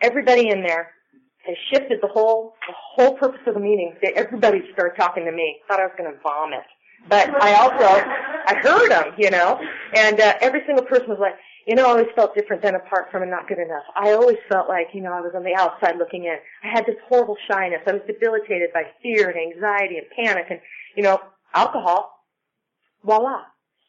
everybody 0.03 0.49
in 0.49 0.63
there 0.63 0.91
and 1.47 1.57
shifted 1.73 2.01
the 2.03 2.09
whole 2.09 2.55
the 2.67 2.75
whole 2.75 3.17
purpose 3.17 3.41
of 3.47 3.55
the 3.55 3.61
meeting. 3.61 3.95
Everybody 4.15 4.63
started 4.73 4.97
talking 4.97 5.25
to 5.25 5.33
me. 5.33 5.59
Thought 5.69 5.81
I 5.81 5.85
was 5.85 5.95
going 5.97 6.13
to 6.13 6.19
vomit, 6.21 6.65
but 7.09 7.31
I 7.43 7.55
also 7.55 8.05
I 8.47 8.55
heard 8.55 8.91
them, 8.91 9.15
you 9.19 9.31
know, 9.31 9.61
and 9.95 10.21
uh, 10.21 10.35
every 10.41 10.63
single 10.67 10.85
person 10.85 11.09
was 11.09 11.19
like, 11.21 11.35
you 11.67 11.75
know, 11.75 11.87
I 11.87 11.91
always 11.91 12.07
felt 12.15 12.35
different 12.35 12.63
than 12.63 12.77
apart 12.77 13.11
from 13.11 13.23
and 13.23 13.31
not 13.31 13.49
good 13.49 13.59
enough. 13.59 13.83
I 13.97 14.13
always 14.13 14.39
felt 14.49 14.69
like, 14.69 14.89
you 14.93 15.03
know, 15.03 15.13
I 15.13 15.21
was 15.21 15.33
on 15.35 15.43
the 15.43 15.55
outside 15.57 15.97
looking 15.99 16.25
in. 16.25 16.37
I 16.63 16.69
had 16.73 16.87
this 16.87 16.97
horrible 17.09 17.37
shyness. 17.51 17.81
I 17.87 17.93
was 17.93 18.03
debilitated 18.07 18.71
by 18.73 18.85
fear 19.03 19.31
and 19.31 19.53
anxiety 19.53 19.99
and 19.99 20.07
panic 20.15 20.47
and, 20.49 20.61
you 20.97 21.03
know, 21.03 21.21
alcohol. 21.55 22.13
Voila. 23.05 23.43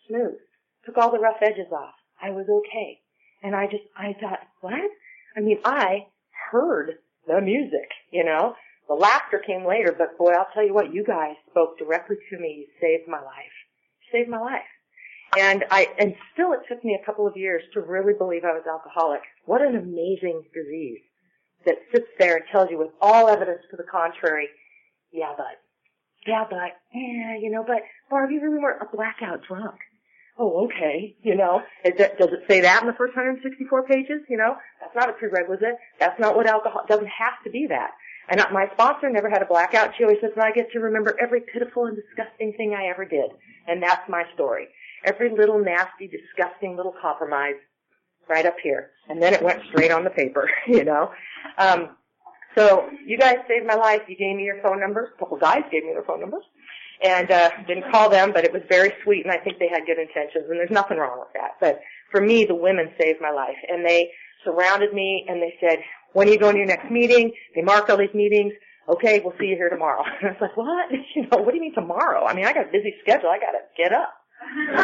Smooth. 0.07 0.39
Took 0.85 0.97
all 0.97 1.11
the 1.11 1.19
rough 1.19 1.37
edges 1.41 1.71
off. 1.71 1.93
I 2.19 2.31
was 2.31 2.47
okay. 2.49 2.99
And 3.43 3.55
I 3.55 3.65
just, 3.65 3.83
I 3.95 4.15
thought, 4.19 4.39
what? 4.61 4.89
I 5.35 5.39
mean, 5.39 5.59
I 5.63 6.07
heard 6.51 6.95
the 7.27 7.41
music, 7.41 7.89
you 8.11 8.23
know. 8.23 8.55
The 8.87 8.95
laughter 8.95 9.39
came 9.45 9.67
later, 9.67 9.93
but 9.95 10.17
boy, 10.17 10.31
I'll 10.31 10.47
tell 10.53 10.65
you 10.65 10.73
what, 10.73 10.93
you 10.93 11.03
guys 11.03 11.35
spoke 11.51 11.77
directly 11.77 12.15
to 12.31 12.39
me. 12.39 12.65
You 12.65 12.67
saved 12.81 13.07
my 13.07 13.19
life. 13.19 13.56
Saved 14.11 14.29
my 14.29 14.39
life. 14.39 14.61
And 15.37 15.65
I, 15.69 15.87
and 15.99 16.15
still 16.33 16.53
it 16.53 16.61
took 16.69 16.83
me 16.83 16.97
a 17.01 17.05
couple 17.05 17.27
of 17.27 17.35
years 17.35 17.61
to 17.73 17.81
really 17.81 18.13
believe 18.13 18.43
I 18.45 18.53
was 18.53 18.63
alcoholic. 18.69 19.21
What 19.45 19.61
an 19.61 19.75
amazing 19.75 20.43
disease 20.53 20.99
that 21.65 21.75
sits 21.91 22.07
there 22.17 22.37
and 22.37 22.45
tells 22.51 22.69
you 22.71 22.77
with 22.77 22.91
all 23.01 23.27
evidence 23.27 23.61
to 23.71 23.77
the 23.77 23.83
contrary, 23.83 24.47
yeah, 25.11 25.33
but, 25.35 25.59
yeah, 26.25 26.45
but, 26.49 26.77
yeah, 26.93 27.37
you 27.39 27.51
know, 27.51 27.63
but, 27.65 27.81
Barb, 28.09 28.31
you 28.31 28.41
really 28.41 28.59
weren't 28.59 28.81
a 28.81 28.95
blackout 28.95 29.41
drunk. 29.47 29.75
Oh, 30.39 30.65
okay, 30.65 31.15
you 31.23 31.35
know, 31.35 31.61
that, 31.83 32.19
does 32.19 32.29
it 32.29 32.43
say 32.47 32.61
that 32.61 32.81
in 32.81 32.87
the 32.87 32.93
first 32.93 33.15
164 33.15 33.83
pages? 33.87 34.21
You 34.29 34.37
know, 34.37 34.55
that's 34.79 34.95
not 34.95 35.09
a 35.09 35.13
prerequisite. 35.13 35.75
That's 35.99 36.19
not 36.19 36.35
what 36.35 36.47
alcohol, 36.47 36.83
doesn't 36.87 37.07
have 37.07 37.41
to 37.43 37.49
be 37.49 37.65
that. 37.69 37.91
And 38.29 38.43
my 38.51 38.67
sponsor 38.73 39.09
never 39.09 39.29
had 39.29 39.41
a 39.41 39.45
blackout. 39.45 39.93
She 39.97 40.03
always 40.03 40.19
says, 40.21 40.31
and 40.35 40.43
I 40.43 40.51
get 40.51 40.71
to 40.71 40.79
remember 40.79 41.15
every 41.21 41.41
pitiful 41.41 41.85
and 41.85 41.95
disgusting 41.95 42.53
thing 42.53 42.75
I 42.77 42.87
ever 42.87 43.05
did. 43.05 43.31
And 43.67 43.81
that's 43.81 44.07
my 44.09 44.23
story 44.33 44.67
every 45.05 45.29
little 45.29 45.59
nasty, 45.59 46.07
disgusting 46.07 46.75
little 46.75 46.93
compromise 47.01 47.55
right 48.29 48.45
up 48.45 48.55
here. 48.61 48.91
And 49.09 49.21
then 49.21 49.33
it 49.33 49.41
went 49.41 49.61
straight 49.69 49.91
on 49.91 50.03
the 50.03 50.09
paper, 50.09 50.49
you 50.67 50.83
know. 50.83 51.11
Um, 51.57 51.89
so 52.55 52.89
you 53.05 53.17
guys 53.17 53.37
saved 53.47 53.65
my 53.65 53.75
life. 53.75 54.01
You 54.07 54.17
gave 54.17 54.35
me 54.35 54.43
your 54.43 54.61
phone 54.61 54.79
numbers. 54.79 55.09
A 55.15 55.19
couple 55.19 55.37
guys 55.37 55.63
gave 55.71 55.83
me 55.83 55.93
their 55.93 56.03
phone 56.03 56.19
numbers. 56.19 56.43
And 57.03 57.29
uh, 57.29 57.51
didn't 57.67 57.91
call 57.91 58.09
them, 58.09 58.33
but 58.33 58.43
it 58.43 58.51
was 58.51 58.63
very 58.67 58.91
sweet, 59.03 59.23
and 59.23 59.31
I 59.31 59.37
think 59.37 59.59
they 59.59 59.67
had 59.67 59.85
good 59.85 59.99
intentions, 59.99 60.45
and 60.49 60.57
there's 60.57 60.71
nothing 60.71 60.97
wrong 60.97 61.19
with 61.19 61.31
that. 61.35 61.51
But 61.61 61.79
for 62.09 62.19
me, 62.19 62.43
the 62.43 62.55
women 62.55 62.89
saved 62.99 63.21
my 63.21 63.29
life, 63.29 63.55
and 63.69 63.85
they 63.85 64.09
surrounded 64.43 64.95
me, 64.95 65.23
and 65.29 65.39
they 65.39 65.53
said, 65.61 65.77
"When 66.17 66.27
are 66.27 66.31
you 66.31 66.39
going 66.39 66.53
to 66.53 66.59
your 66.59 66.67
next 66.67 66.89
meeting?" 66.89 67.31
They 67.53 67.61
marked 67.61 67.91
all 67.91 67.97
these 67.97 68.13
meetings. 68.13 68.53
Okay, 68.89 69.21
we'll 69.23 69.35
see 69.39 69.45
you 69.45 69.55
here 69.55 69.69
tomorrow. 69.69 70.03
And 70.03 70.29
I 70.29 70.31
was 70.31 70.41
like, 70.41 70.57
"What? 70.57 70.89
You 71.15 71.27
know, 71.29 71.37
what 71.37 71.51
do 71.51 71.57
you 71.57 71.61
mean 71.61 71.75
tomorrow? 71.75 72.25
I 72.25 72.33
mean, 72.33 72.45
I 72.45 72.53
got 72.53 72.69
a 72.69 72.71
busy 72.71 72.95
schedule. 73.01 73.29
I 73.29 73.37
got 73.37 73.51
to 73.51 73.61
get 73.77 73.93
up." 73.93 74.13
you 74.41 74.73
know? 74.73 74.73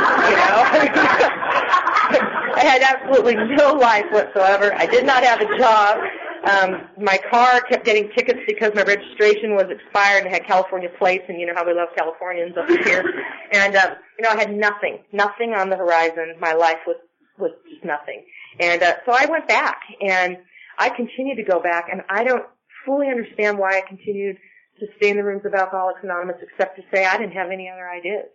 I 2.55 2.63
had 2.63 2.81
absolutely 2.81 3.35
no 3.35 3.73
life 3.73 4.05
whatsoever. 4.11 4.73
I 4.75 4.85
did 4.85 5.05
not 5.05 5.23
have 5.23 5.41
a 5.41 5.57
job. 5.57 5.97
Um, 6.45 6.89
my 7.01 7.17
car 7.31 7.61
kept 7.61 7.85
getting 7.85 8.09
tickets 8.17 8.39
because 8.45 8.73
my 8.75 8.83
registration 8.83 9.55
was 9.55 9.65
expired 9.69 10.25
and 10.25 10.33
had 10.33 10.45
California 10.45 10.89
plates, 10.99 11.23
and 11.29 11.39
you 11.39 11.47
know 11.47 11.53
how 11.55 11.65
we 11.65 11.73
love 11.73 11.87
Californians 11.95 12.55
up 12.57 12.67
here. 12.85 13.05
And 13.53 13.75
um, 13.75 13.93
you 14.19 14.23
know, 14.23 14.31
I 14.31 14.37
had 14.37 14.53
nothing, 14.53 14.99
nothing 15.13 15.53
on 15.53 15.69
the 15.69 15.77
horizon. 15.77 16.35
My 16.39 16.53
life 16.53 16.79
was 16.85 16.97
was 17.39 17.51
just 17.71 17.85
nothing. 17.85 18.25
And 18.59 18.83
uh, 18.83 18.95
so 19.05 19.13
I 19.13 19.25
went 19.25 19.47
back, 19.47 19.79
and 20.01 20.37
I 20.77 20.89
continued 20.89 21.37
to 21.37 21.43
go 21.43 21.61
back, 21.61 21.87
and 21.91 22.01
I 22.09 22.23
don't 22.23 22.45
fully 22.85 23.07
understand 23.07 23.57
why 23.57 23.77
I 23.77 23.81
continued 23.81 24.37
to 24.79 24.87
stay 24.97 25.09
in 25.09 25.17
the 25.17 25.23
rooms 25.23 25.45
of 25.45 25.53
Alcoholics 25.53 25.99
Anonymous, 26.03 26.37
except 26.41 26.77
to 26.77 26.83
say 26.93 27.05
I 27.05 27.17
didn't 27.17 27.33
have 27.33 27.51
any 27.51 27.69
other 27.69 27.87
ideas. 27.87 28.25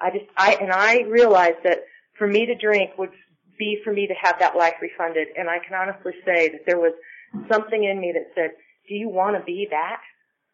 I 0.00 0.10
just, 0.10 0.26
I, 0.36 0.56
and 0.60 0.72
I 0.72 1.02
realized 1.02 1.58
that 1.64 1.84
for 2.18 2.26
me 2.26 2.46
to 2.46 2.54
drink 2.54 2.96
would 2.98 3.10
be 3.58 3.78
for 3.84 3.92
me 3.92 4.06
to 4.06 4.14
have 4.14 4.38
that 4.40 4.56
life 4.56 4.74
refunded. 4.80 5.28
And 5.36 5.48
I 5.48 5.58
can 5.58 5.74
honestly 5.74 6.12
say 6.24 6.48
that 6.48 6.64
there 6.66 6.78
was 6.78 6.92
something 7.50 7.84
in 7.84 8.00
me 8.00 8.12
that 8.14 8.32
said, 8.34 8.50
do 8.88 8.94
you 8.94 9.08
want 9.08 9.36
to 9.36 9.44
be 9.44 9.68
that? 9.70 10.00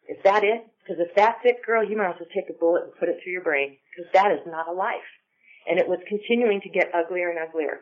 Is 0.09 0.17
that 0.23 0.43
it? 0.43 0.65
Because 0.83 1.01
if 1.01 1.15
that's 1.15 1.39
it, 1.43 1.65
girl, 1.65 1.83
you 1.83 1.97
might 1.97 2.09
as 2.09 2.15
well 2.19 2.29
take 2.33 2.49
a 2.49 2.59
bullet 2.59 2.83
and 2.83 2.93
put 2.99 3.09
it 3.09 3.19
through 3.23 3.33
your 3.33 3.43
brain. 3.43 3.77
Because 3.91 4.11
that 4.13 4.31
is 4.31 4.39
not 4.47 4.67
a 4.67 4.71
life. 4.71 5.07
And 5.69 5.79
it 5.79 5.87
was 5.87 5.99
continuing 6.07 6.61
to 6.61 6.69
get 6.69 6.93
uglier 6.93 7.29
and 7.29 7.39
uglier. 7.39 7.79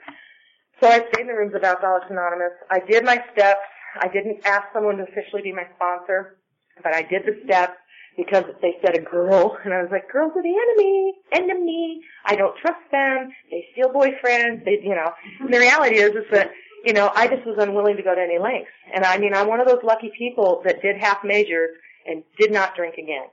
So 0.82 0.88
I 0.88 1.00
stayed 1.00 1.22
in 1.22 1.28
the 1.28 1.34
rooms 1.34 1.56
of 1.56 1.64
Alcoholics 1.64 2.08
Anonymous. 2.10 2.54
I 2.70 2.80
did 2.80 3.06
my 3.06 3.24
steps. 3.34 3.62
I 4.00 4.08
didn't 4.08 4.46
ask 4.46 4.68
someone 4.74 4.98
to 4.98 5.04
officially 5.04 5.42
be 5.42 5.54
my 5.54 5.66
sponsor, 5.76 6.38
but 6.84 6.94
I 6.94 7.02
did 7.02 7.24
the 7.26 7.40
steps 7.46 7.78
because 8.18 8.44
they 8.62 8.76
said 8.84 8.96
a 8.98 9.02
girl, 9.02 9.58
and 9.64 9.74
I 9.74 9.82
was 9.82 9.90
like, 9.92 10.12
girls 10.12 10.32
are 10.36 10.44
the 10.44 10.56
enemy, 10.56 11.14
enemy. 11.32 12.02
I 12.26 12.36
don't 12.36 12.58
trust 12.58 12.80
them. 12.92 13.30
They 13.52 13.66
steal 13.72 13.90
boyfriends. 13.90 14.66
They, 14.66 14.80
you 14.84 14.96
know. 14.96 15.12
And 15.40 15.54
the 15.54 15.60
reality 15.60 15.98
is, 15.98 16.12
is 16.12 16.26
that 16.32 16.52
you 16.86 16.94
know, 16.94 17.12
I 17.16 17.28
just 17.28 17.46
was 17.46 17.58
unwilling 17.60 17.98
to 17.98 18.04
go 18.04 18.14
to 18.14 18.22
any 18.22 18.38
lengths. 18.38 18.70
And 18.94 19.04
I 19.04 19.18
mean, 19.18 19.34
I'm 19.34 19.48
one 19.48 19.60
of 19.60 19.68
those 19.68 19.84
lucky 19.84 20.12
people 20.16 20.62
that 20.66 20.84
did 20.84 20.98
half 20.98 21.24
measures 21.24 21.72
and 22.06 22.24
did 22.40 22.52
not 22.52 22.76
drink 22.76 22.96
again. 22.96 23.26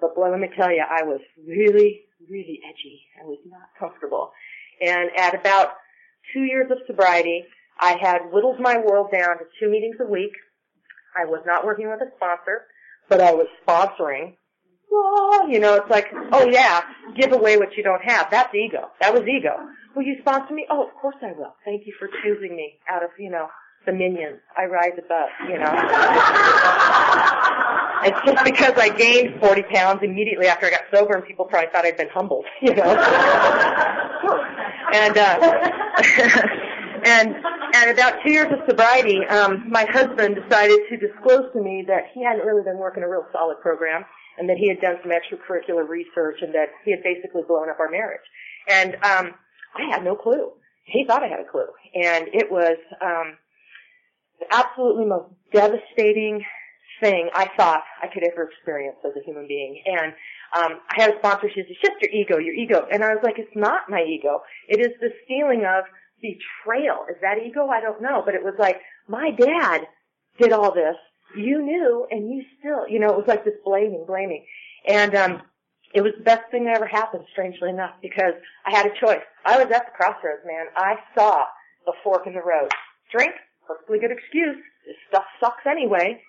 But 0.00 0.14
boy, 0.14 0.30
let 0.30 0.40
me 0.40 0.48
tell 0.56 0.72
you, 0.72 0.82
I 0.88 1.02
was 1.02 1.20
really, 1.46 2.00
really 2.30 2.60
edgy. 2.66 3.02
I 3.22 3.26
was 3.26 3.38
not 3.46 3.68
comfortable. 3.78 4.32
And 4.80 5.10
at 5.16 5.34
about 5.34 5.74
two 6.32 6.42
years 6.42 6.70
of 6.70 6.78
sobriety, 6.86 7.44
I 7.80 7.96
had 8.00 8.30
whittled 8.32 8.60
my 8.60 8.78
world 8.78 9.08
down 9.12 9.38
to 9.38 9.44
two 9.60 9.70
meetings 9.70 9.96
a 10.00 10.10
week. 10.10 10.32
I 11.16 11.24
was 11.24 11.42
not 11.46 11.64
working 11.64 11.88
with 11.88 12.00
a 12.00 12.10
sponsor 12.16 12.66
but 13.08 13.20
I 13.20 13.32
was 13.32 13.46
sponsoring. 13.66 14.36
Well, 14.90 15.48
you 15.48 15.60
know, 15.60 15.74
it's 15.74 15.90
like, 15.90 16.06
oh 16.32 16.48
yeah, 16.48 16.82
give 17.16 17.32
away 17.32 17.56
what 17.56 17.76
you 17.76 17.82
don't 17.82 18.02
have. 18.02 18.28
That's 18.30 18.54
ego. 18.54 18.90
That 19.00 19.12
was 19.12 19.24
ego. 19.24 19.56
Will 19.94 20.04
you 20.04 20.16
sponsor 20.20 20.54
me? 20.54 20.66
Oh, 20.70 20.86
of 20.86 20.94
course 20.94 21.16
I 21.22 21.32
will. 21.32 21.54
Thank 21.64 21.86
you 21.86 21.94
for 21.98 22.08
choosing 22.22 22.54
me 22.56 22.78
out 22.88 23.02
of, 23.02 23.10
you 23.18 23.30
know, 23.30 23.48
the 23.84 23.92
minions. 23.92 24.40
I 24.56 24.64
ride 24.66 24.92
the 24.96 25.02
bus, 25.02 25.30
you 25.48 25.58
know. 25.58 25.72
it's 28.04 28.20
just 28.26 28.44
because 28.44 28.72
I 28.76 28.88
gained 28.96 29.40
40 29.40 29.62
pounds 29.74 30.00
immediately 30.02 30.46
after 30.46 30.66
I 30.66 30.70
got 30.70 30.82
sober 30.92 31.14
and 31.14 31.24
people 31.24 31.46
probably 31.46 31.70
thought 31.72 31.84
I'd 31.84 31.96
been 31.96 32.10
humbled, 32.12 32.44
you 32.62 32.74
know. 32.74 32.94
And, 34.92 35.16
uh, 35.16 35.38
and 37.04 37.36
and 37.74 37.90
about 37.90 38.22
two 38.24 38.32
years 38.32 38.46
of 38.52 38.60
sobriety, 38.68 39.20
um, 39.26 39.68
my 39.70 39.84
husband 39.84 40.36
decided 40.36 40.80
to 40.88 40.96
disclose 40.96 41.52
to 41.52 41.60
me 41.60 41.84
that 41.86 42.04
he 42.14 42.24
hadn't 42.24 42.46
really 42.46 42.62
been 42.62 42.78
working 42.78 43.02
a 43.02 43.08
real 43.08 43.26
solid 43.32 43.60
program, 43.60 44.04
and 44.38 44.48
that 44.48 44.56
he 44.56 44.68
had 44.68 44.80
done 44.80 44.96
some 45.02 45.12
extracurricular 45.12 45.86
research, 45.86 46.38
and 46.40 46.54
that 46.54 46.68
he 46.84 46.90
had 46.90 47.02
basically 47.02 47.42
blown 47.46 47.68
up 47.68 47.80
our 47.80 47.90
marriage. 47.90 48.24
And 48.68 48.94
um, 49.04 49.34
I 49.76 49.90
had 49.90 50.04
no 50.04 50.16
clue. 50.16 50.52
He 50.84 51.04
thought 51.06 51.22
I 51.22 51.28
had 51.28 51.40
a 51.40 51.50
clue, 51.50 51.68
and 51.94 52.28
it 52.32 52.50
was 52.50 52.78
um, 53.02 53.36
the 54.40 54.46
absolutely 54.52 55.04
most 55.04 55.32
devastating 55.52 56.44
thing 57.02 57.28
I 57.34 57.50
thought 57.56 57.82
I 58.02 58.06
could 58.06 58.22
ever 58.24 58.48
experience 58.48 58.96
as 59.04 59.12
a 59.16 59.24
human 59.24 59.46
being. 59.46 59.82
And 59.84 60.12
um, 60.54 60.80
I 60.90 61.02
had 61.02 61.14
a 61.14 61.18
sponsor. 61.18 61.48
She 61.48 61.60
said, 61.60 61.70
"It's 61.70 61.80
just 61.80 62.02
your 62.02 62.10
ego, 62.10 62.38
your 62.38 62.54
ego," 62.54 62.86
and 62.92 63.02
I 63.02 63.14
was 63.14 63.22
like, 63.22 63.38
"It's 63.38 63.56
not 63.56 63.88
my 63.88 64.02
ego. 64.02 64.42
It 64.68 64.80
is 64.80 64.92
this 65.00 65.12
feeling 65.26 65.64
of." 65.64 65.84
betrayal. 66.20 67.04
Is 67.10 67.16
that 67.22 67.38
ego? 67.44 67.68
I 67.68 67.80
don't 67.80 68.00
know. 68.00 68.22
But 68.24 68.34
it 68.34 68.42
was 68.42 68.54
like, 68.58 68.80
my 69.08 69.30
dad 69.30 69.82
did 70.38 70.52
all 70.52 70.72
this. 70.72 70.96
You 71.36 71.62
knew 71.62 72.06
and 72.10 72.30
you 72.30 72.42
still, 72.58 72.88
you 72.88 72.98
know, 73.00 73.10
it 73.10 73.16
was 73.16 73.28
like 73.28 73.44
this 73.44 73.54
blaming, 73.64 74.04
blaming. 74.06 74.44
And, 74.86 75.14
um, 75.14 75.42
it 75.94 76.02
was 76.02 76.12
the 76.18 76.24
best 76.24 76.50
thing 76.50 76.64
that 76.64 76.76
ever 76.76 76.86
happened, 76.86 77.24
strangely 77.32 77.70
enough, 77.70 77.94
because 78.02 78.34
I 78.66 78.76
had 78.76 78.86
a 78.86 79.00
choice. 79.00 79.22
I 79.46 79.56
was 79.56 79.70
at 79.72 79.86
the 79.86 79.96
crossroads, 79.96 80.42
man. 80.44 80.66
I 80.76 80.96
saw 81.14 81.44
the 81.86 81.94
fork 82.02 82.26
in 82.26 82.34
the 82.34 82.42
road. 82.42 82.70
Drink, 83.12 83.32
perfectly 83.66 84.00
good 84.00 84.10
excuse. 84.10 84.56
This 84.84 84.96
stuff 85.08 85.24
sucks 85.40 85.64
anyway. 85.64 86.20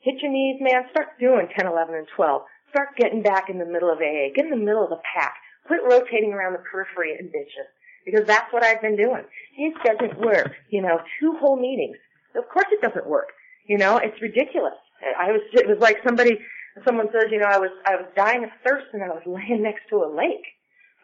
Hit 0.00 0.20
your 0.20 0.30
knees, 0.30 0.60
man. 0.60 0.84
Start 0.90 1.18
doing 1.18 1.48
10, 1.56 1.66
11, 1.66 1.94
and 1.94 2.06
12. 2.14 2.42
Start 2.72 2.96
getting 2.96 3.22
back 3.22 3.50
in 3.50 3.58
the 3.58 3.66
middle 3.66 3.90
of 3.92 3.98
AA. 3.98 4.32
Get 4.34 4.46
in 4.46 4.50
the 4.50 4.56
middle 4.56 4.82
of 4.82 4.88
the 4.90 5.00
pack. 5.14 5.34
Quit 5.66 5.80
rotating 5.84 6.32
around 6.32 6.54
the 6.54 6.64
periphery 6.70 7.14
and 7.18 7.28
bitches 7.28 7.68
because 8.04 8.26
that's 8.26 8.50
what 8.50 8.64
I've 8.64 8.80
been 8.80 8.96
doing. 8.96 9.24
It 9.58 9.74
doesn't 9.84 10.18
work. 10.18 10.52
You 10.70 10.80
know, 10.80 10.98
two 11.20 11.36
whole 11.38 11.60
meetings. 11.60 11.98
Of 12.34 12.48
course 12.48 12.66
it 12.72 12.80
doesn't 12.80 13.06
work. 13.06 13.28
You 13.68 13.76
know, 13.76 13.98
it's 13.98 14.20
ridiculous. 14.22 14.72
I 15.18 15.32
was, 15.32 15.42
it 15.52 15.68
was 15.68 15.78
like 15.80 15.98
somebody, 16.02 16.38
someone 16.84 17.08
says, 17.12 17.24
you 17.30 17.38
know, 17.38 17.46
I 17.46 17.58
was, 17.58 17.70
I 17.86 17.96
was 17.96 18.06
dying 18.16 18.44
of 18.44 18.50
thirst 18.64 18.86
and 18.94 19.02
I 19.02 19.08
was 19.08 19.22
laying 19.26 19.62
next 19.62 19.82
to 19.90 19.96
a 19.96 20.08
lake 20.08 20.46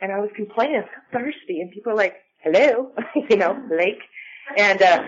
and 0.00 0.10
I 0.10 0.20
was 0.20 0.30
complaining, 0.34 0.76
I'm 0.82 0.88
thirsty 1.12 1.60
and 1.60 1.70
people 1.70 1.92
are 1.92 1.96
like, 1.96 2.14
hello, 2.42 2.92
you 3.28 3.36
know, 3.36 3.60
lake. 3.70 4.00
And, 4.56 4.80
uh, 4.80 5.02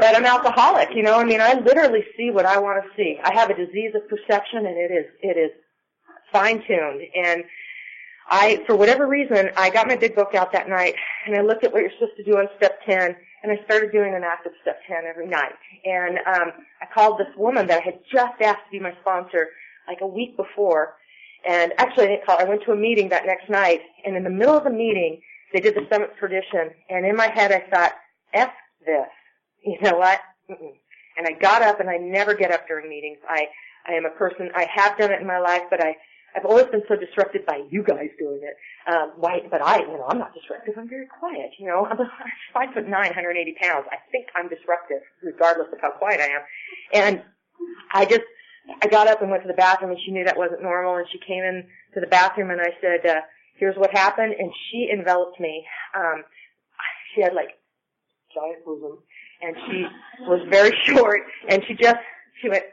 but 0.00 0.16
I'm 0.16 0.24
alcoholic, 0.24 0.88
you 0.94 1.02
know, 1.02 1.18
I 1.18 1.24
mean, 1.24 1.40
I 1.40 1.54
literally 1.60 2.04
see 2.16 2.30
what 2.30 2.46
I 2.46 2.58
want 2.58 2.82
to 2.82 2.90
see. 2.96 3.18
I 3.22 3.34
have 3.34 3.50
a 3.50 3.54
disease 3.54 3.92
of 3.94 4.08
perception 4.08 4.66
and 4.66 4.76
it 4.76 4.92
is, 4.92 5.06
it 5.22 5.36
is 5.38 5.50
fine 6.32 6.62
tuned 6.66 7.02
and 7.14 7.44
I, 8.28 8.62
for 8.66 8.74
whatever 8.74 9.06
reason, 9.06 9.50
I 9.56 9.68
got 9.68 9.86
my 9.86 9.96
big 9.96 10.14
book 10.14 10.34
out 10.34 10.52
that 10.52 10.68
night 10.68 10.94
and 11.26 11.36
I 11.36 11.42
looked 11.42 11.64
at 11.64 11.72
what 11.72 11.82
you're 11.82 11.92
supposed 11.98 12.16
to 12.16 12.24
do 12.24 12.38
on 12.38 12.48
step 12.56 12.80
10 12.86 13.14
and 13.42 13.52
I 13.52 13.62
started 13.64 13.92
doing 13.92 14.14
an 14.14 14.24
active 14.24 14.52
step 14.62 14.80
10 14.88 15.04
every 15.06 15.28
night. 15.28 15.52
And 15.84 16.18
um, 16.26 16.52
I 16.80 16.86
called 16.92 17.18
this 17.18 17.28
woman 17.36 17.66
that 17.66 17.82
I 17.82 17.84
had 17.84 18.00
just 18.10 18.40
asked 18.40 18.64
to 18.64 18.70
be 18.72 18.80
my 18.80 18.94
sponsor 19.02 19.48
like 19.86 19.98
a 20.00 20.06
week 20.06 20.36
before. 20.36 20.94
And 21.46 21.72
actually, 21.76 22.04
I 22.04 22.08
didn't 22.08 22.26
call. 22.26 22.38
I 22.40 22.44
went 22.44 22.62
to 22.64 22.72
a 22.72 22.76
meeting 22.76 23.10
that 23.10 23.26
next 23.26 23.50
night, 23.50 23.80
and 24.06 24.16
in 24.16 24.24
the 24.24 24.30
middle 24.30 24.56
of 24.56 24.64
the 24.64 24.70
meeting, 24.70 25.20
they 25.52 25.60
did 25.60 25.74
the 25.74 25.86
seventh 25.90 26.16
tradition. 26.18 26.70
And 26.88 27.04
in 27.04 27.14
my 27.16 27.28
head, 27.28 27.52
I 27.52 27.60
thought, 27.70 27.92
"F 28.32 28.50
this." 28.86 29.08
You 29.64 29.78
know 29.80 29.96
what? 29.96 30.20
And 30.48 31.26
I 31.26 31.32
got 31.32 31.62
up, 31.62 31.80
and 31.80 31.88
I 31.88 31.96
never 31.96 32.34
get 32.34 32.52
up 32.52 32.68
during 32.68 32.88
meetings. 32.88 33.18
I 33.28 33.46
I 33.86 33.92
am 33.92 34.04
a 34.04 34.10
person. 34.10 34.50
I 34.54 34.66
have 34.74 34.98
done 34.98 35.12
it 35.12 35.20
in 35.20 35.26
my 35.26 35.38
life, 35.38 35.62
but 35.70 35.82
I 35.82 35.96
I've 36.36 36.44
always 36.44 36.66
been 36.66 36.82
so 36.88 36.96
disrupted 36.96 37.46
by 37.46 37.62
you 37.70 37.82
guys 37.84 38.10
doing 38.18 38.40
it. 38.42 38.56
Um, 38.90 39.12
why, 39.16 39.40
but 39.50 39.62
I, 39.62 39.80
you 39.80 39.86
know, 39.86 40.04
I'm 40.08 40.18
not 40.18 40.34
disruptive. 40.34 40.74
I'm 40.76 40.88
very 40.88 41.06
quiet. 41.06 41.50
You 41.58 41.68
know, 41.68 41.86
I'm 41.86 41.96
five 42.52 42.74
foot 42.74 42.88
nine, 42.88 43.14
180 43.14 43.54
pounds. 43.60 43.86
I 43.90 43.96
think 44.10 44.26
I'm 44.34 44.48
disruptive, 44.48 45.02
regardless 45.22 45.68
of 45.72 45.78
how 45.80 45.92
quiet 45.92 46.20
I 46.20 46.34
am. 46.34 46.42
And 46.92 47.22
I 47.92 48.04
just, 48.04 48.22
I 48.82 48.88
got 48.88 49.06
up 49.06 49.22
and 49.22 49.30
went 49.30 49.44
to 49.44 49.48
the 49.48 49.54
bathroom, 49.54 49.92
and 49.92 50.00
she 50.04 50.10
knew 50.10 50.24
that 50.24 50.36
wasn't 50.36 50.62
normal. 50.62 50.96
And 50.96 51.06
she 51.12 51.18
came 51.24 51.44
in 51.44 51.64
to 51.94 52.00
the 52.00 52.08
bathroom, 52.08 52.50
and 52.50 52.60
I 52.60 52.74
said, 52.80 53.06
uh, 53.06 53.20
"Here's 53.56 53.76
what 53.76 53.90
happened." 53.92 54.34
And 54.36 54.50
she 54.70 54.90
enveloped 54.92 55.38
me. 55.38 55.64
Um, 55.94 56.24
she 57.14 57.22
had 57.22 57.34
like 57.34 57.54
giant 58.34 58.64
bosom, 58.64 58.98
and 59.44 59.56
she 59.66 59.86
was 60.24 60.40
very 60.50 60.76
short, 60.84 61.20
and 61.48 61.62
she 61.66 61.74
just, 61.74 61.98
she 62.40 62.48
went 62.48 62.64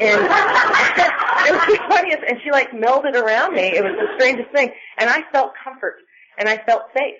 and 0.00 0.20
it 1.48 1.52
was 1.52 1.66
the 1.66 1.80
funniest. 1.88 2.22
And 2.28 2.38
she 2.42 2.50
like 2.50 2.70
melded 2.70 3.14
around 3.14 3.54
me. 3.54 3.62
It 3.62 3.82
was 3.82 3.94
the 3.96 4.14
strangest 4.16 4.50
thing. 4.50 4.70
And 4.98 5.10
I 5.10 5.22
felt 5.32 5.52
comfort, 5.62 5.96
and 6.38 6.48
I 6.48 6.58
felt 6.64 6.82
safe, 6.96 7.16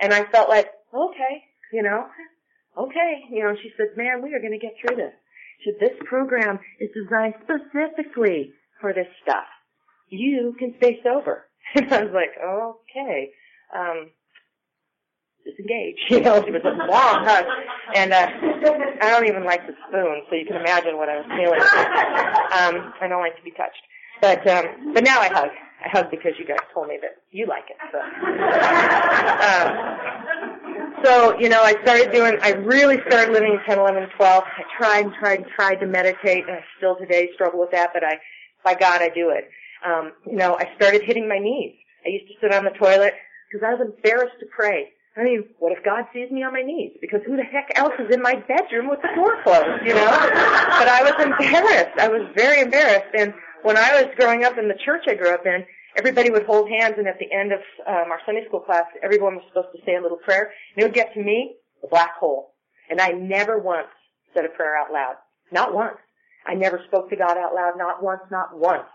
and 0.00 0.12
I 0.12 0.24
felt 0.24 0.48
like, 0.48 0.70
okay, 0.94 1.44
you 1.72 1.82
know, 1.82 2.06
okay, 2.78 3.24
you 3.30 3.42
know. 3.42 3.54
She 3.62 3.70
said, 3.76 3.96
"Man, 3.96 4.22
we 4.22 4.34
are 4.34 4.40
going 4.40 4.58
to 4.58 4.58
get 4.58 4.74
through 4.80 4.96
this." 4.96 5.12
She 5.64 5.72
said, 5.72 5.80
"This 5.80 5.98
program 6.04 6.58
is 6.80 6.90
designed 6.94 7.34
specifically 7.42 8.52
for 8.80 8.92
this 8.92 9.08
stuff. 9.22 9.46
You 10.08 10.54
can 10.58 10.74
stay 10.78 11.00
sober." 11.02 11.44
And 11.74 11.92
I 11.92 12.04
was 12.04 12.14
like, 12.14 12.30
"Okay." 12.38 13.30
Um, 13.76 14.10
disengage. 15.46 15.96
You 16.10 16.20
know, 16.20 16.36
it 16.36 16.52
was 16.52 16.62
a 16.64 16.74
long 16.90 17.24
hug. 17.24 17.44
And 17.94 18.12
uh, 18.12 18.28
I 19.02 19.10
don't 19.10 19.26
even 19.28 19.44
like 19.44 19.66
the 19.66 19.74
spoon, 19.88 20.22
so 20.28 20.34
you 20.34 20.46
can 20.46 20.56
imagine 20.56 20.96
what 20.96 21.08
I 21.08 21.16
was 21.18 21.26
feeling. 21.26 21.60
Um, 21.60 22.92
I 23.00 23.06
don't 23.08 23.20
like 23.20 23.36
to 23.36 23.42
be 23.42 23.52
touched. 23.52 23.82
But 24.20 24.46
um, 24.48 24.94
but 24.94 25.04
now 25.04 25.20
I 25.20 25.28
hug. 25.28 25.50
I 25.84 25.88
hug 25.90 26.10
because 26.10 26.32
you 26.38 26.46
guys 26.46 26.58
told 26.72 26.88
me 26.88 26.98
that 27.02 27.16
you 27.30 27.46
like 27.46 27.64
it. 27.68 27.76
So. 27.92 27.98
Um, 29.46 31.04
so 31.04 31.38
you 31.38 31.48
know, 31.48 31.62
I 31.62 31.74
started 31.82 32.12
doing. 32.12 32.38
I 32.42 32.52
really 32.52 32.98
started 33.08 33.32
living 33.32 33.58
10, 33.66 33.78
11, 33.78 34.08
12. 34.16 34.44
I 34.46 34.62
tried 34.78 35.04
and 35.04 35.14
tried 35.14 35.40
and 35.40 35.48
tried 35.54 35.76
to 35.76 35.86
meditate, 35.86 36.44
and 36.48 36.56
I 36.56 36.64
still 36.78 36.96
today 36.96 37.28
struggle 37.34 37.60
with 37.60 37.70
that. 37.72 37.90
But 37.92 38.04
I, 38.04 38.18
by 38.64 38.74
God, 38.74 39.02
I 39.02 39.10
do 39.10 39.30
it. 39.30 39.50
Um, 39.84 40.12
you 40.26 40.36
know, 40.36 40.56
I 40.58 40.74
started 40.76 41.02
hitting 41.02 41.28
my 41.28 41.38
knees. 41.38 41.74
I 42.04 42.08
used 42.08 42.26
to 42.28 42.34
sit 42.40 42.54
on 42.54 42.64
the 42.64 42.70
toilet 42.70 43.12
because 43.50 43.66
I 43.66 43.74
was 43.74 43.80
embarrassed 43.86 44.36
to 44.40 44.46
pray. 44.46 44.92
I 45.16 45.24
mean, 45.24 45.44
what 45.58 45.72
if 45.72 45.82
God 45.82 46.04
sees 46.12 46.30
me 46.30 46.42
on 46.42 46.52
my 46.52 46.60
knees? 46.60 46.92
Because 47.00 47.20
who 47.26 47.36
the 47.36 47.42
heck 47.42 47.72
else 47.74 47.94
is 47.98 48.14
in 48.14 48.20
my 48.20 48.34
bedroom 48.34 48.90
with 48.90 49.00
the 49.00 49.08
door 49.14 49.42
closed, 49.42 49.80
you 49.82 49.94
know? 49.94 50.04
but 50.12 50.88
I 50.88 51.00
was 51.02 51.14
embarrassed. 51.16 51.98
I 51.98 52.08
was 52.08 52.28
very 52.36 52.60
embarrassed. 52.60 53.14
And 53.16 53.32
when 53.62 53.78
I 53.78 54.02
was 54.02 54.12
growing 54.18 54.44
up 54.44 54.58
in 54.58 54.68
the 54.68 54.76
church 54.84 55.04
I 55.08 55.14
grew 55.14 55.32
up 55.32 55.46
in, 55.46 55.64
everybody 55.96 56.30
would 56.30 56.44
hold 56.44 56.68
hands 56.68 56.96
and 56.98 57.08
at 57.08 57.18
the 57.18 57.32
end 57.32 57.52
of 57.52 57.60
um, 57.86 58.12
our 58.12 58.20
Sunday 58.26 58.44
school 58.46 58.60
class, 58.60 58.84
everyone 59.02 59.36
was 59.36 59.44
supposed 59.48 59.74
to 59.74 59.82
say 59.86 59.96
a 59.96 60.02
little 60.02 60.18
prayer. 60.18 60.52
And 60.74 60.82
it 60.82 60.86
would 60.86 60.94
get 60.94 61.14
to 61.14 61.22
me, 61.22 61.56
the 61.80 61.88
black 61.88 62.16
hole. 62.18 62.52
And 62.90 63.00
I 63.00 63.08
never 63.08 63.58
once 63.58 63.88
said 64.34 64.44
a 64.44 64.50
prayer 64.50 64.76
out 64.76 64.92
loud. 64.92 65.14
Not 65.50 65.72
once. 65.72 65.96
I 66.46 66.54
never 66.54 66.82
spoke 66.86 67.08
to 67.08 67.16
God 67.16 67.38
out 67.38 67.54
loud, 67.54 67.72
not 67.78 68.02
once, 68.02 68.20
not 68.30 68.50
once. 68.52 68.86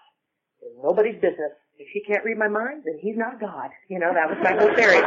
nobody's 0.84 1.15
business 1.15 1.51
if 1.78 1.88
he 1.93 2.01
can't 2.01 2.24
read 2.24 2.38
my 2.38 2.47
mind, 2.47 2.84
then 2.86 2.99
he's 3.01 3.17
not 3.17 3.39
God. 3.39 3.69
You 3.88 3.99
know, 3.99 4.13
that 4.13 4.30
was 4.30 4.38
my 4.43 4.53
whole 4.53 4.74
theory. 4.76 5.01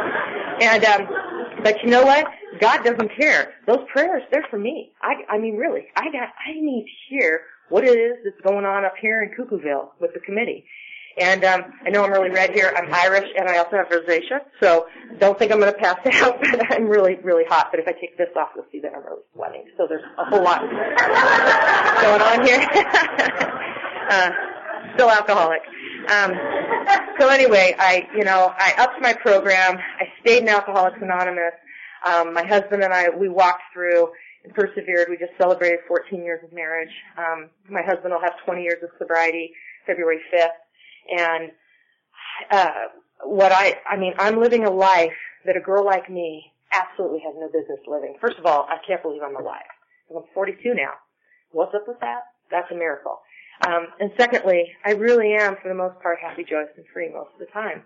And 0.61 0.85
um 0.85 1.63
but 1.63 1.81
you 1.83 1.89
know 1.89 2.03
what? 2.03 2.25
God 2.59 2.83
doesn't 2.83 3.11
care. 3.17 3.53
Those 3.65 3.85
prayers, 3.91 4.23
they're 4.31 4.45
for 4.49 4.59
me. 4.59 4.91
I 5.01 5.35
I 5.35 5.37
mean 5.37 5.57
really, 5.57 5.87
I 5.95 6.05
got 6.11 6.29
I 6.47 6.53
need 6.53 6.85
to 6.85 7.13
hear 7.15 7.41
what 7.69 7.83
it 7.83 7.97
is 7.97 8.17
that's 8.23 8.41
going 8.45 8.65
on 8.65 8.85
up 8.85 8.93
here 9.01 9.23
in 9.23 9.31
Cuckooville 9.31 9.89
with 9.99 10.13
the 10.13 10.19
committee. 10.19 10.65
And 11.17 11.45
um, 11.45 11.63
I 11.85 11.89
know 11.91 12.03
I'm 12.03 12.11
really 12.11 12.29
red 12.29 12.51
here. 12.51 12.73
I'm 12.75 12.93
Irish, 12.93 13.29
and 13.37 13.47
I 13.47 13.57
also 13.57 13.77
have 13.77 13.87
rosacea. 13.87 14.41
So 14.61 14.87
don't 15.17 15.39
think 15.39 15.51
I'm 15.53 15.59
going 15.59 15.71
to 15.71 15.79
pass 15.79 15.97
out. 16.21 16.41
But 16.41 16.73
I'm 16.73 16.87
really, 16.87 17.15
really 17.23 17.45
hot. 17.47 17.69
But 17.71 17.79
if 17.79 17.87
I 17.87 17.93
take 17.93 18.17
this 18.17 18.27
off, 18.35 18.49
you'll 18.55 18.65
see 18.71 18.81
that 18.81 18.91
I'm 18.93 19.03
really 19.05 19.21
sweating. 19.33 19.63
So 19.77 19.87
there's 19.87 20.03
a 20.17 20.25
whole 20.25 20.43
lot 20.43 20.59
going 22.01 22.21
on 22.21 22.45
here. 22.45 22.59
uh, 24.09 24.31
still 24.95 25.09
alcoholic. 25.09 25.61
Um, 26.09 26.33
so 27.19 27.29
anyway, 27.29 27.75
I, 27.79 28.07
you 28.15 28.23
know, 28.23 28.53
I 28.57 28.73
upped 28.77 29.01
my 29.01 29.13
program. 29.13 29.77
I 29.77 30.05
stayed 30.21 30.43
in 30.43 30.49
Alcoholics 30.49 30.97
Anonymous. 31.01 31.53
Um, 32.05 32.33
my 32.33 32.43
husband 32.45 32.83
and 32.83 32.93
I, 32.93 33.09
we 33.09 33.29
walked 33.29 33.63
through 33.73 34.09
and 34.43 34.53
persevered. 34.53 35.07
We 35.09 35.17
just 35.17 35.31
celebrated 35.39 35.79
14 35.87 36.23
years 36.23 36.43
of 36.43 36.53
marriage. 36.53 36.93
Um, 37.17 37.49
my 37.69 37.81
husband 37.81 38.13
will 38.13 38.21
have 38.21 38.33
20 38.45 38.61
years 38.61 38.83
of 38.83 38.89
sobriety 38.99 39.51
February 39.87 40.19
5th. 40.33 41.17
And, 41.17 41.51
uh, 42.51 42.69
what 43.23 43.51
I, 43.51 43.75
I 43.89 43.97
mean, 43.97 44.13
I'm 44.19 44.39
living 44.39 44.65
a 44.65 44.71
life 44.71 45.13
that 45.45 45.55
a 45.55 45.61
girl 45.61 45.85
like 45.85 46.09
me 46.09 46.51
absolutely 46.71 47.19
has 47.19 47.33
no 47.37 47.47
business 47.47 47.79
living. 47.87 48.15
First 48.19 48.37
of 48.37 48.45
all, 48.45 48.67
I 48.69 48.77
can't 48.85 49.01
believe 49.01 49.21
I'm 49.23 49.35
alive. 49.35 49.63
I'm 50.15 50.23
42 50.33 50.73
now. 50.73 50.93
What's 51.51 51.73
up 51.73 51.87
with 51.87 51.99
that? 52.01 52.23
That's 52.51 52.69
a 52.71 52.75
miracle. 52.75 53.19
Um, 53.65 53.87
and 53.99 54.11
secondly, 54.19 54.73
I 54.83 54.91
really 54.91 55.33
am, 55.33 55.55
for 55.61 55.69
the 55.69 55.75
most 55.75 56.01
part, 56.01 56.19
happy, 56.19 56.43
joyous, 56.43 56.69
and 56.75 56.85
free 56.93 57.09
most 57.09 57.29
of 57.33 57.39
the 57.39 57.51
time. 57.53 57.83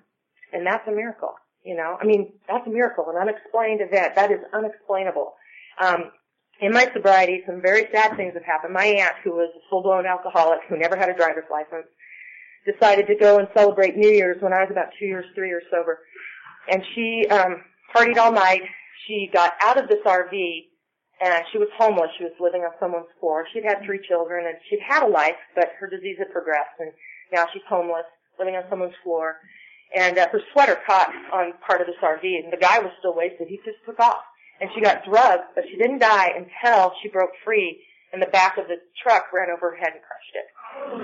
And 0.52 0.66
that's 0.66 0.88
a 0.88 0.92
miracle. 0.92 1.36
You 1.64 1.76
know, 1.76 1.98
I 2.02 2.06
mean, 2.06 2.34
that's 2.48 2.66
a 2.66 2.70
miracle, 2.70 3.06
an 3.10 3.18
unexplained 3.18 3.82
event. 3.82 4.16
That 4.16 4.32
is 4.32 4.40
unexplainable. 4.54 5.34
Um, 5.80 6.12
in 6.62 6.74
my 6.74 6.90
sobriety, 6.94 7.44
some 7.46 7.62
very 7.62 7.88
sad 7.94 8.16
things 8.18 8.34
have 8.34 8.44
happened. 8.44 8.74
My 8.74 8.86
aunt, 8.86 9.16
who 9.24 9.32
was 9.32 9.50
a 9.56 9.70
full-blown 9.70 10.06
alcoholic, 10.06 10.60
who 10.68 10.78
never 10.78 10.96
had 10.96 11.10
a 11.10 11.14
driver's 11.14 11.46
license, 11.52 11.88
decided 12.66 13.08
to 13.08 13.16
go 13.16 13.40
and 13.40 13.48
celebrate 13.56 13.96
New 13.96 14.10
Year's 14.10 14.42
when 14.42 14.54
I 14.54 14.60
was 14.60 14.72
about 14.72 14.88
two 14.98 15.06
years, 15.06 15.26
three 15.36 15.48
years 15.48 15.64
sober. 15.72 16.00
And 16.72 16.84
she 16.96 17.26
um, 17.30 17.62
partied 17.96 18.18
all 18.18 18.32
night. 18.32 18.62
She 19.08 19.30
got 19.32 19.54
out 19.64 19.78
of 19.82 19.88
this 19.88 20.00
RV 20.06 20.64
and 21.22 21.44
she 21.52 21.58
was 21.58 21.68
homeless. 21.78 22.12
She 22.18 22.24
was 22.24 22.34
living 22.40 22.62
on 22.62 22.72
someone's 22.80 23.12
floor. 23.20 23.46
She'd 23.52 23.68
had 23.68 23.84
three 23.84 24.00
children, 24.08 24.48
and 24.48 24.56
she'd 24.70 24.84
had 24.86 25.04
a 25.04 25.08
life, 25.08 25.40
but 25.56 25.76
her 25.80 25.88
disease 25.88 26.18
had 26.18 26.32
progressed, 26.32 26.80
and 26.80 26.92
now 27.32 27.46
she's 27.52 27.66
homeless, 27.68 28.08
living 28.40 28.56
on 28.56 28.64
someone's 28.70 28.96
floor. 29.04 29.36
And 29.96 30.18
uh, 30.18 30.28
her 30.32 30.40
sweater 30.54 30.78
caught 30.86 31.12
on 31.34 31.54
part 31.66 31.82
of 31.82 31.88
this 31.88 32.00
RV, 32.02 32.24
and 32.24 32.54
the 32.54 32.62
guy 32.62 32.80
was 32.80 32.92
still 33.00 33.16
wasted. 33.16 33.48
He 33.48 33.60
just 33.66 33.84
took 33.86 34.00
off, 34.00 34.24
and 34.62 34.70
she 34.74 34.82
got 34.82 35.04
drugged, 35.04 35.56
but 35.56 35.66
she 35.70 35.78
didn't 35.78 36.00
die 36.00 36.32
until 36.38 36.94
she 37.02 37.10
broke 37.10 37.32
free, 37.44 37.82
and 38.14 38.22
the 38.22 38.32
back 38.32 38.58
of 38.58 38.68
the 38.68 38.78
truck 39.04 39.34
ran 39.34 39.50
over 39.50 39.72
her 39.72 39.78
head 39.78 39.94
and 39.94 40.02
crushed 40.02 40.36
it. 40.36 40.48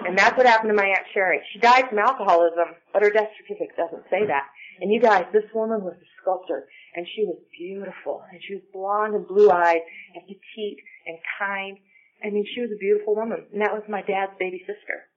And 0.07 0.17
that's 0.17 0.37
what 0.37 0.45
happened 0.45 0.69
to 0.69 0.75
my 0.75 0.87
Aunt 0.87 1.05
Sherry. 1.13 1.41
She 1.51 1.59
died 1.59 1.89
from 1.89 1.99
alcoholism, 1.99 2.77
but 2.93 3.03
her 3.03 3.09
death 3.09 3.29
certificate 3.37 3.75
doesn't 3.75 4.05
say 4.09 4.25
that. 4.25 4.47
And 4.81 4.91
you 4.91 4.99
guys, 4.99 5.25
this 5.33 5.45
woman 5.53 5.83
was 5.83 5.95
a 5.95 6.07
sculptor 6.21 6.67
and 6.95 7.05
she 7.15 7.25
was 7.25 7.37
beautiful, 7.57 8.23
and 8.31 8.41
she 8.41 8.55
was 8.55 8.63
blonde 8.71 9.15
and 9.15 9.27
blue-eyed, 9.27 9.81
and 10.15 10.23
petite 10.23 10.79
and 11.05 11.17
kind. 11.37 11.77
I 12.23 12.29
mean, 12.29 12.45
she 12.53 12.61
was 12.61 12.71
a 12.71 12.79
beautiful 12.79 13.15
woman, 13.15 13.45
and 13.51 13.61
that 13.61 13.73
was 13.73 13.83
my 13.89 14.01
dad's 14.01 14.31
baby 14.39 14.59
sister. 14.59 15.11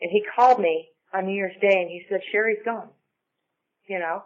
And 0.00 0.10
he 0.10 0.22
called 0.36 0.60
me 0.60 0.88
on 1.12 1.26
New 1.26 1.34
Year's 1.34 1.58
Day, 1.60 1.82
and 1.82 1.90
he 1.90 2.06
said, 2.08 2.20
"Sherry's 2.30 2.62
gone," 2.64 2.90
you 3.88 3.98
know. 3.98 4.22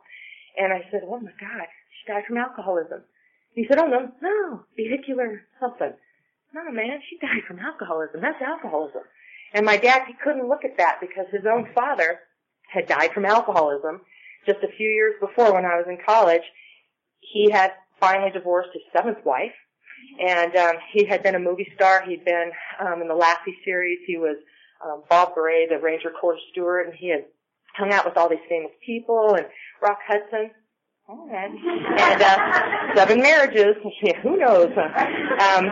And 0.58 0.72
I 0.72 0.84
said, 0.90 1.02
"Oh 1.04 1.18
my 1.18 1.32
God, 1.40 1.66
she 1.90 2.12
died 2.12 2.24
from 2.26 2.36
alcoholism." 2.36 3.04
He 3.54 3.66
said, 3.66 3.78
"Oh 3.78 3.86
no, 3.86 4.12
no, 4.20 4.64
vehicular 4.76 5.42
something." 5.60 5.94
No, 6.54 6.70
man, 6.70 7.00
she 7.08 7.16
died 7.18 7.44
from 7.48 7.58
alcoholism. 7.58 8.20
That's 8.20 8.42
alcoholism. 8.42 9.02
And 9.54 9.64
my 9.64 9.78
dad, 9.78 10.02
he 10.06 10.12
couldn't 10.12 10.48
look 10.48 10.64
at 10.64 10.76
that 10.76 11.00
because 11.00 11.26
his 11.30 11.46
own 11.46 11.72
father 11.74 12.20
had 12.68 12.86
died 12.86 13.12
from 13.12 13.24
alcoholism 13.24 14.02
just 14.46 14.62
a 14.62 14.76
few 14.76 14.88
years 14.88 15.14
before 15.20 15.54
when 15.54 15.64
I 15.64 15.76
was 15.76 15.86
in 15.88 15.98
college 16.04 16.42
he 17.32 17.50
had 17.50 17.72
finally 17.98 18.30
divorced 18.30 18.70
his 18.72 18.82
seventh 18.92 19.24
wife, 19.24 19.54
and 20.20 20.54
um, 20.56 20.74
he 20.92 21.04
had 21.04 21.22
been 21.22 21.34
a 21.34 21.38
movie 21.38 21.70
star. 21.74 22.02
He'd 22.06 22.24
been 22.24 22.50
um, 22.80 23.00
in 23.00 23.08
the 23.08 23.14
Lassie 23.14 23.56
series. 23.64 23.98
He 24.06 24.16
was 24.16 24.36
um, 24.84 25.02
Bob 25.08 25.34
Bray, 25.34 25.66
the 25.68 25.78
Ranger 25.78 26.10
Corey 26.10 26.40
Stuart, 26.50 26.82
and 26.82 26.94
he 26.94 27.08
had 27.08 27.24
hung 27.76 27.92
out 27.92 28.04
with 28.04 28.16
all 28.16 28.28
these 28.28 28.38
famous 28.48 28.72
people 28.84 29.34
and 29.36 29.46
Rock 29.80 29.98
Hudson. 30.06 30.50
And, 31.08 31.58
and 31.98 32.22
uh, 32.22 32.94
seven 32.94 33.20
marriages. 33.20 33.76
Who 34.22 34.36
knows? 34.36 34.70
Um, 34.76 35.70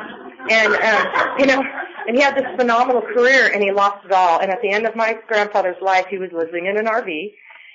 and 0.50 0.74
um, 0.74 1.38
you 1.38 1.46
know, 1.46 1.62
and 2.06 2.16
he 2.16 2.22
had 2.22 2.36
this 2.36 2.46
phenomenal 2.56 3.02
career, 3.02 3.52
and 3.52 3.62
he 3.62 3.70
lost 3.70 4.04
it 4.04 4.12
all. 4.12 4.40
And 4.40 4.50
at 4.50 4.60
the 4.62 4.70
end 4.70 4.86
of 4.86 4.96
my 4.96 5.18
grandfather's 5.28 5.80
life, 5.82 6.06
he 6.10 6.18
was 6.18 6.30
living 6.32 6.66
in 6.66 6.76
an 6.78 6.86
RV, 6.86 7.32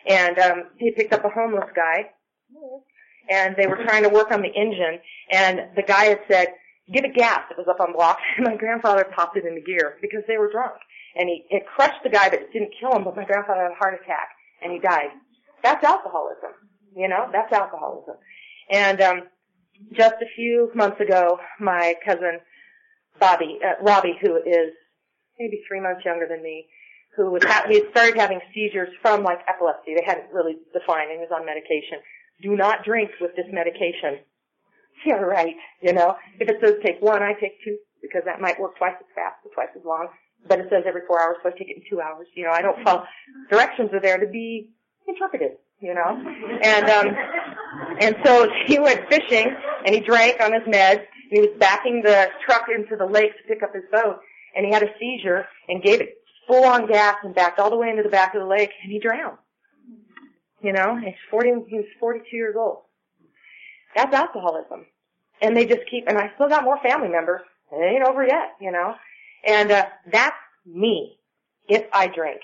and 0.08 0.38
um, 0.40 0.64
he 0.78 0.92
picked 0.92 1.14
up 1.14 1.24
a 1.24 1.30
homeless 1.30 1.70
guy 1.76 2.10
and 3.30 3.55
they 3.57 3.67
were 3.67 3.84
trying 3.84 4.03
to 4.03 4.09
work 4.09 4.32
on 4.32 4.41
the 4.41 4.53
engine, 4.53 4.99
and 5.32 5.61
the 5.76 5.84
guy 5.84 6.05
had 6.05 6.19
said, 6.30 6.47
give 6.91 7.03
it 7.03 7.15
gas. 7.15 7.41
It 7.49 7.57
was 7.57 7.67
up 7.67 7.80
on 7.80 7.93
block. 7.93 8.17
And 8.38 8.45
my 8.49 8.55
grandfather 8.55 9.05
popped 9.15 9.38
it 9.38 9.45
into 9.45 9.61
gear 9.61 9.97
because 10.01 10.21
they 10.28 10.38
were 10.38 10.51
drunk. 10.51 10.76
And 11.15 11.30
he, 11.30 11.45
it 11.49 11.63
crushed 11.65 12.03
the 12.03 12.09
guy, 12.09 12.30
but 12.30 12.39
it 12.39 12.53
didn't 12.53 12.73
kill 12.80 12.93
him, 12.95 13.03
but 13.03 13.15
my 13.15 13.26
grandfather 13.26 13.63
had 13.63 13.71
a 13.71 13.76
heart 13.76 13.99
attack, 14.01 14.30
and 14.61 14.71
he 14.71 14.80
died. 14.80 15.09
That's 15.63 15.84
alcoholism. 15.84 16.51
You 16.95 17.07
know, 17.07 17.28
that's 17.32 17.51
alcoholism. 17.53 18.15
And, 18.69 19.01
um, 19.01 19.23
just 19.93 20.15
a 20.21 20.26
few 20.36 20.71
months 20.73 20.99
ago, 20.99 21.39
my 21.59 21.95
cousin, 22.05 22.39
Bobby, 23.19 23.59
uh, 23.63 23.84
Robbie, 23.84 24.17
who 24.21 24.38
is 24.38 24.71
maybe 25.39 25.61
three 25.67 25.82
months 25.82 26.05
younger 26.05 26.28
than 26.28 26.41
me, 26.41 26.67
who 27.15 27.32
was 27.32 27.43
ha- 27.43 27.65
he 27.69 27.84
started 27.91 28.17
having 28.17 28.39
seizures 28.53 28.89
from 29.01 29.23
like 29.23 29.39
epilepsy. 29.47 29.95
They 29.95 30.03
hadn't 30.05 30.32
really 30.34 30.57
defined, 30.73 31.11
and 31.11 31.19
he 31.19 31.26
was 31.28 31.32
on 31.34 31.45
medication. 31.45 31.99
Do 32.42 32.56
not 32.56 32.84
drink 32.84 33.12
with 33.22 33.36
this 33.36 33.48
medication. 33.52 34.20
Yeah, 35.06 35.16
right. 35.16 35.56
You 35.82 35.92
know, 35.92 36.16
if 36.40 36.50
it 36.50 36.56
says 36.64 36.76
take 36.82 37.02
one, 37.02 37.22
I 37.22 37.34
take 37.34 37.62
two 37.66 37.78
because 38.02 38.22
that 38.26 38.40
might 38.40 38.58
work 38.60 38.78
twice 38.78 38.96
as 38.98 39.06
fast 39.14 39.36
or 39.44 39.52
twice 39.54 39.68
as 39.76 39.84
long. 39.86 40.08
But 40.48 40.60
it 40.60 40.68
says 40.70 40.84
every 40.88 41.02
four 41.06 41.22
hours, 41.22 41.36
so 41.44 41.50
I 41.50 41.52
take 41.52 41.70
it 41.70 41.76
in 41.76 41.84
two 41.90 42.00
hours. 42.00 42.28
You 42.34 42.46
know, 42.46 42.52
I 42.52 42.62
don't 42.62 42.82
follow. 42.82 43.04
Directions 43.50 43.90
are 43.92 44.00
there 44.00 44.18
to 44.18 44.26
be 44.26 44.70
interpreted. 45.06 45.58
You 45.82 45.94
know, 45.94 46.24
and 46.64 46.90
um, 46.90 47.16
and 48.00 48.16
so 48.24 48.48
he 48.68 48.80
went 48.80 49.02
fishing 49.10 49.54
and 49.86 49.94
he 49.94 50.00
drank 50.00 50.40
on 50.42 50.54
his 50.54 50.64
meds 50.64 51.00
and 51.00 51.32
he 51.32 51.42
was 51.42 51.52
backing 51.60 52.02
the 52.02 52.30
truck 52.46 52.68
into 52.74 52.96
the 52.96 53.06
lake 53.06 53.34
to 53.38 53.44
pick 53.48 53.62
up 53.62 53.76
his 53.76 53.84
boat 53.92 54.20
and 54.56 54.66
he 54.66 54.72
had 54.72 54.84
a 54.84 54.90
seizure 54.98 55.46
and 55.68 55.84
gave 55.84 56.00
it 56.02 56.16
full 56.48 56.64
on 56.64 56.88
gas 56.88 57.16
and 57.24 57.36
backed 57.36 57.60
all 57.60 57.70
the 57.70 57.76
way 57.76 57.90
into 57.90 58.04
the 58.04 58.10
back 58.10 58.34
of 58.34 58.42
the 58.42 58.48
lake 58.48 58.72
and 58.82 58.92
he 58.92 59.00
drowned. 59.00 59.38
You 60.66 60.74
know, 60.74 60.97
he's 60.97 61.13
40, 61.30 61.49
he 61.68 61.78
was 61.78 61.86
42 61.99 62.36
years 62.36 62.55
old. 62.57 62.80
That's 63.95 64.11
alcoholism. 64.11 64.88
And 65.39 65.55
they 65.55 65.66
just 65.66 65.82
keep, 65.91 66.05
and 66.07 66.18
I 66.18 66.32
still 66.34 66.49
got 66.49 66.63
more 66.63 66.80
family 66.82 67.07
members. 67.07 67.41
It 67.72 67.76
ain't 67.76 68.03
over 68.03 68.26
yet, 68.26 68.55
you 68.59 68.72
know. 68.72 68.95
And, 69.47 69.72
uh, 69.72 69.86
that's 70.11 70.36
me. 70.66 71.20
If 71.70 71.84
I 71.93 72.07
drink. 72.07 72.41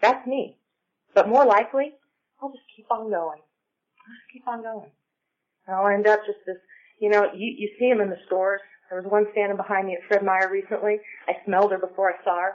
That's 0.00 0.24
me. 0.28 0.56
But 1.12 1.28
more 1.28 1.44
likely, 1.44 1.92
I'll 2.40 2.50
just 2.50 2.62
keep 2.76 2.86
on 2.88 3.10
going. 3.10 3.40
I'll 3.40 4.14
just 4.14 4.32
keep 4.32 4.46
on 4.46 4.62
going. 4.62 4.90
And 5.66 5.74
I'll 5.74 5.88
end 5.88 6.06
up 6.06 6.20
just 6.24 6.38
this, 6.46 6.58
you 7.00 7.10
know, 7.10 7.32
you, 7.34 7.52
you 7.58 7.68
see 7.80 7.90
them 7.90 8.00
in 8.00 8.10
the 8.10 8.18
stores. 8.26 8.60
There 8.90 9.02
was 9.02 9.10
one 9.10 9.26
standing 9.32 9.56
behind 9.56 9.88
me 9.88 9.94
at 9.94 10.06
Fred 10.06 10.22
Meyer 10.24 10.48
recently. 10.52 10.98
I 11.26 11.32
smelled 11.44 11.72
her 11.72 11.78
before 11.78 12.10
I 12.10 12.22
saw 12.22 12.38
her. 12.38 12.52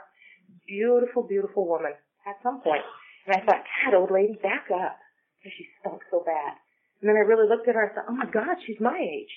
Beautiful, 0.66 1.22
beautiful 1.22 1.68
woman 1.68 1.92
at 2.26 2.36
some 2.42 2.62
point. 2.62 2.80
And 3.26 3.36
I 3.36 3.44
thought, 3.44 3.64
God, 3.84 3.94
old 3.94 4.10
lady, 4.10 4.38
back 4.42 4.66
up. 4.74 4.96
Because 5.42 5.56
she 5.58 5.66
stunk 5.80 6.02
so 6.10 6.22
bad. 6.24 6.54
And 7.00 7.08
then 7.08 7.16
I 7.16 7.26
really 7.26 7.48
looked 7.48 7.66
at 7.66 7.74
her 7.74 7.82
and 7.82 7.90
I 7.90 7.94
thought, 7.94 8.06
oh 8.08 8.14
my 8.14 8.30
God, 8.30 8.56
she's 8.64 8.78
my 8.80 8.96
age. 8.96 9.30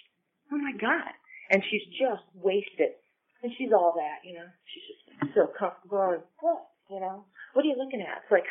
Oh 0.53 0.57
my 0.57 0.73
God. 0.79 1.09
And 1.49 1.63
she's 1.69 1.81
just 1.97 2.21
wasted. 2.35 2.93
And 3.41 3.51
she's 3.57 3.73
all 3.73 3.93
that, 3.97 4.27
you 4.27 4.35
know. 4.35 4.45
She's 4.69 5.17
just 5.19 5.33
so 5.33 5.49
comfortable 5.57 6.13
and 6.13 6.21
what, 6.39 6.67
you 6.89 6.99
know. 6.99 7.25
What 7.53 7.65
are 7.65 7.67
you 7.67 7.75
looking 7.77 8.01
at? 8.01 8.21
It's 8.21 8.31
like, 8.31 8.45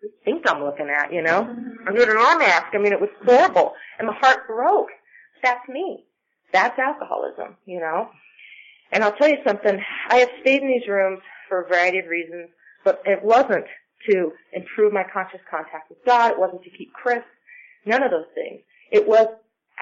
what 0.00 0.02
do 0.02 0.06
you 0.08 0.12
think 0.24 0.48
I'm 0.48 0.62
looking 0.62 0.88
at, 0.88 1.12
you 1.12 1.22
know? 1.22 1.42
Mm-hmm. 1.42 1.88
I 1.88 1.92
need 1.92 2.08
an 2.08 2.16
arm 2.16 2.38
mask. 2.38 2.66
I 2.72 2.78
mean, 2.78 2.92
it 2.92 3.00
was 3.00 3.10
horrible. 3.24 3.74
And 3.98 4.06
my 4.06 4.14
heart 4.14 4.46
broke. 4.46 4.90
That's 5.42 5.68
me. 5.68 6.04
That's 6.52 6.78
alcoholism, 6.78 7.56
you 7.66 7.80
know. 7.80 8.08
And 8.92 9.02
I'll 9.02 9.16
tell 9.16 9.28
you 9.28 9.38
something. 9.44 9.80
I 10.08 10.16
have 10.16 10.30
stayed 10.42 10.62
in 10.62 10.68
these 10.68 10.88
rooms 10.88 11.20
for 11.48 11.62
a 11.62 11.68
variety 11.68 11.98
of 11.98 12.06
reasons, 12.06 12.50
but 12.84 13.02
it 13.04 13.22
wasn't 13.22 13.66
to 14.08 14.32
improve 14.52 14.92
my 14.92 15.04
conscious 15.12 15.40
contact 15.50 15.90
with 15.90 15.98
God. 16.06 16.32
It 16.32 16.38
wasn't 16.38 16.62
to 16.62 16.70
keep 16.70 16.92
Chris. 16.92 17.22
None 17.84 18.02
of 18.02 18.10
those 18.10 18.26
things. 18.34 18.60
It 18.90 19.06
was 19.06 19.26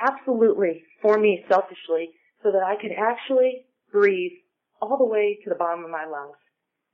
absolutely 0.01 0.83
for 1.03 1.19
me 1.19 1.45
selfishly 1.49 2.11
so 2.43 2.53
that 2.53 2.63
I 2.63 2.77
could 2.81 2.93
actually 2.97 3.67
breathe 3.93 4.33
all 4.81 4.97
the 4.97 5.05
way 5.05 5.39
to 5.45 5.51
the 5.51 5.57
bottom 5.57 5.85
of 5.85 5.91
my 5.91 6.05
lungs. 6.05 6.37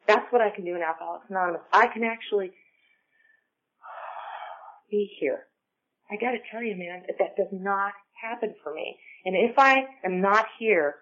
That's 0.06 0.26
what 0.30 0.42
I 0.42 0.50
can 0.50 0.64
do 0.64 0.74
in 0.74 0.82
Alcoholics 0.82 1.26
Anonymous. 1.30 1.62
I 1.72 1.86
can 1.86 2.04
actually 2.04 2.48
be 4.90 5.10
here. 5.20 5.46
I 6.10 6.16
gotta 6.16 6.38
tell 6.50 6.62
you, 6.62 6.76
man, 6.76 7.02
that, 7.06 7.16
that 7.18 7.36
does 7.36 7.52
not 7.52 7.92
happen 8.20 8.54
for 8.62 8.74
me. 8.74 8.98
And 9.24 9.34
if 9.36 9.58
I 9.58 9.86
am 10.04 10.20
not 10.20 10.46
here, 10.58 10.96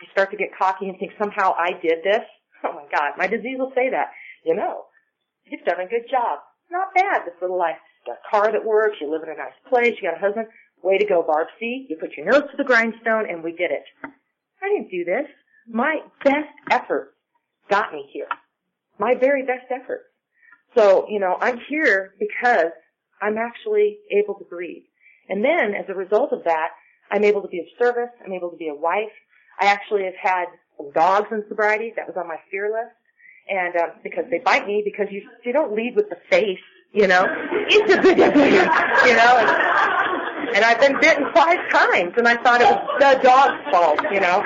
I 0.00 0.10
start 0.12 0.30
to 0.30 0.36
get 0.36 0.56
cocky 0.56 0.88
and 0.88 0.98
think 0.98 1.12
somehow 1.18 1.54
I 1.56 1.72
did 1.80 2.04
this. 2.04 2.22
Oh 2.64 2.72
my 2.72 2.86
God, 2.90 3.12
my 3.16 3.28
disease 3.28 3.56
will 3.56 3.70
say 3.72 3.90
that. 3.90 4.08
You 4.44 4.56
know, 4.56 4.86
you've 5.50 5.64
done 5.64 5.80
a 5.80 5.88
good 5.88 6.08
job. 6.10 6.40
Not 6.70 6.94
bad, 6.94 7.22
this 7.24 7.34
little 7.40 7.58
life. 7.58 7.76
You 8.06 8.12
got 8.12 8.20
a 8.20 8.30
car 8.30 8.52
that 8.52 8.64
works, 8.64 8.96
you 9.00 9.10
live 9.10 9.22
in 9.22 9.30
a 9.30 9.36
nice 9.36 9.56
place, 9.68 9.94
you 10.00 10.08
got 10.08 10.18
a 10.18 10.20
husband. 10.20 10.48
Way 10.82 10.98
to 10.98 11.06
go, 11.06 11.24
Barb. 11.26 11.48
See, 11.58 11.86
you 11.88 11.96
put 11.96 12.16
your 12.16 12.26
nose 12.26 12.48
to 12.50 12.56
the 12.56 12.64
grindstone 12.64 13.28
and 13.28 13.42
we 13.42 13.52
did 13.52 13.72
it. 13.72 13.82
I 14.04 14.68
didn't 14.68 14.90
do 14.90 15.04
this. 15.04 15.26
My 15.68 16.00
best 16.24 16.54
effort 16.70 17.14
got 17.68 17.92
me 17.92 18.08
here. 18.12 18.28
My 18.98 19.14
very 19.14 19.44
best 19.44 19.66
effort. 19.70 20.04
So, 20.76 21.06
you 21.08 21.18
know, 21.18 21.36
I'm 21.40 21.58
here 21.68 22.14
because 22.18 22.72
I'm 23.20 23.38
actually 23.38 23.98
able 24.10 24.34
to 24.34 24.44
breathe. 24.44 24.84
And 25.28 25.44
then, 25.44 25.74
as 25.74 25.86
a 25.88 25.94
result 25.94 26.32
of 26.32 26.44
that, 26.44 26.68
I'm 27.10 27.24
able 27.24 27.42
to 27.42 27.48
be 27.48 27.58
of 27.58 27.66
service. 27.78 28.10
I'm 28.24 28.32
able 28.32 28.50
to 28.50 28.56
be 28.56 28.68
a 28.68 28.74
wife. 28.74 29.12
I 29.60 29.66
actually 29.66 30.04
have 30.04 30.14
had 30.20 30.46
dogs 30.94 31.28
in 31.32 31.44
sobriety. 31.48 31.92
That 31.96 32.06
was 32.06 32.16
on 32.16 32.28
my 32.28 32.36
fear 32.50 32.70
list. 32.70 32.94
And 33.48 33.76
um, 33.76 33.90
because 34.02 34.24
they 34.30 34.38
bite 34.38 34.66
me, 34.66 34.82
because 34.84 35.06
you 35.10 35.28
you 35.44 35.52
don't 35.52 35.74
lead 35.74 35.96
with 35.96 36.10
the 36.10 36.18
face, 36.30 36.58
you 36.92 37.06
know. 37.06 37.24
It's 37.68 37.92
a 37.92 38.00
big, 38.02 38.18
you 38.18 39.16
know. 39.16 39.38
And, 39.38 40.56
and 40.56 40.64
I've 40.64 40.80
been 40.80 40.98
bitten 41.00 41.26
five 41.34 41.58
times, 41.70 42.14
and 42.16 42.26
I 42.26 42.36
thought 42.42 42.60
it 42.60 42.64
was 42.64 42.88
the 43.00 43.20
dog's 43.22 43.70
fault, 43.70 44.00
you 44.12 44.20
know. 44.20 44.42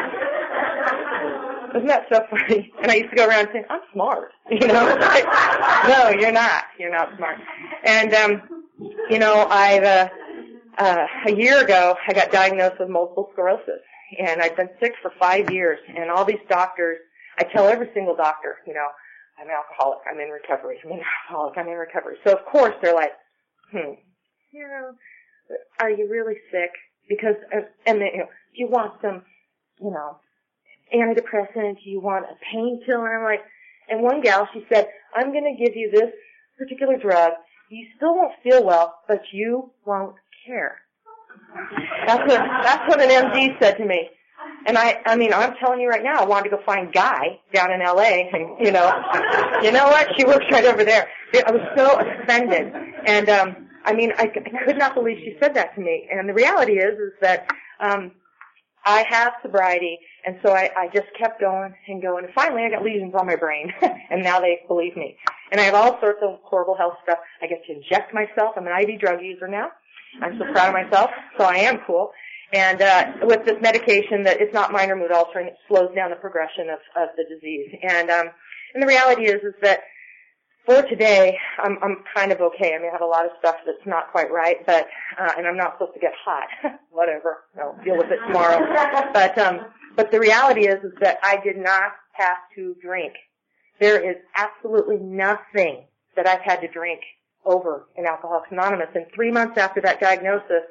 Isn't 1.75 1.87
that 1.89 2.07
so 2.13 2.25
funny? 2.31 2.71
And 2.83 2.91
I 2.91 2.97
used 2.97 3.11
to 3.11 3.17
go 3.17 3.27
around 3.27 3.49
saying, 3.53 3.65
"I'm 3.71 3.81
smart," 3.93 4.33
you 4.51 4.67
know. 4.67 4.85
Like, 5.01 5.25
no, 5.89 6.11
you're 6.11 6.33
not. 6.33 6.65
You're 6.79 6.93
not 6.93 7.17
smart. 7.17 7.39
And 7.85 8.15
um, 8.15 8.43
you 9.09 9.19
know, 9.19 9.47
I've 9.49 9.83
uh, 9.83 10.09
uh, 10.79 11.07
a 11.27 11.33
year 11.33 11.63
ago 11.63 11.97
I 12.07 12.13
got 12.13 12.31
diagnosed 12.31 12.79
with 12.79 12.89
multiple 12.89 13.31
sclerosis, 13.33 13.81
and 14.19 14.43
I've 14.43 14.57
been 14.57 14.71
sick 14.81 14.93
for 15.01 15.13
five 15.19 15.51
years. 15.51 15.79
And 15.97 16.11
all 16.11 16.25
these 16.25 16.45
doctors, 16.49 16.99
I 17.39 17.45
tell 17.45 17.67
every 17.67 17.89
single 17.95 18.17
doctor, 18.17 18.57
you 18.67 18.75
know, 18.75 18.89
I'm 19.39 19.49
an 19.49 19.55
alcoholic. 19.55 20.01
I'm 20.11 20.21
in 20.21 20.29
recovery. 20.29 20.79
I'm 20.85 20.93
an 20.93 21.01
alcoholic. 21.29 21.59
I'm 21.59 21.69
in 21.69 21.75
recovery. 21.75 22.17
So 22.27 22.33
of 22.33 22.45
course 22.45 22.75
they're 22.83 22.95
like, 22.95 23.13
hmm, 23.71 23.95
you 24.53 24.69
know, 24.69 24.93
are 25.81 25.91
you 25.91 26.09
really 26.11 26.37
sick? 26.51 26.71
Because 27.09 27.37
and 27.87 28.01
they, 28.01 28.11
you 28.13 28.19
know, 28.19 28.27
do 28.27 28.63
you 28.63 28.69
want 28.69 28.95
some, 29.01 29.23
you 29.81 29.91
know, 29.91 30.19
antidepressant? 30.95 31.83
Do 31.83 31.91
you 31.91 32.01
want 32.01 32.27
a 32.27 32.37
painkiller? 32.53 33.19
I'm 33.19 33.25
like, 33.25 33.45
and 33.89 34.03
one 34.03 34.21
gal, 34.21 34.49
she 34.53 34.65
said, 34.73 34.89
I'm 35.15 35.33
to 35.33 35.57
give 35.59 35.75
you 35.75 35.91
this 35.91 36.11
particular 36.59 36.97
drug. 36.97 37.33
You 37.71 37.87
still 37.97 38.15
won't 38.15 38.35
feel 38.43 38.65
well, 38.65 38.95
but 39.09 39.23
you 39.33 39.71
won't 39.85 40.15
care. 40.47 40.79
That's 42.07 42.21
what 42.21 42.41
that's 42.63 42.89
what 42.89 43.01
an 43.01 43.09
MD 43.09 43.59
said 43.61 43.77
to 43.79 43.85
me. 43.85 44.09
And 44.67 44.79
I, 44.79 45.01
I 45.07 45.17
mean, 45.17 45.33
I'm 45.33 45.55
telling 45.57 45.81
you 45.81 45.89
right 45.89 46.03
now, 46.03 46.19
I 46.19 46.25
wanted 46.25 46.51
to 46.51 46.57
go 46.57 46.63
find 46.65 46.93
Guy 46.93 47.41
down 47.53 47.73
in 47.73 47.81
LA, 47.81 48.29
and 48.33 48.65
you 48.65 48.71
know, 48.71 48.93
you 49.63 49.73
know 49.73 49.87
what? 49.87 50.09
She 50.17 50.25
works 50.25 50.45
right 50.51 50.65
over 50.65 50.85
there. 50.85 51.09
I 51.47 51.51
was 51.51 51.63
so 51.77 51.99
offended, 51.99 52.73
and 53.07 53.29
um, 53.29 53.69
I 53.85 53.93
mean, 53.93 54.13
I, 54.19 54.25
I 54.25 54.65
could 54.65 54.79
not 54.79 54.95
believe 54.95 55.19
she 55.19 55.37
said 55.41 55.55
that 55.55 55.75
to 55.75 55.81
me. 55.81 56.09
And 56.13 56.29
the 56.29 56.35
reality 56.35 56.75
is, 56.75 56.99
is 56.99 57.13
that 57.21 57.49
um, 57.81 58.13
I 58.85 59.05
have 59.09 59.33
sobriety, 59.43 59.99
and 60.25 60.39
so 60.45 60.53
I, 60.53 60.71
I 60.77 60.89
just 60.89 61.09
kept 61.19 61.41
going 61.41 61.75
and 61.89 62.03
going. 62.03 62.25
And 62.25 62.35
finally, 62.35 62.63
I 62.63 62.71
got 62.71 62.85
lesions 62.85 63.15
on 63.19 63.27
my 63.27 63.37
brain, 63.37 63.73
and 64.11 64.23
now 64.23 64.41
they 64.41 64.61
believe 64.69 64.97
me. 64.97 65.17
And 65.51 65.61
I 65.61 65.65
have 65.65 65.75
all 65.75 65.99
sorts 66.01 66.21
of 66.23 66.39
horrible 66.43 66.77
health 66.77 66.95
stuff. 67.03 67.19
I 67.41 67.47
get 67.47 67.65
to 67.67 67.73
inject 67.73 68.15
myself. 68.15 68.55
I'm 68.57 68.67
an 68.67 68.73
IV 68.73 69.01
drug 69.01 69.23
user 69.23 69.49
now. 69.49 69.71
I'm 70.21 70.39
so 70.39 70.45
proud 70.53 70.69
of 70.69 70.75
myself, 70.75 71.11
so 71.39 71.45
I 71.45 71.57
am 71.57 71.81
cool. 71.87 72.13
And 72.53 72.83
uh, 72.83 73.13
with 73.23 73.45
this 73.47 73.57
medication 73.63 74.25
that 74.25 74.41
is 74.41 74.53
not 74.53 74.73
minor 74.73 74.95
mood 74.95 75.11
altering, 75.11 75.47
it 75.47 75.57
slows 75.69 75.95
down 75.95 76.11
the 76.11 76.17
progression 76.17 76.69
of, 76.69 76.79
of 76.97 77.09
the 77.17 77.25
disease. 77.25 77.75
And 77.83 78.11
um, 78.11 78.31
and 78.75 78.83
the 78.83 78.87
reality 78.87 79.25
is 79.25 79.43
is 79.43 79.55
that 79.63 79.81
for 80.67 80.83
today, 80.83 81.39
I'm 81.59 81.79
I'm 81.83 82.05
kind 82.15 82.31
of 82.31 82.41
okay. 82.41 82.75
I 82.75 82.79
mean, 82.79 82.91
I 82.91 82.93
have 82.93 83.01
a 83.01 83.07
lot 83.07 83.25
of 83.25 83.33
stuff 83.39 83.57
that's 83.67 83.87
not 83.87 84.13
quite 84.13 84.31
right, 84.31 84.65
but 84.67 84.87
uh, 85.19 85.33
and 85.37 85.47
I'm 85.47 85.57
not 85.57 85.75
supposed 85.75 85.95
to 85.95 86.01
get 86.01 86.13
hot. 86.25 86.49
Whatever, 86.91 87.45
I'll 87.59 87.79
deal 87.85 87.97
with 87.97 88.11
it 88.11 88.19
tomorrow. 88.27 88.61
but 89.13 89.39
um, 89.39 89.61
but 89.97 90.11
the 90.11 90.21
reality 90.21 90.67
is 90.67 90.85
is 90.85 90.93
that 91.01 91.19
I 91.23 91.39
did 91.43 91.57
not 91.57 91.93
have 92.13 92.37
to 92.57 92.77
drink. 92.83 93.15
There 93.81 93.99
is 93.99 94.17
absolutely 94.37 94.99
nothing 94.99 95.87
that 96.17 96.29
I've 96.29 96.43
had 96.43 96.61
to 96.61 96.69
drink 96.69 97.01
over 97.45 97.87
in 97.97 98.07
Alcoholics 98.07 98.49
Anonymous. 98.51 98.89
And 98.95 99.07
three 99.15 99.33
months 99.33 99.59
after 99.59 99.81
that 99.81 100.01
diagnosis, 100.01 100.63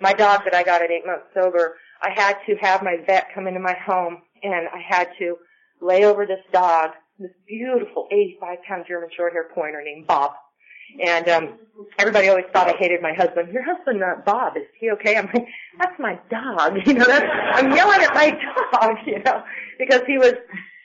my 0.00 0.12
dog 0.12 0.42
that 0.44 0.54
I 0.54 0.62
got 0.62 0.82
at 0.82 0.90
eight 0.90 1.06
months 1.06 1.26
sober, 1.34 1.76
I 2.02 2.10
had 2.10 2.36
to 2.46 2.56
have 2.56 2.82
my 2.82 2.96
vet 3.06 3.28
come 3.34 3.46
into 3.46 3.60
my 3.60 3.76
home 3.84 4.22
and 4.42 4.68
I 4.68 4.80
had 4.86 5.08
to 5.18 5.36
lay 5.80 6.04
over 6.04 6.26
this 6.26 6.40
dog, 6.52 6.90
this 7.18 7.30
beautiful 7.46 8.08
85 8.10 8.58
pound 8.66 8.84
German 8.88 9.08
short 9.16 9.32
hair 9.32 9.48
pointer 9.54 9.82
named 9.84 10.06
Bob. 10.06 10.32
And 11.02 11.28
um, 11.28 11.58
everybody 11.98 12.28
always 12.28 12.44
thought 12.52 12.68
I 12.68 12.76
hated 12.76 13.00
my 13.00 13.14
husband. 13.14 13.52
Your 13.52 13.62
husband, 13.62 14.02
uh, 14.02 14.16
Bob, 14.26 14.56
is 14.56 14.64
he 14.78 14.90
okay? 14.90 15.16
I'm 15.16 15.26
like, 15.26 15.46
that's 15.78 15.98
my 15.98 16.18
dog. 16.30 16.76
You 16.86 16.94
know, 16.94 17.04
that's 17.06 17.24
I'm 17.54 17.74
yelling 17.74 18.02
at 18.02 18.14
my 18.14 18.30
dog. 18.72 18.96
You 19.06 19.22
know, 19.22 19.42
because 19.78 20.02
he 20.06 20.18
was 20.18 20.34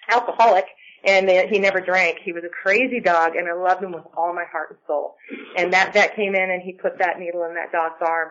alcoholic 0.09 0.65
and 1.03 1.29
he 1.49 1.59
never 1.59 1.79
drank. 1.79 2.19
He 2.23 2.33
was 2.33 2.43
a 2.43 2.49
crazy 2.49 2.99
dog, 2.99 3.35
and 3.35 3.47
I 3.47 3.53
loved 3.53 3.83
him 3.83 3.91
with 3.91 4.03
all 4.15 4.33
my 4.33 4.43
heart 4.51 4.71
and 4.71 4.79
soul. 4.87 5.15
And 5.55 5.71
that 5.73 5.93
vet 5.93 6.15
came 6.15 6.35
in 6.35 6.51
and 6.51 6.61
he 6.61 6.73
put 6.73 6.99
that 6.99 7.19
needle 7.19 7.43
in 7.45 7.55
that 7.55 7.71
dog's 7.71 8.01
arm, 8.01 8.29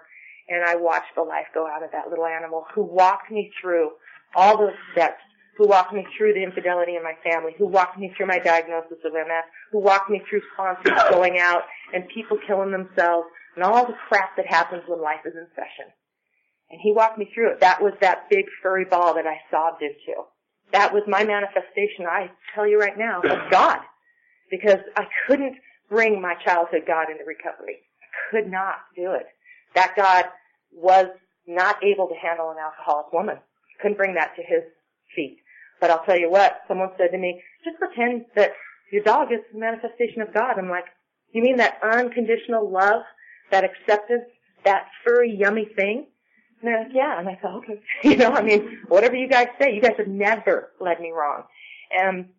and 0.48 0.64
I 0.64 0.76
watched 0.76 1.14
the 1.14 1.22
life 1.22 1.46
go 1.54 1.66
out 1.66 1.82
of 1.82 1.90
that 1.92 2.08
little 2.08 2.26
animal 2.26 2.66
who 2.74 2.82
walked 2.82 3.30
me 3.30 3.52
through 3.60 3.90
all 4.34 4.58
those 4.58 4.76
steps 4.92 5.20
who 5.56 5.66
walked 5.66 5.92
me 5.92 6.06
through 6.16 6.34
the 6.34 6.42
infidelity 6.42 6.96
in 6.96 7.02
my 7.02 7.14
family, 7.24 7.52
who 7.56 7.66
walked 7.66 7.98
me 7.98 8.12
through 8.16 8.26
my 8.26 8.38
diagnosis 8.38 8.98
of 9.04 9.12
MS, 9.12 9.44
who 9.72 9.80
walked 9.80 10.10
me 10.10 10.20
through 10.28 10.42
sponsors 10.52 11.02
going 11.10 11.38
out 11.38 11.62
and 11.94 12.06
people 12.08 12.38
killing 12.46 12.70
themselves 12.70 13.26
and 13.54 13.64
all 13.64 13.86
the 13.86 13.96
crap 14.08 14.36
that 14.36 14.46
happens 14.46 14.82
when 14.86 15.00
life 15.00 15.24
is 15.24 15.32
in 15.34 15.46
session. 15.54 15.90
And 16.70 16.80
he 16.82 16.92
walked 16.92 17.18
me 17.18 17.30
through 17.34 17.52
it. 17.52 17.60
That 17.60 17.80
was 17.80 17.94
that 18.00 18.28
big 18.28 18.44
furry 18.62 18.84
ball 18.84 19.14
that 19.14 19.26
I 19.26 19.38
sobbed 19.50 19.82
into. 19.82 20.22
That 20.72 20.92
was 20.92 21.04
my 21.06 21.24
manifestation, 21.24 22.06
I 22.10 22.30
tell 22.54 22.66
you 22.66 22.78
right 22.78 22.98
now, 22.98 23.20
of 23.20 23.50
God. 23.50 23.78
Because 24.50 24.80
I 24.96 25.04
couldn't 25.26 25.56
bring 25.88 26.20
my 26.20 26.34
childhood 26.44 26.82
God 26.86 27.08
into 27.10 27.24
recovery. 27.24 27.78
I 28.02 28.30
could 28.30 28.50
not 28.50 28.76
do 28.94 29.12
it. 29.12 29.26
That 29.76 29.94
God 29.94 30.24
was 30.72 31.06
not 31.46 31.76
able 31.84 32.08
to 32.08 32.14
handle 32.14 32.50
an 32.50 32.56
alcoholic 32.58 33.12
woman. 33.12 33.36
Couldn't 33.80 33.98
bring 33.98 34.14
that 34.14 34.34
to 34.36 34.42
his 34.42 34.64
feet. 35.14 35.38
But 35.80 35.90
I'll 35.90 36.04
tell 36.04 36.18
you 36.18 36.30
what, 36.30 36.62
someone 36.66 36.90
said 36.96 37.12
to 37.12 37.18
me, 37.18 37.42
just 37.62 37.78
pretend 37.78 38.24
that 38.34 38.52
your 38.90 39.02
dog 39.04 39.32
is 39.32 39.40
the 39.52 39.58
manifestation 39.58 40.22
of 40.22 40.32
God. 40.32 40.58
I'm 40.58 40.70
like, 40.70 40.86
you 41.32 41.42
mean 41.42 41.58
that 41.58 41.78
unconditional 41.82 42.70
love, 42.70 43.02
that 43.50 43.64
acceptance, 43.64 44.24
that 44.64 44.86
furry, 45.04 45.36
yummy 45.38 45.68
thing? 45.76 46.06
And 46.60 46.68
they're 46.68 46.84
like, 46.84 46.92
yeah. 46.94 47.18
And 47.18 47.28
I 47.28 47.34
thought, 47.36 47.58
okay. 47.58 47.80
You 48.02 48.16
know, 48.16 48.30
I 48.30 48.42
mean, 48.42 48.80
whatever 48.88 49.14
you 49.14 49.28
guys 49.28 49.48
say, 49.60 49.74
you 49.74 49.82
guys 49.82 49.96
have 49.98 50.08
never 50.08 50.72
led 50.80 51.00
me 51.00 51.12
wrong. 51.12 51.42
And 51.90 52.30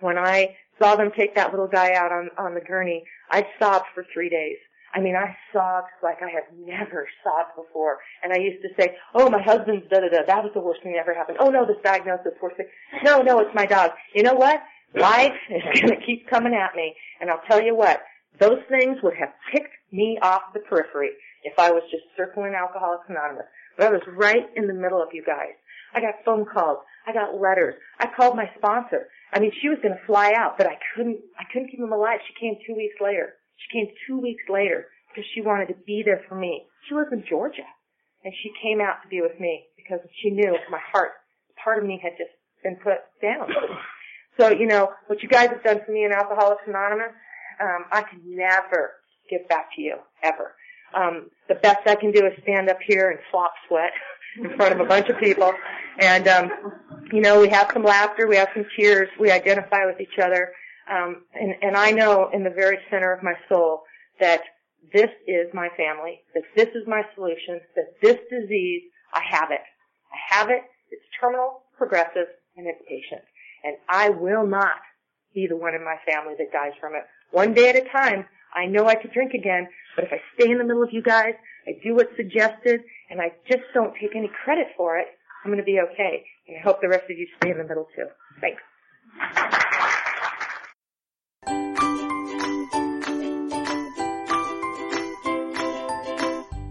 when 0.00 0.16
I 0.16 0.56
saw 0.78 0.96
them 0.96 1.10
take 1.16 1.34
that 1.34 1.50
little 1.50 1.68
guy 1.68 1.92
out 1.92 2.12
on, 2.12 2.30
on 2.38 2.54
the 2.54 2.60
gurney, 2.60 3.04
I 3.30 3.46
sobbed 3.58 3.86
for 3.94 4.06
three 4.12 4.30
days. 4.30 4.56
I 4.96 5.00
mean, 5.00 5.14
I 5.14 5.36
sobbed 5.52 5.92
like 6.02 6.22
I 6.22 6.30
have 6.30 6.48
never 6.58 7.06
sobbed 7.22 7.54
before. 7.54 7.98
And 8.24 8.32
I 8.32 8.38
used 8.38 8.62
to 8.62 8.68
say, 8.80 8.96
oh, 9.14 9.28
my 9.28 9.42
husband's 9.42 9.86
da 9.90 10.00
da 10.00 10.08
da. 10.08 10.24
That 10.26 10.42
was 10.42 10.52
the 10.54 10.60
worst 10.60 10.82
thing 10.82 10.92
that 10.92 11.00
ever 11.00 11.12
happened. 11.12 11.36
Oh 11.38 11.50
no, 11.50 11.66
this 11.66 11.76
diagnosis, 11.84 12.32
worst 12.40 12.56
thing. 12.56 12.68
No, 13.04 13.20
no, 13.20 13.38
it's 13.40 13.54
my 13.54 13.66
dog. 13.66 13.90
You 14.14 14.22
know 14.22 14.32
what? 14.32 14.62
Life 14.94 15.36
is 15.50 15.80
to 15.90 15.96
keep 16.06 16.30
coming 16.30 16.54
at 16.54 16.74
me. 16.74 16.94
And 17.20 17.28
I'll 17.28 17.42
tell 17.46 17.62
you 17.62 17.76
what, 17.76 18.00
those 18.40 18.60
things 18.70 18.96
would 19.02 19.12
have 19.20 19.34
picked 19.52 19.74
me 19.92 20.18
off 20.22 20.54
the 20.54 20.60
periphery 20.60 21.10
if 21.42 21.58
I 21.58 21.70
was 21.70 21.82
just 21.90 22.04
circling 22.16 22.54
Alcoholics 22.54 23.04
Anonymous. 23.10 23.46
But 23.76 23.88
I 23.88 23.90
was 23.90 24.02
right 24.16 24.48
in 24.56 24.66
the 24.66 24.72
middle 24.72 25.02
of 25.02 25.08
you 25.12 25.22
guys. 25.26 25.52
I 25.94 26.00
got 26.00 26.24
phone 26.24 26.46
calls. 26.46 26.78
I 27.06 27.12
got 27.12 27.38
letters. 27.38 27.74
I 28.00 28.08
called 28.16 28.34
my 28.34 28.50
sponsor. 28.56 29.08
I 29.30 29.40
mean, 29.40 29.52
she 29.60 29.68
was 29.68 29.78
going 29.82 29.94
to 29.94 30.06
fly 30.06 30.32
out, 30.34 30.56
but 30.56 30.66
I 30.66 30.78
couldn't, 30.94 31.18
I 31.38 31.44
couldn't 31.52 31.68
keep 31.70 31.80
him 31.80 31.92
alive. 31.92 32.20
She 32.26 32.40
came 32.40 32.56
two 32.66 32.74
weeks 32.74 32.96
later. 33.00 33.34
She 33.56 33.78
came 33.78 33.88
two 34.06 34.20
weeks 34.20 34.44
later 34.48 34.86
because 35.08 35.28
she 35.34 35.40
wanted 35.40 35.68
to 35.68 35.76
be 35.86 36.02
there 36.04 36.22
for 36.28 36.34
me. 36.34 36.66
She 36.88 36.94
lives 36.94 37.12
in 37.12 37.24
Georgia. 37.28 37.66
And 38.24 38.34
she 38.42 38.50
came 38.60 38.80
out 38.80 39.02
to 39.02 39.08
be 39.08 39.20
with 39.20 39.38
me 39.38 39.66
because 39.76 40.00
she 40.20 40.30
knew 40.30 40.56
my 40.70 40.80
heart, 40.92 41.12
part 41.62 41.78
of 41.78 41.84
me 41.84 42.00
had 42.02 42.12
just 42.18 42.32
been 42.62 42.76
put 42.76 42.98
down. 43.22 43.48
So, 44.38 44.50
you 44.50 44.66
know, 44.66 44.90
what 45.06 45.22
you 45.22 45.28
guys 45.28 45.48
have 45.48 45.62
done 45.62 45.80
for 45.86 45.92
me 45.92 46.04
in 46.04 46.12
Alcoholics 46.12 46.62
Anonymous, 46.66 47.12
um, 47.60 47.84
I 47.90 48.02
can 48.02 48.20
never 48.24 48.94
give 49.30 49.48
back 49.48 49.68
to 49.76 49.82
you, 49.82 49.96
ever. 50.22 50.54
Um, 50.94 51.30
the 51.48 51.54
best 51.54 51.86
I 51.86 51.94
can 51.94 52.12
do 52.12 52.26
is 52.26 52.32
stand 52.42 52.68
up 52.68 52.78
here 52.86 53.10
and 53.10 53.18
flop 53.30 53.52
sweat 53.68 53.92
in 54.42 54.56
front 54.56 54.74
of 54.74 54.80
a 54.80 54.84
bunch 54.84 55.08
of 55.08 55.18
people. 55.18 55.52
And, 55.98 56.28
um, 56.28 56.50
you 57.12 57.20
know, 57.20 57.40
we 57.40 57.48
have 57.48 57.70
some 57.72 57.84
laughter, 57.84 58.26
we 58.26 58.36
have 58.36 58.48
some 58.54 58.66
tears, 58.76 59.08
we 59.18 59.30
identify 59.30 59.86
with 59.86 60.00
each 60.00 60.18
other. 60.22 60.52
Um, 60.90 61.24
and, 61.34 61.54
and 61.62 61.76
I 61.76 61.90
know 61.90 62.30
in 62.32 62.44
the 62.44 62.50
very 62.50 62.78
center 62.90 63.12
of 63.12 63.22
my 63.22 63.34
soul 63.48 63.82
that 64.20 64.42
this 64.92 65.10
is 65.26 65.48
my 65.52 65.68
family, 65.76 66.20
that 66.34 66.44
this 66.54 66.68
is 66.68 66.86
my 66.86 67.02
solution, 67.14 67.60
that 67.74 67.94
this 68.00 68.18
disease, 68.30 68.82
I 69.12 69.22
have 69.30 69.50
it. 69.50 69.62
I 70.12 70.34
have 70.36 70.50
it. 70.50 70.62
It's 70.90 71.02
terminal, 71.20 71.62
progressive, 71.76 72.28
and 72.56 72.66
it's 72.66 72.80
patient. 72.88 73.22
And 73.64 73.76
I 73.88 74.10
will 74.10 74.46
not 74.46 74.78
be 75.34 75.46
the 75.48 75.56
one 75.56 75.74
in 75.74 75.84
my 75.84 75.96
family 76.06 76.34
that 76.38 76.52
dies 76.52 76.72
from 76.80 76.94
it. 76.94 77.02
One 77.32 77.52
day 77.52 77.68
at 77.68 77.76
a 77.76 77.88
time, 77.90 78.24
I 78.54 78.66
know 78.66 78.86
I 78.86 78.94
could 78.94 79.12
drink 79.12 79.32
again, 79.34 79.68
but 79.96 80.04
if 80.04 80.12
I 80.12 80.20
stay 80.34 80.50
in 80.50 80.58
the 80.58 80.64
middle 80.64 80.82
of 80.82 80.90
you 80.92 81.02
guys, 81.02 81.34
I 81.66 81.72
do 81.82 81.96
what's 81.96 82.14
suggested, 82.16 82.80
and 83.10 83.20
I 83.20 83.32
just 83.48 83.64
don't 83.74 83.92
take 84.00 84.14
any 84.14 84.30
credit 84.44 84.68
for 84.76 84.98
it, 84.98 85.06
I'm 85.44 85.50
going 85.50 85.58
to 85.58 85.64
be 85.64 85.80
okay. 85.80 86.24
And 86.48 86.56
I 86.58 86.60
hope 86.60 86.80
the 86.80 86.88
rest 86.88 87.04
of 87.10 87.18
you 87.18 87.26
stay 87.38 87.50
in 87.50 87.58
the 87.58 87.64
middle 87.64 87.88
too. 87.94 88.06
Thanks. 88.40 88.62